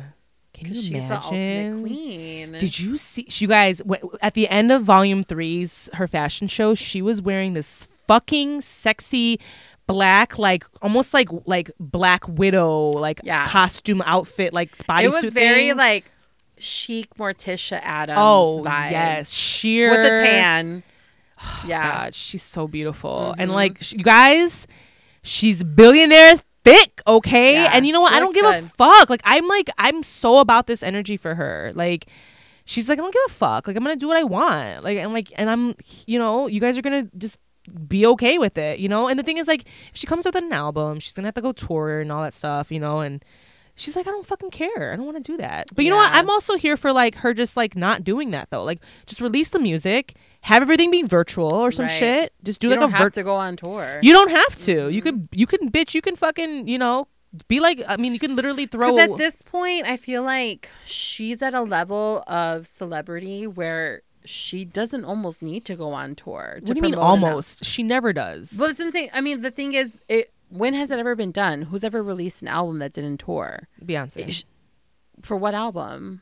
[0.54, 1.74] can you she's the imagine?
[1.74, 2.52] ultimate queen.
[2.54, 3.26] Did you see?
[3.30, 3.82] You guys,
[4.22, 9.40] at the end of Volume Three's her fashion show, she was wearing this fucking sexy
[9.88, 13.48] black, like almost like like Black Widow, like Yeah.
[13.48, 15.04] costume outfit, like bodysuit.
[15.04, 15.78] it was very thing.
[15.78, 16.06] like
[16.62, 18.18] chic Morticia Addams.
[18.20, 18.92] oh vibes.
[18.92, 20.84] yes, sheer with a tan.
[21.66, 23.56] Yeah, God, she's so beautiful, and Mhm.
[23.56, 24.68] like sh- you guys,
[25.24, 27.54] she's billionaire thick, okay?
[27.54, 28.14] Yeah, and you know what?
[28.14, 29.10] I don't give a fuck.
[29.10, 31.72] Like I'm like I'm so about this energy for her.
[31.74, 32.06] Like
[32.66, 33.66] she's like I don't give a fuck.
[33.68, 34.84] Like I'm gonna do what I want.
[34.84, 35.74] Like I'm like and I'm
[36.06, 37.38] you know you guys are gonna just
[37.88, 39.08] be okay with it, you know.
[39.08, 41.42] And the thing is like if she comes with an album, she's gonna have to
[41.42, 43.26] go tour and all that stuff, you know, and.
[43.76, 44.94] She's like, I don't fucking care.
[44.94, 45.68] I don't want to do that.
[45.76, 46.12] But you know what?
[46.12, 48.64] I'm also here for like her just like not doing that though.
[48.64, 51.92] Like just release the music, have everything be virtual or some Right.
[52.00, 52.34] shit.
[52.44, 54.00] Just do you like don't a have vir- to go on tour.
[54.04, 54.90] you don't have to.
[54.90, 55.04] You Mhm.
[55.04, 57.08] could you can bitch, you can fucking, you know,
[57.48, 60.70] be like I mean, you can literally throw Because at this point, I feel like
[60.86, 66.60] she's at a level of celebrity where she doesn't almost need to go on tour.
[66.62, 67.66] What do you mean almost?
[67.66, 68.54] She never does.
[68.56, 69.10] Well, that's what I'm saying.
[69.14, 71.64] I mean, the thing is, it when has it ever been done?
[71.64, 73.68] Who's ever released an album that didn't tour?
[73.84, 74.32] Beyonce.
[74.32, 74.44] Sh-
[75.22, 76.22] For what album?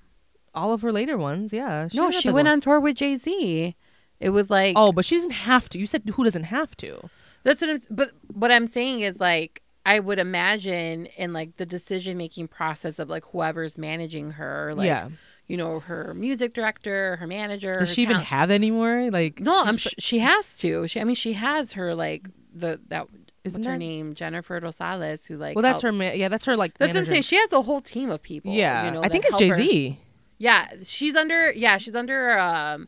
[0.54, 1.90] All of her later ones, yeah.
[1.94, 3.76] no, she went go- on tour with Jay Z.
[4.20, 5.80] It was like Oh, but she doesn't have to.
[5.80, 7.10] You said who doesn't have to?
[7.44, 7.82] That's what I'm.
[7.90, 13.00] But what I'm saying is like I would imagine in like the decision making process
[13.00, 15.10] of like whoever's managing her, like yeah.
[15.48, 17.74] you know her music director, her manager.
[17.74, 19.10] Does her she even have anymore?
[19.12, 19.78] Like No, I'm.
[19.78, 20.88] Sh- she has to.
[20.88, 21.00] She.
[21.00, 23.08] I mean, she has her like the that.
[23.44, 24.14] Isn't what's her that- name?
[24.16, 25.56] Jennifer Rosales, who like.
[25.56, 26.06] Well, that's helped- her.
[26.06, 26.58] Ma- yeah, that's her.
[26.58, 27.12] Like That's what I'm manager.
[27.12, 27.22] saying.
[27.24, 28.52] She has a whole team of people.
[28.52, 29.56] Yeah, you know, I that think it's help Jay her.
[29.56, 30.00] Z.
[30.38, 31.52] Yeah, she's under.
[31.52, 32.88] Yeah, she's under um,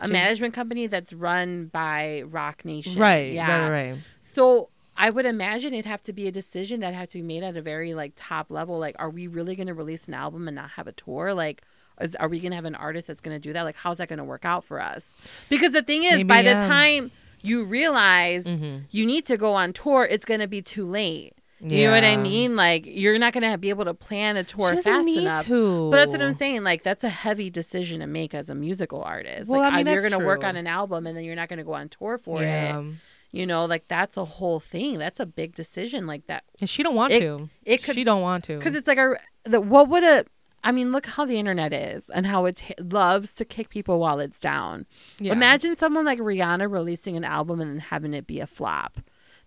[0.00, 0.12] a Jay-Z.
[0.12, 3.00] management company that's run by Roc Nation.
[3.00, 3.32] Right.
[3.32, 3.68] Yeah.
[3.68, 3.90] Right.
[3.92, 3.98] Right.
[4.20, 7.42] So I would imagine it'd have to be a decision that has to be made
[7.42, 8.78] at a very like top level.
[8.78, 11.34] Like, are we really going to release an album and not have a tour?
[11.34, 11.62] Like,
[12.00, 13.62] is, are we going to have an artist that's going to do that?
[13.62, 15.04] Like, how's that going to work out for us?
[15.50, 16.66] Because the thing is, Maybe, by the yeah.
[16.66, 17.10] time
[17.42, 18.84] you realize Mhm.
[18.90, 21.34] you need to go on tour, it's going to be too late.
[21.58, 22.54] You know what I mean?
[22.54, 25.46] Like, you're not going to be able to plan a tour fast enough.
[25.46, 25.90] to.
[25.90, 26.64] But that's what I'm saying.
[26.64, 29.48] Like, that's a heavy decision to make as a musical artist.
[29.48, 31.34] Well, like, I mean, uh, you're going to work on an album and then you're
[31.34, 32.80] not going to go on tour for Yeah.
[32.80, 32.94] it.
[33.32, 34.98] You know, like that's a whole thing.
[34.98, 36.06] That's a big decision.
[36.06, 37.48] Like that, And she don't want It- to.
[37.64, 38.58] it could she don't want to.
[38.58, 40.24] because it's like a the, what would a
[40.66, 44.18] I mean, look how the internet is and how it loves to kick people while
[44.18, 44.84] it's down.
[45.20, 45.32] Yeah.
[45.32, 48.98] Imagine someone like Rihanna releasing an album and then having it be a flop.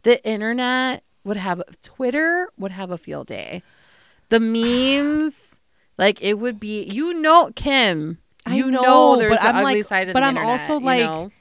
[0.03, 3.61] The internet would have Twitter would have a field day.
[4.29, 5.55] The memes,
[5.97, 6.83] like it would be.
[6.83, 8.19] You know, Kim.
[8.45, 10.37] I You know, know, there's but the I'm ugly like- side of but the I'm
[10.37, 11.31] internet, also like, know?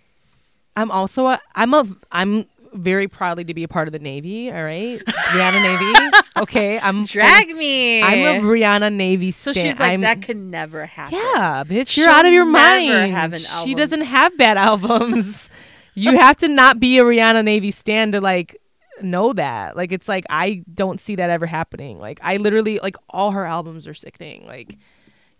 [0.76, 2.46] I'm also a, I'm a I'm
[2.78, 4.50] very proudly to be a part of the Navy.
[4.50, 6.18] All right, Rihanna Navy.
[6.38, 8.00] Okay, I'm drag me.
[8.00, 9.64] I'm a Rihanna Navy So stan.
[9.64, 11.18] she's like, I'm, that could never happen.
[11.18, 13.12] Yeah, bitch, you're She'll out of your never mind.
[13.12, 15.50] have an She doesn't have bad albums.
[15.94, 18.56] you have to not be a Rihanna Navy stan to like
[19.02, 19.76] know that.
[19.76, 21.98] Like it's like I don't see that ever happening.
[21.98, 24.46] Like I literally like all her albums are sickening.
[24.46, 24.76] Like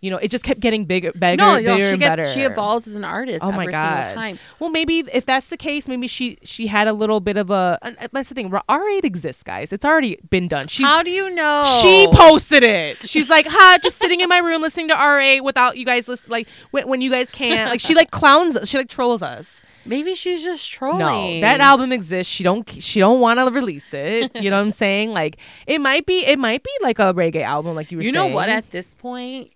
[0.01, 2.29] you know, it just kept getting bigger, bigger, no, bigger no, she and gets better.
[2.29, 3.43] she evolves as an artist.
[3.43, 4.15] Oh my every god!
[4.15, 4.39] Time.
[4.59, 7.77] Well, maybe if that's the case, maybe she she had a little bit of a.
[7.81, 8.53] and uh, That's the thing.
[8.69, 9.73] R eight exists, guys.
[9.73, 10.67] It's already been done.
[10.67, 11.63] She's How do you know?
[11.81, 13.07] she posted it.
[13.07, 16.07] She's like, "Ha, just sitting in my room listening to R eight without you guys
[16.07, 16.31] listen.
[16.31, 17.69] Like when, when you guys can't.
[17.69, 18.55] Like she like clowns.
[18.55, 18.69] us.
[18.69, 19.61] She like trolls us.
[19.85, 20.99] Maybe she's just trolling.
[20.99, 22.31] No, that album exists.
[22.31, 22.69] She don't.
[22.81, 24.31] She don't want to release it.
[24.35, 25.11] You know what I'm saying?
[25.11, 26.25] Like it might be.
[26.25, 28.13] It might be like a reggae album, like you were saying.
[28.13, 28.31] You saying.
[28.31, 28.49] know what?
[28.49, 29.51] At this point,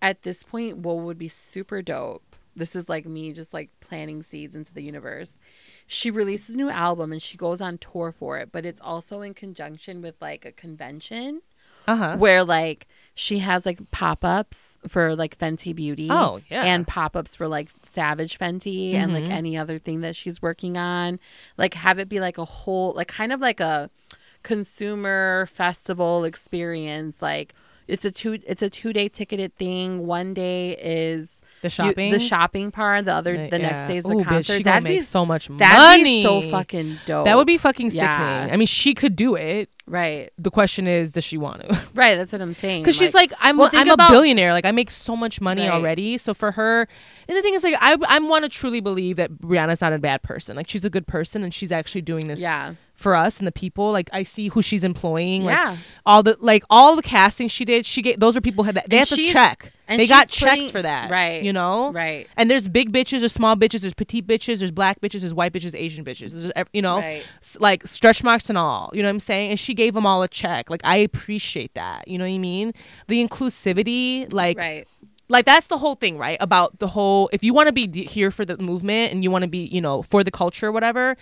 [0.00, 2.22] at this point, what would be super dope?
[2.56, 5.32] This is like me just like planting seeds into the universe.
[5.86, 9.20] She releases a new album and she goes on tour for it, but it's also
[9.22, 11.42] in conjunction with like a convention
[11.86, 12.16] Uh huh.
[12.16, 16.08] where like she has like pop ups for like Fenty Beauty.
[16.10, 16.64] Oh, yeah.
[16.64, 19.30] And pop ups for like Savage Fenty and like Mhm.
[19.30, 21.20] any other thing that she's working on.
[21.56, 23.88] Like have it be like a whole like kind of like a
[24.42, 27.22] consumer festival experience.
[27.22, 27.54] Like
[27.88, 30.06] it's a two it's a two day ticketed thing.
[30.06, 31.30] One day is
[31.62, 32.12] The you- shopping.
[32.12, 33.06] the shopping part.
[33.06, 33.68] The other the Yeah.
[33.70, 34.56] next day is the Ooh, bitch, concert.
[34.58, 36.18] she that'd make be so much that'd money.
[36.20, 37.24] be so fucking dope.
[37.24, 38.06] That would be fucking sickening.
[38.08, 38.48] Yeah.
[38.52, 39.68] I mean, she could do it.
[39.86, 40.30] right.
[40.38, 41.80] The question is, does she want to?
[41.94, 42.14] Right.
[42.16, 42.82] That's what I'm saying.
[42.82, 44.52] Because she's like, I'm, well, I'm a billionaire.
[44.52, 45.70] Like, I make so much money Right.
[45.72, 46.18] already.
[46.18, 46.86] So for her,
[47.26, 49.98] and the thing is, like, I, I want to truly believe that Rihanna's not a
[49.98, 50.54] bad person.
[50.56, 52.74] Like, she's a good person, and she's actually doing this Yeah.
[52.98, 53.90] For us and the people.
[53.92, 55.44] Like, I see who she's employing.
[55.44, 58.66] Like, all the like all the casting she did, she gave those are people who
[58.66, 58.90] had that.
[58.90, 59.72] They And have to check.
[59.86, 61.42] and They got putting- checks for that, Right.
[61.42, 62.26] You know, Right.
[62.36, 65.52] And there's big bitches, there's small bitches, there's petite bitches, there's black bitches, there's white
[65.52, 66.32] bitches, Asian bitches.
[66.32, 67.22] There's, you know, Right.
[67.60, 68.90] like stretch marks and all.
[68.92, 69.50] You know what I'm saying?
[69.50, 70.68] And she gave them all a check.
[70.68, 72.08] Like I appreciate that.
[72.08, 72.74] You know what I mean?
[73.06, 74.86] The inclusivity, like, Right.
[75.28, 76.38] like that's the whole thing, right?
[76.40, 77.28] About the whole.
[77.32, 79.66] If you want to be d- here for the movement and you want to be,
[79.66, 81.16] you know, for the culture, or whatever,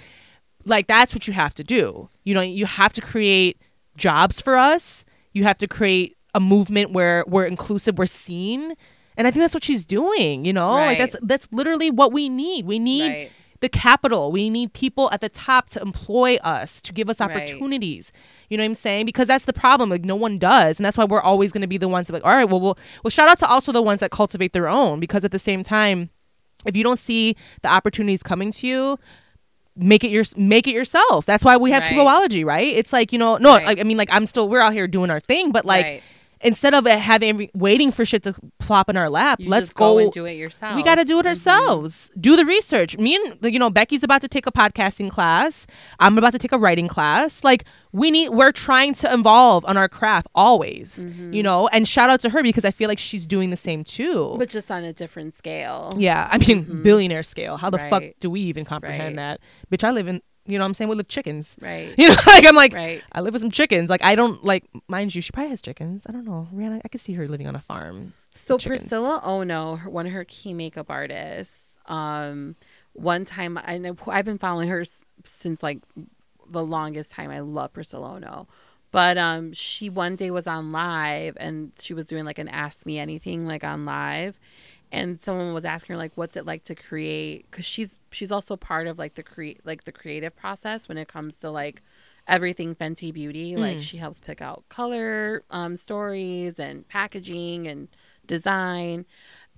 [0.66, 2.08] like that's what you have to do.
[2.24, 3.58] You know, you have to create
[3.96, 5.04] jobs for us.
[5.32, 8.74] You have to create a movement where we're inclusive, we're seen.
[9.16, 10.72] And I think that's what she's doing, you know?
[10.72, 12.66] Like that's that's literally what we need.
[12.66, 13.30] We need Right.
[13.60, 14.30] the capital.
[14.30, 17.30] We need people at the top to employ us, to give us Right.
[17.30, 18.12] opportunities.
[18.50, 19.06] You know what I'm saying?
[19.06, 19.88] Because that's the problem.
[19.88, 22.12] Like no one does, and that's why we're always going to be the ones that
[22.12, 23.10] like, all right, well, well, well.
[23.10, 25.00] Shout out to also the ones that cultivate their own.
[25.00, 26.10] Because at the same time,
[26.66, 28.98] if you don't see the opportunities coming to you,
[29.76, 31.26] make it your make it yourself.
[31.26, 31.90] That's why we have Right.
[32.44, 32.74] Right?
[32.74, 33.66] It's like you know, no, Right.
[33.66, 36.02] like I mean, like I'm still we're out here doing our thing, but like Right.
[36.40, 39.98] Instead of having waiting for shit to plop in our lap, You let's go, go
[39.98, 40.76] and do it yourself.
[40.76, 41.28] we got to do it Mhm.
[41.30, 42.10] ourselves.
[42.20, 42.98] Do the research.
[42.98, 45.66] Me and you know Becky's about to take a podcasting class.
[45.98, 47.42] I'm about to take a writing class.
[47.44, 51.04] Like we need we're trying to evolve on our craft always.
[51.04, 51.32] Mm-hmm.
[51.32, 53.84] You know, and shout out to her because I feel like she's doing the same
[53.84, 54.34] too.
[54.38, 55.92] but just on a different scale.
[55.96, 57.56] yeah, I mean billionaire scale.
[57.56, 59.38] How the fuck do we even comprehend Right.
[59.38, 59.40] that?
[59.70, 61.56] Bitch, I live in you know what I'm saying we live chickens.
[61.60, 61.94] Right.
[61.98, 63.02] You know, like I'm like Right.
[63.12, 63.90] I live with some chickens.
[63.90, 66.06] Like I don't like mind you, she probably has chickens.
[66.08, 66.48] I don't know.
[66.54, 68.14] Rihanna, I could see her living on a farm.
[68.30, 68.58] So.
[68.58, 72.56] Priscilla Ono, her, one of her key makeup artists, um,
[72.92, 74.84] one time I know I've been following her
[75.24, 75.78] since like
[76.48, 77.30] the longest time.
[77.30, 78.46] I love Priscilla Ono.
[78.92, 82.86] But um, she one day was on live and she was doing like an Ask
[82.86, 84.38] Me Anything like on live,
[84.92, 88.56] and someone was asking her like, "What's it like to create?" Because she's she's also
[88.56, 91.82] part of like the create like the creative process when it comes to like
[92.26, 93.56] everything Fenty Beauty.
[93.56, 97.88] Like she helps pick out color um, stories and packaging and
[98.26, 99.04] design.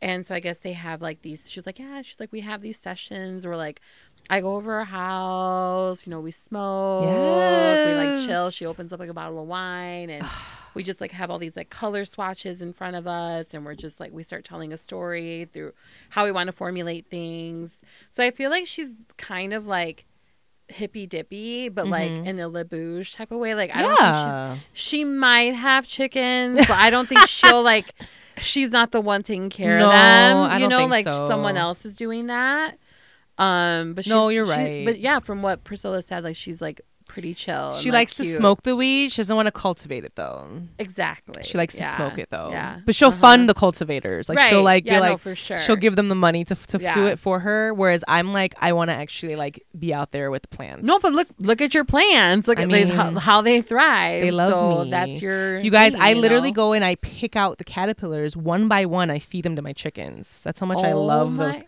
[0.02, 1.48] And so I guess they have like these.
[1.48, 2.02] She's like, yeah.
[2.02, 3.80] She's like, we have these sessions where like
[4.28, 6.04] I go over her house.
[6.04, 8.50] You know, we smoke, we like chill.
[8.50, 10.26] She opens up like a bottle of wine, and
[10.78, 13.74] we just like have all these like color swatches in front of us, and we're
[13.74, 15.72] just like we start telling a story through
[16.10, 17.72] how we want to formulate things.
[18.10, 20.04] So I feel like she's kind of like
[20.68, 23.56] hippy dippy, but like in a LaBouche type of way.
[23.56, 27.92] Like I don't think she's she might have chickens, but I don't think she'll like
[28.38, 30.36] she's not the one taking care No, of them.
[30.36, 31.26] I you don't know, think like so.
[31.26, 32.78] someone else is doing that.
[33.36, 34.84] Um, but she's, No, you're she- right.
[34.84, 37.68] But yeah, from what Priscilla said, like she's like pretty chill.
[37.70, 38.36] and, She like, likes to cute.
[38.36, 39.10] smoke the weed.
[39.10, 40.46] She doesn't want to cultivate it though.
[40.78, 41.42] Exactly.
[41.42, 42.50] She likes to smoke it though.
[42.50, 43.18] Yeah, But she'll Uh-huh.
[43.18, 44.28] fund the cultivators.
[44.28, 44.64] Like she'll Right.
[44.64, 45.58] like Yeah, be no, like for sure.
[45.58, 47.72] she'll give them the money to to do it for her.
[47.74, 50.84] Whereas I'm like I want to actually like be out there with plants.
[50.86, 52.46] No, but look look at your plans.
[52.46, 54.22] Look I at they, mean, how, how they thrive.
[54.22, 54.90] they love so me.
[54.90, 56.54] That's your You guys, thing, I you literally know?
[56.62, 59.10] go and I pick out the caterpillars one by one.
[59.10, 60.40] I feed them to my chickens.
[60.44, 61.62] That's how much I Oh love my- those.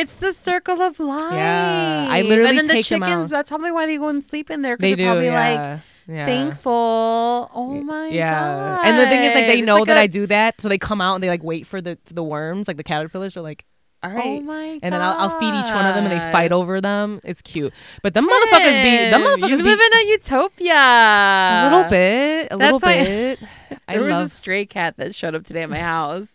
[0.00, 1.32] It's the circle of life.
[1.32, 3.08] Yeah, I literally and then the chickens.
[3.26, 3.30] out.
[3.30, 4.76] That's probably why they go and sleep in there.
[4.76, 5.04] 'cause They they're do.
[5.06, 5.78] Probably like yeah.
[6.08, 6.26] yeah.
[6.26, 7.50] thankful.
[7.54, 8.76] Oh my yeah.
[8.78, 8.86] god!
[8.86, 10.78] And the thing is, like, they know like that a- I do that, so they
[10.78, 13.36] come out and they like wait for the for the worms, like the caterpillars.
[13.36, 13.64] Are like,
[14.02, 14.24] all oh right.
[14.26, 14.80] Oh my god.
[14.82, 17.20] and then I'll, I'll feed each one of them, and they fight over them.
[17.24, 17.72] It's cute,
[18.02, 20.74] but the motherfuckers be the motherfuckers you be live in a utopia.
[20.74, 23.38] a little bit, a little That's why- bit.
[23.88, 26.28] I There was love a stray cat that showed up today at my house.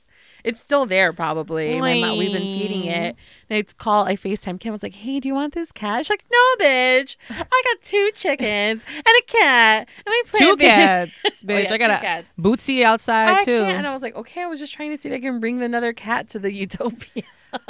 [0.45, 1.75] It's still there, probably.
[1.79, 3.15] My mom, we've been feeding it.
[3.49, 4.07] And it's called.
[4.07, 4.71] I Facetime Kim.
[4.71, 7.15] I was like, "Hey, do you want this cat?" She's like, "No, bitch.
[7.29, 11.67] I got two chickens and a cat and my two plant baby." cats, Oh, bitch.
[11.67, 12.33] yeah, I got a cats.
[12.39, 13.61] Bootsy outside I too.
[13.63, 13.77] can't.
[13.77, 15.61] And I was like, "Okay." I was just trying to see if I can bring
[15.61, 17.23] another cat to the utopia.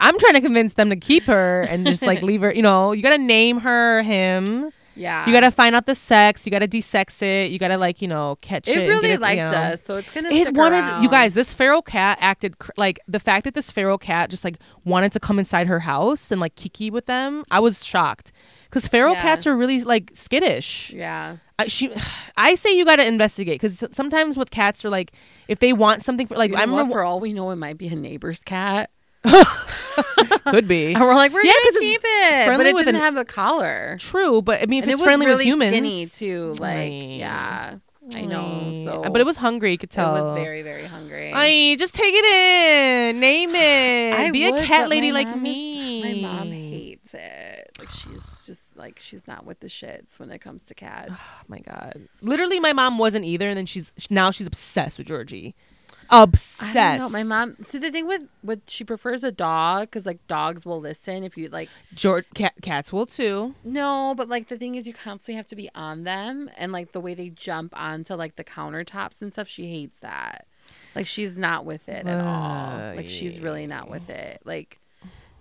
[0.00, 2.52] I'm trying to convince them to keep her and just like leave her.
[2.54, 4.70] You know, you gotta name her him.
[4.96, 6.46] Yeah, You gotta find out the sex.
[6.46, 7.50] You gotta de-sex it.
[7.50, 8.78] You gotta like you know catch it.
[8.78, 9.52] It really it, liked you know.
[9.72, 10.28] us, so it's gonna.
[10.30, 11.02] It stick wanted around.
[11.02, 11.34] you guys.
[11.34, 15.12] This feral cat acted cr- like the fact that this feral cat just like wanted
[15.12, 17.44] to come inside her house and like kiki with them.
[17.50, 18.30] I was shocked
[18.70, 19.22] because feral Yeah.
[19.22, 20.92] cats are really like skittish.
[20.92, 21.36] Yeah.
[21.58, 21.90] I, she,
[22.36, 25.12] I say you got to investigate because sometimes with cats are like
[25.48, 26.90] if they want something for like You I know what?
[26.92, 28.90] for all we know, it might be a neighbor's cat.
[30.46, 32.96] could be And we're like, we're Yeah, gonna keep it, friendly but it with didn't
[32.96, 33.96] an- have a collar.
[34.00, 36.50] true, but I mean if and it's it was friendly really with humans, skinny too.
[36.58, 36.92] Like, Right.
[37.18, 37.76] yeah,
[38.14, 38.42] I know.
[38.42, 38.84] Right.
[39.04, 39.72] So, but it was hungry.
[39.72, 40.14] You could tell.
[40.14, 40.32] it tell.
[40.32, 41.32] was very, very hungry.
[41.34, 45.20] I just take it in, name it, I be would, a cat but lady my
[45.20, 46.02] like mom is- me.
[46.22, 47.70] my mom hates it.
[47.78, 51.12] Like she's just like she's not with the shits when it comes to cats.
[51.18, 52.08] Oh my god!
[52.22, 55.54] Literally, my mom wasn't either, and then she's now she's obsessed with Georgie.
[56.10, 56.76] Obsessed.
[56.76, 57.08] I don't know.
[57.08, 57.56] My mom.
[57.62, 61.36] See, the thing with with she prefers a dog because like dogs will listen if
[61.36, 61.68] you like.
[61.94, 63.54] George cat, cats will too.
[63.64, 66.92] No, but like the thing is, you constantly have to be on them, and like
[66.92, 70.46] the way they jump onto like the countertops and stuff, she hates that.
[70.94, 72.96] Like she's not with it at all.
[72.96, 74.40] Like she's really not with it.
[74.44, 74.78] Like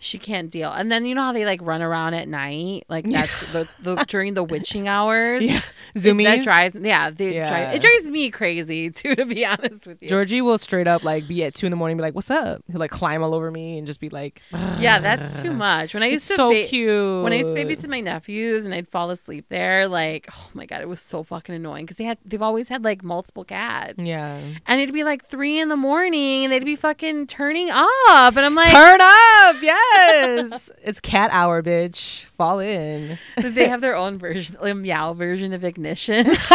[0.03, 0.71] she can't deal.
[0.71, 3.95] And then you know how they like run around at night, like that's the, the
[4.07, 5.43] during the witching hours.
[5.43, 5.61] Yeah,
[5.95, 6.23] It- zoomies.
[6.25, 7.47] that drives yeah, they Yeah.
[7.47, 11.03] drive it drives me crazy too to be honest with you Georgie will straight up
[11.03, 13.33] like be at two in the morning, be like, "What's up?" He'll like climb all
[13.33, 14.41] over me and just be like,
[14.79, 17.55] yeah that's too much when i "It's used to so ba- cute." when i used
[17.55, 20.99] to babysit my nephews and i'd fall asleep there like oh my god it was
[20.99, 24.93] so fucking annoying because they had they've always had like multiple cats yeah, and it'd
[24.93, 28.69] be like three in the morning and they'd be fucking turning up and i'm like
[28.71, 29.55] turn up,
[29.95, 30.71] yes.
[30.81, 32.25] it's cat hour, bitch.
[32.37, 33.17] Fall in.
[33.37, 36.27] they have their own version a meow version of ignition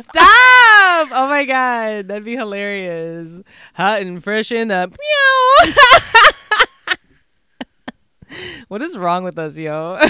[0.00, 1.08] Stop!
[1.10, 3.40] Oh my god, that'd be hilarious.
[3.74, 5.74] Hot and fresh in the meow.
[8.68, 9.98] what is wrong with us, yo?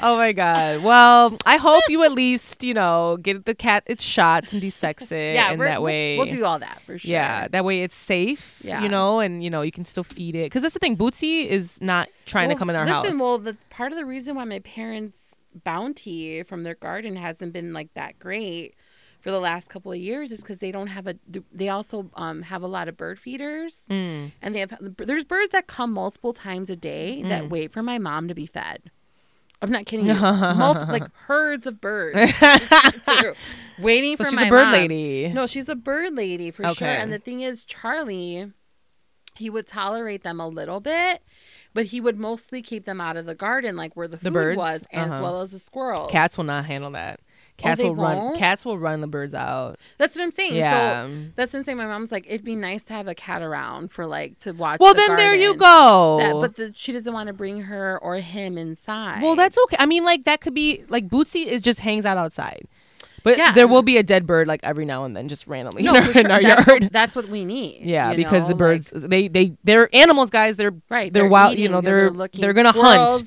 [0.00, 0.82] oh my god.
[0.82, 5.10] Well, I hope you at least, you know, get the cat its shots and de-sex
[5.12, 5.34] it.
[5.34, 7.96] yeah and that we'll- way we'll, do all that for sure Yeah, that way it's
[7.96, 8.60] safe.
[8.64, 8.82] Yeah.
[8.82, 10.46] You know, and you know, you can still feed it.
[10.46, 13.20] Because that's the thing, Bootsy is not trying to come in our listen, house.
[13.20, 15.18] Well, the part of the reason why my parents'
[15.64, 18.74] bounty from their garden hasn't been like that great
[19.20, 21.16] for the last couple of years is because they don't have a.
[21.52, 24.30] They also um, have a lot of bird feeders, Mm.
[24.40, 27.28] and they have there's birds that come multiple times a day Mm.
[27.30, 28.90] that wait for my mom to be fed.
[29.62, 30.14] I'm not kidding you.
[30.14, 32.16] Multi- like herds of birds
[33.78, 34.72] waiting so for she's my a bird mom.
[34.72, 35.28] lady.
[35.28, 36.88] No, she's a bird lady for sure.
[36.88, 38.52] And the thing is, Charlie,
[39.34, 41.22] he would tolerate them a little bit,
[41.74, 44.56] but he would mostly keep them out of the garden, like where the food birds?
[44.58, 45.22] was, as Uh-huh.
[45.22, 46.10] well as the squirrels.
[46.10, 47.20] Cats will not handle that.
[47.56, 48.16] Cats Oh, will run.
[48.18, 48.38] won't?
[48.38, 49.78] Cats will run the birds out.
[49.98, 50.54] That's what I'm saying.
[50.56, 51.06] Yeah.
[51.06, 51.78] So that's what I'm saying.
[51.78, 54.78] My mom's like, it'd be nice to have a cat around for like to watch.
[54.80, 56.18] Well, the then there you go.
[56.20, 59.22] That, but the, she doesn't want to bring her or him inside.
[59.22, 59.76] well, that's okay.
[59.78, 62.66] I mean, like that could be like Bootsy is just hangs out outside,
[63.22, 63.52] but Yeah.
[63.52, 65.96] there will be a dead bird like every now and then, just randomly no, in
[65.96, 66.20] our, sure.
[66.20, 66.88] in our that's, yard.
[66.92, 67.80] That's what we need.
[67.84, 70.56] yeah, because know, the like- birds they they they're animals, guys.
[70.56, 71.10] They're right?
[71.12, 71.58] they're wild.
[71.58, 72.42] You know, they're looking.
[72.42, 73.24] they're gonna hunt.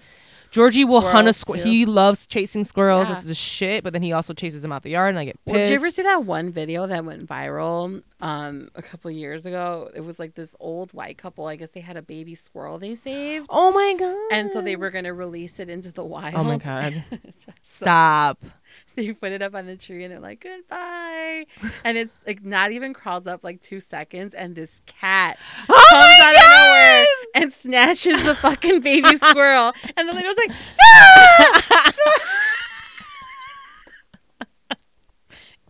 [0.52, 1.64] Georgie will hunt a squirrel.
[1.64, 3.08] He loves chasing squirrels.
[3.08, 3.16] Yeah.
[3.16, 3.84] That's the shit.
[3.84, 5.54] But then he also chases them out the yard, and I get pissed.
[5.54, 9.46] Well, did you ever see that one video that went viral um, a couple years
[9.46, 9.90] ago?
[9.94, 11.46] It was like this old white couple.
[11.46, 14.18] I guess they had a baby squirrel they saved, Oh my god!
[14.32, 16.36] and so they were going to release it into the wild.
[16.36, 17.04] Oh my god!
[17.64, 18.44] Stop.
[18.96, 21.46] they put it up on the tree, and they're like, "Goodbye,"
[21.84, 25.38] and it's like not even crawls up like two seconds, and this cat
[25.70, 26.44] Oh comes out god!
[26.44, 30.52] of nowhere and snatches the fucking baby squirrel, and the lady was like,
[30.82, 31.92] "Ah!"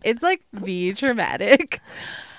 [0.02, 1.80] It's like V traumatic,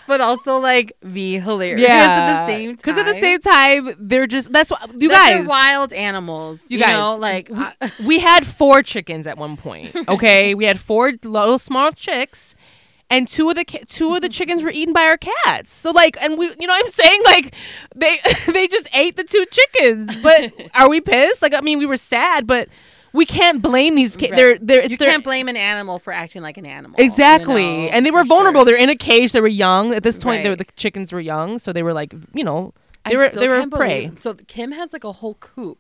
[0.08, 2.76] but also like be hilarious Yeah, at the same time.
[2.78, 5.48] Because at the same time, they're just that's what you guys.
[5.48, 6.60] wild animals.
[6.68, 9.96] You You, guys, know, like we, I- we had four chickens at one point.
[10.08, 12.56] Okay, we had four little small chicks,
[13.10, 15.74] and two of the two of the chickens were eaten by our cats.
[15.74, 17.54] So like, and we, you know, what I'm saying like
[17.96, 18.18] they
[18.48, 20.18] they just ate the two chickens.
[20.18, 21.42] But are we pissed?
[21.42, 22.68] Like, I mean, we were sad, but
[23.14, 24.32] we can't blame these kids.
[24.32, 24.38] Right.
[24.38, 26.96] They're they're it's you their, can't blame an animal for acting like an animal.
[27.00, 28.62] you exactly, know, and they were vulnerable.
[28.62, 28.66] sure.
[28.66, 29.32] They're in a cage.
[29.32, 30.44] They were young at this point.
[30.44, 30.68] They were, Right.
[30.68, 32.74] the chickens were young, so they were like you know
[33.06, 34.06] I they were they were prey.
[34.08, 35.78] believe- So Kim has like a whole coop.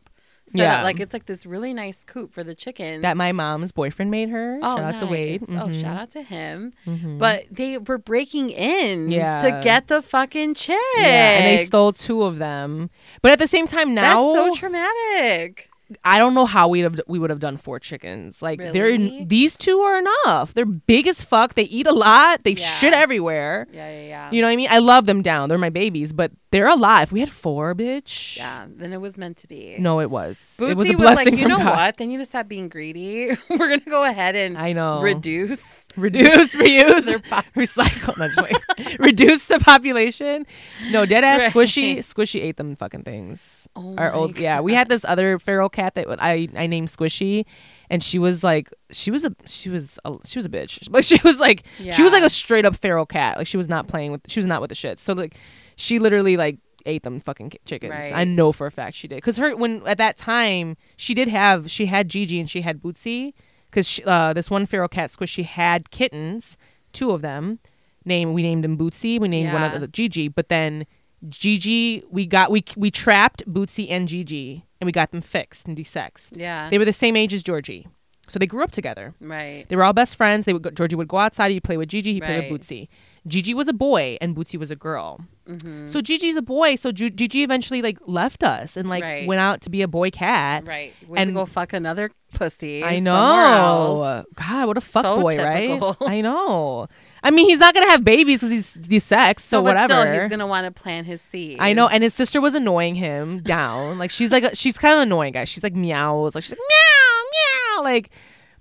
[0.53, 0.79] Yeah.
[0.79, 3.03] up, like it's like this really nice coop for the chickens.
[3.03, 4.59] That my mom's boyfriend made her.
[4.61, 5.47] Oh, Shout out to Wade.
[5.47, 5.61] nice.
[5.63, 5.81] Oh, Mhm.
[5.81, 6.73] shout out to him.
[6.85, 7.17] Mhm.
[7.17, 9.41] But they were breaking in Yeah.
[9.43, 10.77] to get the fucking chicks.
[10.97, 12.89] yeah, and they stole two of them.
[13.21, 15.69] But at the same time, now That's so traumatic.
[16.03, 18.41] I don't know how we'd have we would have done four chickens.
[18.41, 18.71] Like Really?
[18.71, 20.53] they're these two are enough.
[20.53, 21.53] They're big as fuck.
[21.55, 22.43] They eat a lot.
[22.43, 22.67] They Yeah.
[22.71, 23.67] shit everywhere.
[23.71, 24.31] Yeah, yeah, yeah.
[24.31, 24.67] You know what I mean?
[24.71, 25.49] I love them down.
[25.49, 27.11] They're my babies, but they're alive.
[27.11, 28.35] We had four, bitch.
[28.37, 29.77] yeah, then it was meant to be.
[29.79, 30.37] No, it was.
[30.59, 31.75] Bootsy it was a blessing like, blessing you know God.
[31.75, 31.97] what?
[31.97, 33.37] They need to stop being greedy.
[33.49, 35.01] We're gonna go ahead and I know.
[35.01, 35.80] reduce.
[35.97, 38.17] Reduce, reuse, pop- recycle.
[38.17, 38.99] No, just.
[38.99, 40.45] Reduce the population.
[40.91, 41.51] No, dead ass Right.
[41.53, 41.97] squishy.
[41.99, 43.67] Squishy ate them fucking things.
[43.75, 44.61] Oh Our old yeah.
[44.61, 47.45] We had this other feral cat that I I named Squishy,
[47.89, 50.87] and she was like she was a she was a, she was a bitch.
[50.91, 53.37] Like she was like she was like a straight up feral cat.
[53.37, 54.99] Like she was not playing with she was not with the shit.
[54.99, 55.35] So like
[55.75, 57.91] she literally like ate them fucking chickens.
[57.91, 58.13] Right.
[58.13, 61.27] I know for a fact she did because her when at that time she did
[61.27, 63.33] have she had Gigi and she had Bootsy
[63.71, 66.57] because uh, this one feral cat Squishy had kittens,
[66.93, 67.59] two of them.
[68.05, 69.19] Name we named him Bootsy.
[69.19, 69.73] We named one Yeah.
[69.75, 70.85] of the Gigi, but then
[71.29, 75.77] Gigi we got we we trapped Bootsy and Gigi and we got them fixed and
[75.77, 76.31] desexed.
[76.35, 76.69] Yeah.
[76.69, 77.87] They were the same age as Georgie,
[78.27, 79.13] so they grew up together.
[79.21, 79.65] right.
[79.69, 80.45] They were all best friends.
[80.45, 81.51] They would go, Georgie would go outside.
[81.51, 82.13] He'd play with Gigi.
[82.13, 82.51] He'd play Right.
[82.51, 82.87] with Bootsy.
[83.27, 85.19] Gigi was a boy and Bootsy was a girl.
[85.47, 85.87] Mm-hmm.
[85.87, 86.75] So Gigi's a boy.
[86.77, 89.27] So Ju- Gigi eventually like left us and like Right.
[89.27, 90.65] went out to be a boy cat.
[90.65, 90.91] Right.
[91.07, 92.83] Went And- to go fuck another pussy.
[92.83, 94.23] I know.
[94.35, 95.97] God, what a fuck So boy, typical.
[96.01, 96.09] right?
[96.09, 96.87] I know.
[97.23, 100.01] I mean, he's not gonna have babies because he's he's sex, so No, but whatever.
[100.03, 101.57] Still, he's gonna want to plant his seed.
[101.59, 103.97] I know, and his sister was annoying him down.
[103.99, 105.47] Like she's like she's kind of annoying, guys.
[105.49, 108.09] She's like meows, like she's like meow meow, like.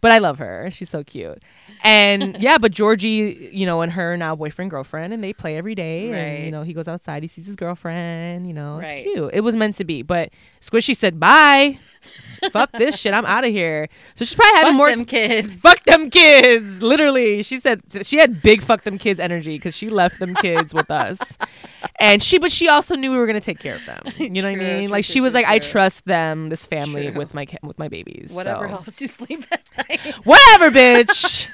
[0.03, 0.71] But I love her.
[0.73, 1.43] She's so cute.
[1.85, 5.75] And yeah, but Georgie, you know, and her now boyfriend girlfriend, and they play every
[5.75, 6.05] day.
[6.07, 6.45] And Right.
[6.47, 8.47] you know, he goes outside, he sees his girlfriend.
[8.47, 8.93] You know, Right.
[8.93, 9.31] it's cute.
[9.35, 10.01] It was meant to be.
[10.01, 10.31] But
[10.63, 11.79] Squishy said bye.
[12.51, 13.13] Fuck this shit.
[13.15, 13.89] I'm out of here.
[14.15, 15.55] So she's probably having Fuck more them kids.
[15.61, 19.89] fuck them kids literally she said she had big fuck them kids energy because she
[19.89, 21.39] left them kids with us
[22.01, 24.29] and she but she also knew we were going to take care of them you
[24.43, 26.67] know what i mean true, like true, she was true, like i trust them this
[26.67, 27.19] family True.
[27.19, 28.69] with my with my babies Whatever so.
[28.69, 30.01] helps you sleep at night.
[30.25, 31.49] whatever bitch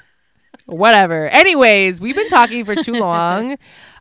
[0.67, 3.57] whatever anyways we've been talking for too long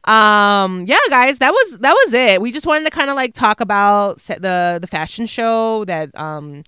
[0.06, 3.34] um yeah guys that was that was it we just wanted to kind of like
[3.34, 6.64] talk about the the fashion show that um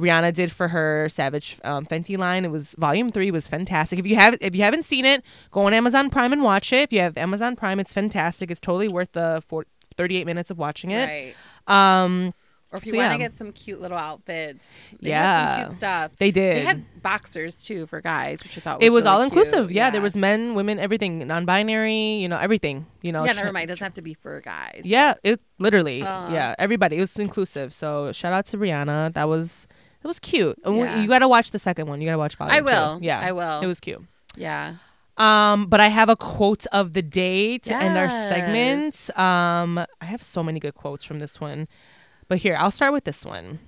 [0.00, 2.46] Rihanna did for her Savage um, Fenty line.
[2.46, 3.98] It was volume three was fantastic.
[3.98, 6.84] If you have if you haven't seen it, go on Amazon Prime and watch it.
[6.84, 8.50] If you have Amazon Prime, it's fantastic.
[8.50, 11.34] It's totally worth the four, 38 minutes of watching it.
[11.68, 12.02] Right.
[12.02, 12.32] Um,
[12.72, 13.12] Or if you So, want yeah.
[13.12, 14.64] to get some cute little outfits,
[15.00, 15.56] Yeah.
[15.56, 16.12] some cute stuff.
[16.18, 16.56] they did.
[16.58, 19.66] They had boxers too for guys, which I thought was it was really all inclusive.
[19.68, 19.76] cute.
[19.76, 22.14] Yeah, there was men, women, everything, non-binary.
[22.14, 22.86] You know, everything.
[23.02, 23.64] You know, yeah, tra- never mind.
[23.64, 24.82] It doesn't have to be for guys.
[24.84, 26.02] Yeah, it literally.
[26.02, 26.32] Uh.
[26.32, 26.96] yeah, everybody.
[26.96, 27.72] It was inclusive.
[27.72, 29.14] So shout out to Rihanna.
[29.14, 29.66] That was
[30.02, 30.56] that was cute.
[30.64, 32.00] And we- you got to watch the second one.
[32.00, 32.64] You got to watch volume I two.
[32.66, 32.98] will.
[33.02, 33.60] Yeah, I will.
[33.60, 34.02] It was cute.
[34.36, 34.76] Yeah.
[35.16, 38.28] Um, but I have a quote of the day to end our Yes.
[38.32, 39.18] segment.
[39.18, 41.68] Um, I have so many good quotes from this one.
[42.30, 43.58] But here, I'll start with this one.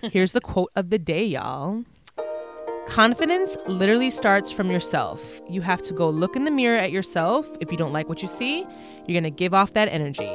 [0.00, 1.82] Here's the quote of the day, y'all.
[2.86, 5.40] Confidence literally starts from yourself.
[5.50, 7.50] You have to go look in the mirror at yourself.
[7.60, 10.30] If you don't like what you see, you're going to give off that energy.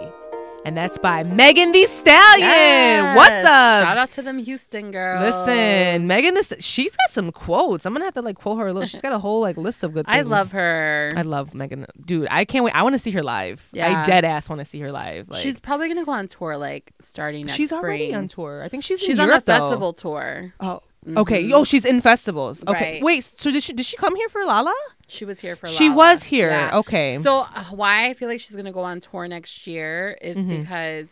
[0.65, 2.47] And that's by Megan Thee Stallion.
[2.47, 3.15] Yes.
[3.17, 3.83] What's up?
[3.83, 5.21] Shout out to them Houston girls.
[5.47, 7.85] Listen, Megan, this she's got some quotes.
[7.85, 8.85] I'm gonna have to like quote her a little.
[8.85, 10.15] She's got a whole like list of good things.
[10.17, 11.09] I love her.
[11.15, 11.85] I love Megan.
[12.05, 12.75] Dude, I can't wait.
[12.75, 13.67] I want to see her live.
[13.73, 14.05] I Yeah.
[14.05, 15.29] dead ass want to see her live.
[15.29, 17.81] Like, she's probably gonna go on tour like starting next she's spring.
[17.83, 18.61] already on tour.
[18.63, 19.59] I think she's She's in on Europe, a though.
[19.59, 20.53] festival tour.
[20.59, 20.81] Oh,
[21.17, 21.51] okay.
[21.53, 22.63] Oh, she's in festivals.
[22.67, 22.93] Okay.
[22.93, 23.03] Right.
[23.03, 23.23] Wait.
[23.23, 24.73] So did she did she come here for Lolla?
[25.07, 25.67] She was here for.
[25.67, 25.95] She Lolla.
[25.97, 26.49] was here.
[26.49, 26.77] Yeah.
[26.77, 27.17] Okay.
[27.21, 30.57] So uh, why I feel like she's gonna go on tour next year is Mm-hmm.
[30.61, 31.07] because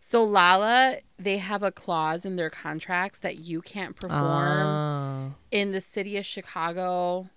[0.00, 5.28] so Lolla they have a clause in their contracts that you can't perform Ah.
[5.50, 7.28] in the city of Chicago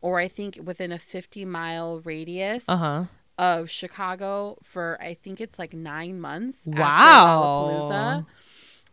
[0.00, 3.04] or I think within a 50 mile radius Uh huh.
[3.38, 8.24] of Chicago for I think it's like 9 months Wow.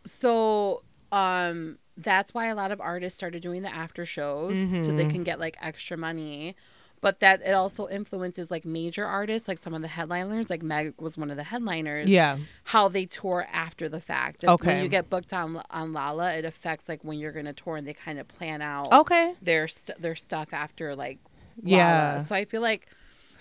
[0.06, 0.82] So
[1.12, 4.52] um that's why a lot of artists started doing the after shows
[4.86, 5.10] so they Mhm.
[5.10, 6.56] can get like extra money.
[7.02, 10.92] But that it also influences like major artists, like some of the headliners, like Meg
[10.98, 12.10] was one of the headliners.
[12.10, 12.36] Yeah.
[12.64, 14.44] How they tour after the fact.
[14.44, 14.74] If- Okay.
[14.74, 17.86] When you get booked on on Lolla, it affects like when you're gonna tour, and
[17.86, 19.34] they kind of plan out Okay.
[19.40, 21.18] their st- their stuff after like
[21.62, 22.22] Yeah.
[22.24, 22.86] So I feel like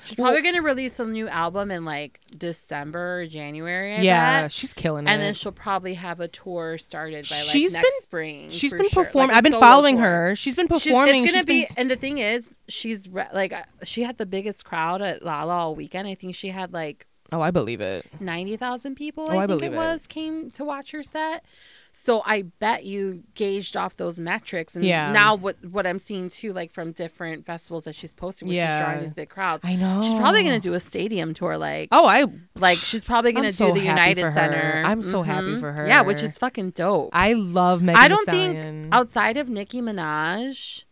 [0.06, 3.96] She's probably gonna release a new album in like December or January.
[3.98, 4.52] I yeah, bet.
[4.52, 5.14] she's killing and it.
[5.14, 8.50] And then she'll probably have a tour started by like She's next been- spring.
[8.50, 9.04] she's been sure.
[9.04, 9.30] performing.
[9.30, 10.06] Like I've been following tour.
[10.06, 10.36] her.
[10.36, 11.24] She's been She's- performing.
[11.24, 14.18] it's gonna She's be, been- and the thing is, she's re- like uh, she had
[14.18, 16.08] the biggest crowd at Lolla all weekend.
[16.08, 18.06] I think she had like oh, I believe it.
[18.20, 19.26] ninety thousand people.
[19.30, 19.76] Oh, I I think it it.
[19.76, 21.44] was came to watch her set.
[21.92, 25.12] So I bet you gauged off those metrics, and Yeah.
[25.12, 28.78] now what what I'm seeing too, like from different festivals that she's posting, where Yeah.
[28.80, 29.66] she's drawing these big crowds.
[29.66, 30.02] I know.
[30.04, 32.26] She's probably gonna do a stadium tour, like Oh, I
[32.56, 34.22] like she's probably gonna I'm do so the United.
[34.34, 34.84] Center.
[34.86, 35.60] I'm so happy Mhm.
[35.60, 35.88] for her.
[35.88, 37.10] Yeah, which is fucking dope.
[37.12, 38.62] I love Megan I don't Stallion.
[38.84, 40.84] think outside of Nicki Minaj,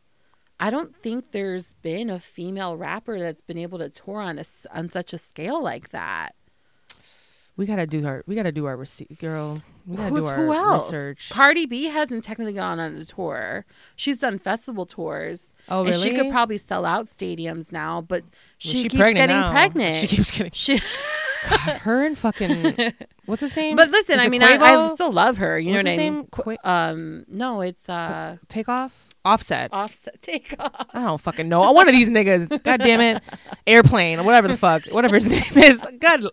[0.59, 4.45] I don't think there's been a female rapper that's been able to tour on a
[4.73, 6.33] on such a scale like that.
[7.55, 9.61] we gotta do our we gotta do our receipt, girl.
[9.85, 10.87] We gotta Who's do our who else?
[10.91, 11.29] research.
[11.31, 13.65] Cardi B hasn't technically gone on a tour.
[13.95, 15.49] She's done festival tours.
[15.69, 18.23] oh, And she could probably sell out stadiums now, but
[18.57, 19.51] she, she keeps pregnant getting now.
[19.51, 19.95] pregnant.
[19.97, 20.81] She keeps getting She-
[21.83, 22.93] her and fucking
[23.25, 23.75] what's his name?
[23.75, 25.57] but listen, Is I mean, I, I still love her.
[25.59, 26.15] You What's know what I name?
[26.15, 26.27] mean?
[26.31, 29.69] Qu- Um, no, it's uh, take off, offset.
[29.73, 30.87] offset take off.
[30.93, 31.71] I don't fucking know.
[31.71, 32.49] One of these niggas.
[32.63, 33.23] God damn it.
[33.65, 35.85] Airplane, or whatever the fuck, whatever his name is.
[35.99, 36.27] God,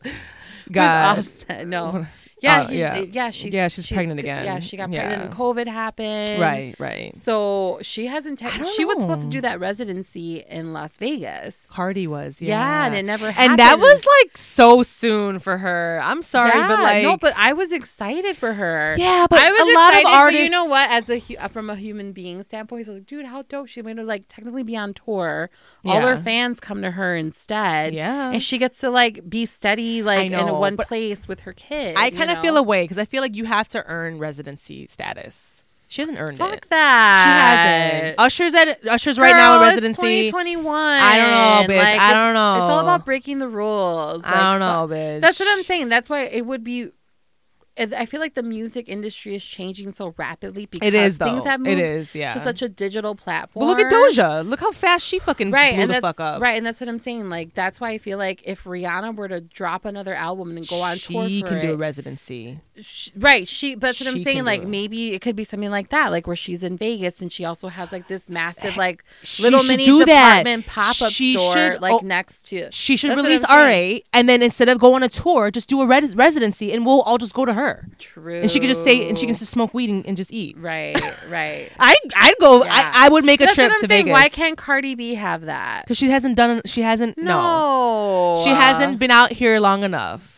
[0.70, 1.19] God.
[1.20, 1.66] offset.
[1.66, 2.06] No.
[2.40, 2.98] Yeah, Uh, yeah.
[3.11, 4.44] yeah, she's Yeah, she's she- pregnant again.
[4.44, 5.24] Yeah, she got pregnant Yeah.
[5.27, 6.40] and COVID happened.
[6.40, 7.15] Right, right.
[7.23, 8.39] So she hasn't.
[8.39, 11.66] Te- she was supposed to do that residency in Las Vegas.
[11.70, 12.48] Cardi was, yeah.
[12.59, 13.52] Yeah, and it never happened.
[13.52, 16.01] And that was like so soon for her.
[16.02, 18.97] I'm sorry, yeah, but like, no, but I was excited for her.
[18.98, 20.44] yeah, but I was a lot of artists.
[20.44, 20.90] you know what?
[20.90, 23.69] As a hu- uh, from a human being standpoint, I like, dude, how dope!
[23.69, 25.48] She's going to like technically be on tour.
[25.85, 27.94] All her fans come to her instead.
[27.94, 28.31] Yeah.
[28.32, 31.94] and she gets to like be steady, like in one place with her kid.
[31.97, 32.43] I kind of know?
[32.43, 35.65] feel a way because I feel like you have to earn residency status.
[35.86, 36.55] She hasn't earned Fuck it.
[36.55, 37.23] Fuck that.
[37.24, 38.19] She hasn't.
[38.19, 40.27] Usher's at Usher's right now in Girl, it's residency.
[40.31, 40.77] 2021.
[40.77, 41.85] I don't know, bitch.
[41.85, 42.55] Like, I don't know.
[42.65, 44.23] It's all about breaking the rules.
[44.24, 45.20] I don't know, bitch.
[45.20, 45.89] That's what I'm saying.
[45.90, 46.90] That's why it would be.
[47.77, 51.27] I feel like the music industry is changing so rapidly because It is though.
[51.27, 52.33] things have moved it is, yeah.
[52.33, 53.67] to such a digital platform.
[53.67, 54.49] but look at Doja.
[54.49, 56.41] Look how fast she fucking Right, blew and the fuck up.
[56.41, 57.29] right, and that's what I'm saying.
[57.29, 60.81] Like that's why I feel like if Rihanna were to drop another album and go
[60.83, 62.61] on tour she can it, do a residency.
[62.81, 63.49] sh- right?
[63.49, 64.45] She, but that's what I'm She saying.
[64.45, 64.69] Like it.
[64.69, 67.69] maybe it could be something like that, like where she's in Vegas and she also
[67.69, 71.93] has like this massive like She little mini department pop up She store should- like
[71.95, 72.71] oh, next to.
[72.71, 73.45] She should That's release.
[73.45, 76.87] R8 and then instead of go on a tour, just do a res- residency and
[76.87, 77.64] we'll all just go to her.
[77.99, 78.41] True.
[78.41, 80.57] And she can just stay and she can just smoke weed and, and just eat.
[80.59, 80.95] Right,
[81.31, 81.70] right.
[81.78, 82.65] I I'd go.
[82.65, 82.73] Yeah.
[82.95, 84.07] I, I would make a That's trip to saying.
[84.07, 84.12] Vegas.
[84.12, 85.85] Why can't Cardi B have that?
[85.85, 86.62] Because she hasn't done.
[86.65, 87.16] She hasn't.
[87.19, 87.24] No.
[88.36, 90.31] No, She hasn't been out here long enough.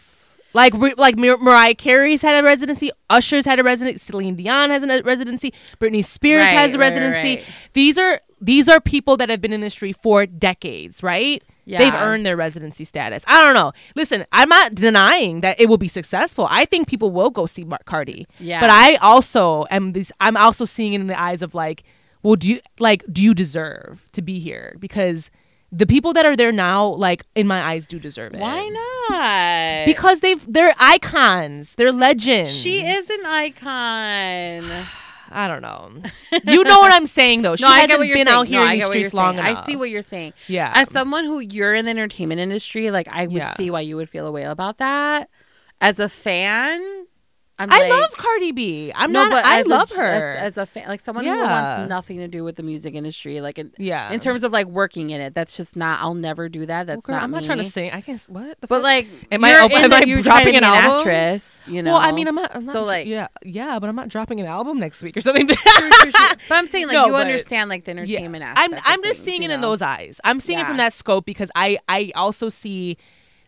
[0.55, 2.91] Like like Mar- Mariah Carey's had a residency.
[3.11, 3.99] Usher's had a residency.
[3.99, 5.53] Celine Dion has a residency.
[5.79, 7.37] Britney Spears Right, has a right, residency.
[7.37, 7.45] right.
[7.75, 11.43] These are these are people that have been in the industry for decades, right?
[11.67, 13.25] They've earned their residency status.
[13.27, 13.73] I don't know.
[13.95, 16.47] Listen, I'm not denying that it will be successful.
[16.49, 18.27] I think people will go see Mar- Cardi.
[18.39, 18.61] Yeah.
[18.61, 20.13] But I also am this.
[20.21, 21.83] I'm also seeing it in the eyes of like,
[22.23, 24.77] well, do you like do you deserve to be here?
[24.79, 25.31] Because
[25.73, 28.41] the people that are there now, like in my eyes, do deserve it.
[28.41, 29.87] Why not?
[29.87, 31.75] Because they've they're icons.
[31.75, 32.55] They're legends.
[32.55, 34.87] she is an icon.
[35.31, 35.91] I don't know.
[36.45, 37.57] You know what I'm saying though.
[37.57, 38.39] She no, I hasn't get what you're been saying.
[38.39, 39.47] out here no, in I the get what you're streets long saying.
[39.47, 39.65] enough.
[39.65, 40.33] I see what you're saying.
[40.49, 40.73] Yeah.
[40.75, 43.55] As someone who you're in the entertainment industry, like I would Yeah.
[43.57, 45.29] see why you would feel a way about that.
[45.81, 47.07] As a fan,
[47.59, 48.93] I'm I like, love Cardi B.
[48.95, 49.31] I'm no, not.
[49.31, 50.33] but I as a- love as- her.
[50.35, 51.77] as, a fan, like someone who Yeah.
[51.79, 54.13] wants nothing to do with the music industry, like in, yeah.
[54.13, 55.35] in terms of like working in it.
[55.35, 56.01] That's just not.
[56.01, 56.87] I'll never do that.
[56.87, 57.23] That's Well, girl, not.
[57.25, 57.47] I'm not me.
[57.47, 57.91] trying to sing.
[57.93, 58.61] I guess what.
[58.61, 58.83] The But fuck?
[58.83, 60.99] like, Am I- you're am I you're dropping an album?
[60.99, 61.93] actress, you know.
[61.93, 62.55] well, I mean, I'm not.
[62.55, 65.23] I'm not So, like- yeah, yeah, but I'm not dropping an album next week or
[65.23, 65.47] something.
[65.49, 65.57] True,
[65.91, 66.11] true, true.
[66.49, 69.25] But I'm saying like No, you understand like the entertainment Yeah, I'm I'm just things,
[69.25, 70.21] seeing it in those eyes.
[70.25, 72.99] I'm seeing it from that scope because I I also see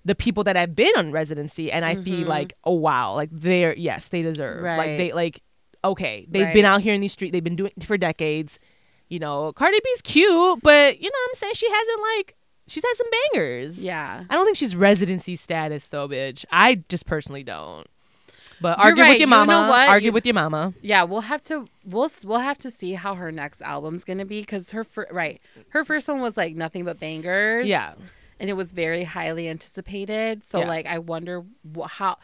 [0.09, 3.75] the people that have been on residency and I feel like oh wow like they're
[3.77, 4.99] yes they deserve like Mm-hmm.
[4.99, 5.43] They like
[5.85, 8.59] okay they've been out here in these streets they've been doing it for decades
[9.09, 12.35] you know Cardi B's cute but you know what I'm saying she hasn't like
[12.67, 14.25] she's had some bangers Yeah.
[14.29, 17.87] I don't think she's residency status though bitch I just personally don't
[18.61, 19.09] but You're argue right.
[19.11, 19.53] with your mama.
[19.53, 22.71] You know argue You- with your mama Yeah, we'll have to we'll we'll have to
[22.71, 26.37] see how her next album's gonna be because her fir- right her first one was
[26.37, 27.69] like nothing but bangers.
[27.69, 27.95] yeah
[28.41, 30.43] and it was very highly anticipated.
[30.49, 30.69] So Yeah.
[30.69, 31.45] like I wonder
[31.77, 32.19] wh- how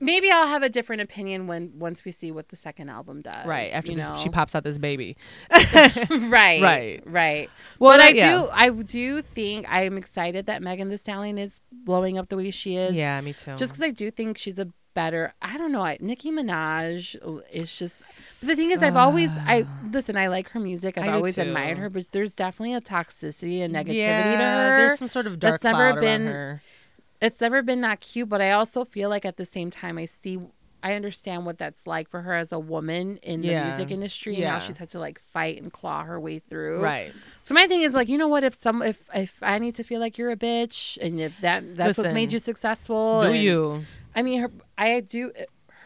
[0.00, 3.46] maybe I'll have a different opinion when once we see what the second album does.
[3.46, 4.16] right after this know?
[4.16, 5.16] she pops out this baby
[5.50, 7.02] right, Right.
[7.06, 7.50] right.
[7.78, 8.32] Well, but I that- yeah.
[8.32, 12.50] do I do think I'm excited that Megan Thee Stallion is blowing up the way
[12.50, 12.94] she is.
[12.94, 14.68] yeah me too Just because I do think she's a
[14.98, 15.32] better.
[15.40, 15.82] I don't know.
[15.82, 17.16] I, Nicki Minaj
[17.52, 18.00] is just.
[18.40, 19.88] But the thing is, I've always I ah.
[19.92, 20.16] listen.
[20.16, 20.98] I like her music.
[20.98, 21.42] I've I do always too.
[21.42, 24.78] admired her, but there's definitely a toxicity and negativity yeah, to her.
[24.78, 26.62] there's some sort of dark that's never been- her.
[27.20, 30.06] it's never been that cute, but I also feel like at the same time I
[30.06, 30.38] see
[30.82, 33.68] I understand what that's like for her as a woman in the Yeah.
[33.68, 34.52] music industry Yeah.
[34.52, 36.80] how she's had to like fight and claw her way through.
[36.80, 37.12] Right.
[37.42, 39.82] So my thing is like, you know what, if some if if I need to
[39.82, 43.22] feel like you're a bitch and if that that's what made you successful.
[43.22, 43.84] Do and- you?
[44.18, 45.32] I mean her I do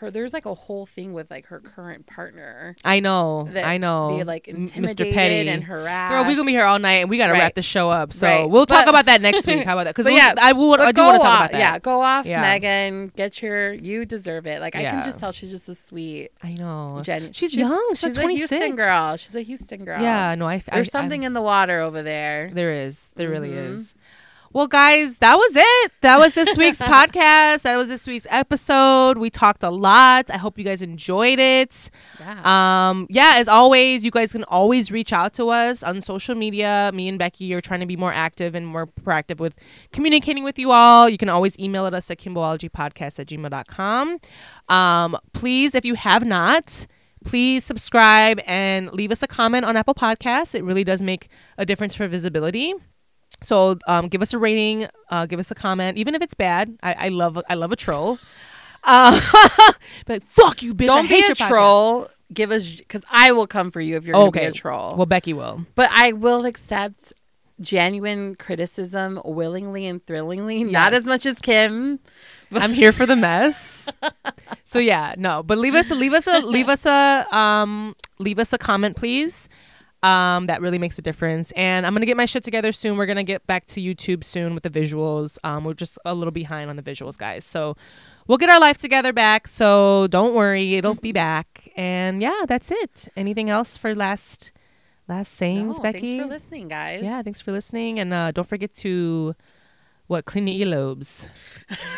[0.01, 2.75] her there's like a whole thing with like her current partner.
[2.85, 3.49] I know.
[3.55, 4.17] I know.
[4.17, 5.15] They like intimidated Mr.
[5.15, 6.11] Petty and harassed.
[6.11, 7.39] Girl, we're gonna be here all night, and we gotta Right.
[7.39, 8.13] wrap the show up.
[8.13, 8.51] So Right.
[8.51, 9.63] we'll talk about that next week.
[9.65, 9.91] How about that?
[9.95, 10.73] Because But yeah, I will.
[10.81, 11.59] I do want to talk off, about that.
[11.59, 12.41] Yeah, go off, Yeah.
[12.41, 13.13] Megan.
[13.15, 13.73] Get your.
[13.73, 14.61] You deserve it.
[14.61, 14.91] Like I Yeah.
[14.91, 17.01] can just tell she's just a sweet I know.
[17.05, 17.33] Jen.
[17.33, 17.81] She's, young.
[17.91, 19.17] She's, She's like a Houston girl.
[19.17, 20.03] She's a Houston girl.
[20.03, 20.35] Yeah.
[20.35, 20.55] No, I.
[20.55, 22.51] I There's I- something in the water over there.
[22.53, 23.07] There is.
[23.15, 23.71] There really Mhm.
[23.71, 23.95] is.
[24.55, 25.93] Well, guys, that was it.
[26.03, 27.63] That was this week's podcast.
[27.63, 29.17] That was this week's episode.
[29.17, 30.31] We talked a lot.
[30.31, 31.91] I hope you guys enjoyed it.
[32.21, 32.91] Yeah.
[32.91, 36.91] Um, yeah, as always, you guys can always reach out to us on social media.
[36.93, 39.55] Me and Becky are trying to be more active and more proactive with
[39.91, 41.09] communicating with you all.
[41.09, 44.19] You can always email at us at kimboologypodcast at gmail.com.
[44.69, 46.87] Um, please, if you have not,
[47.25, 50.55] please subscribe and leave us a comment on Apple Podcasts.
[50.55, 52.75] It really does make a difference for visibility.
[53.43, 56.77] So um, give us a rating, uh, give us a comment, even if it's bad.
[56.83, 58.19] I, I love I love a troll.
[58.85, 59.21] Uh,
[60.07, 60.85] but fuck you, bitch!
[60.85, 61.49] I Don't be hate a your podcast.
[61.49, 62.09] troll.
[62.33, 64.97] Give us because I will come for you if you're gonna be a troll.
[64.97, 65.67] Well, Becky will.
[65.75, 67.13] but I will accept
[67.61, 70.65] genuine criticism willingly and thrillingly.
[70.65, 72.01] Not as much as Kim.
[72.53, 73.89] I'm here for the mess.
[74.65, 78.53] so yeah, no, but leave us leave us a leave us a um leave us
[78.53, 79.49] a comment, please.
[80.03, 81.53] Um, that really makes a difference.
[81.53, 82.97] And I'm gonna get my shit together soon.
[82.97, 85.39] We're gonna get back to YouTube soon with the visuals.
[85.45, 87.45] Um, we're just a little behind on the visuals, guys.
[87.45, 87.77] So
[88.27, 89.47] we'll get our life together back.
[89.47, 91.71] So don't worry, it'll be back.
[91.77, 93.09] And yeah, that's it.
[93.17, 94.51] Anything else for last
[95.09, 96.01] last sayings, No, Becky?
[96.01, 97.01] Thanks for listening, guys.
[97.03, 98.01] Yeah, thanks for listening.
[98.01, 99.35] And uh, don't forget to
[100.09, 101.29] what clean your earlobes.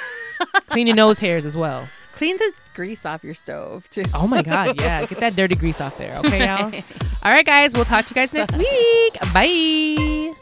[0.68, 1.88] clean your nose hairs as well.
[2.14, 4.02] Clean the grease off your stove too.
[4.14, 5.06] Oh my god, yeah.
[5.06, 6.64] Get that dirty grease off there, okay, y'all?
[7.24, 9.14] All right, guys, we'll talk to you guys next week.
[9.32, 10.32] Bye.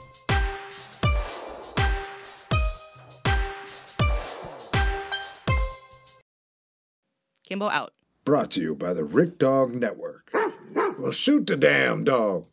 [7.44, 7.92] Kimbo out.
[8.24, 10.32] Brought to you by the Rick Dog Network.
[10.98, 12.46] Well, shoot the damn dog.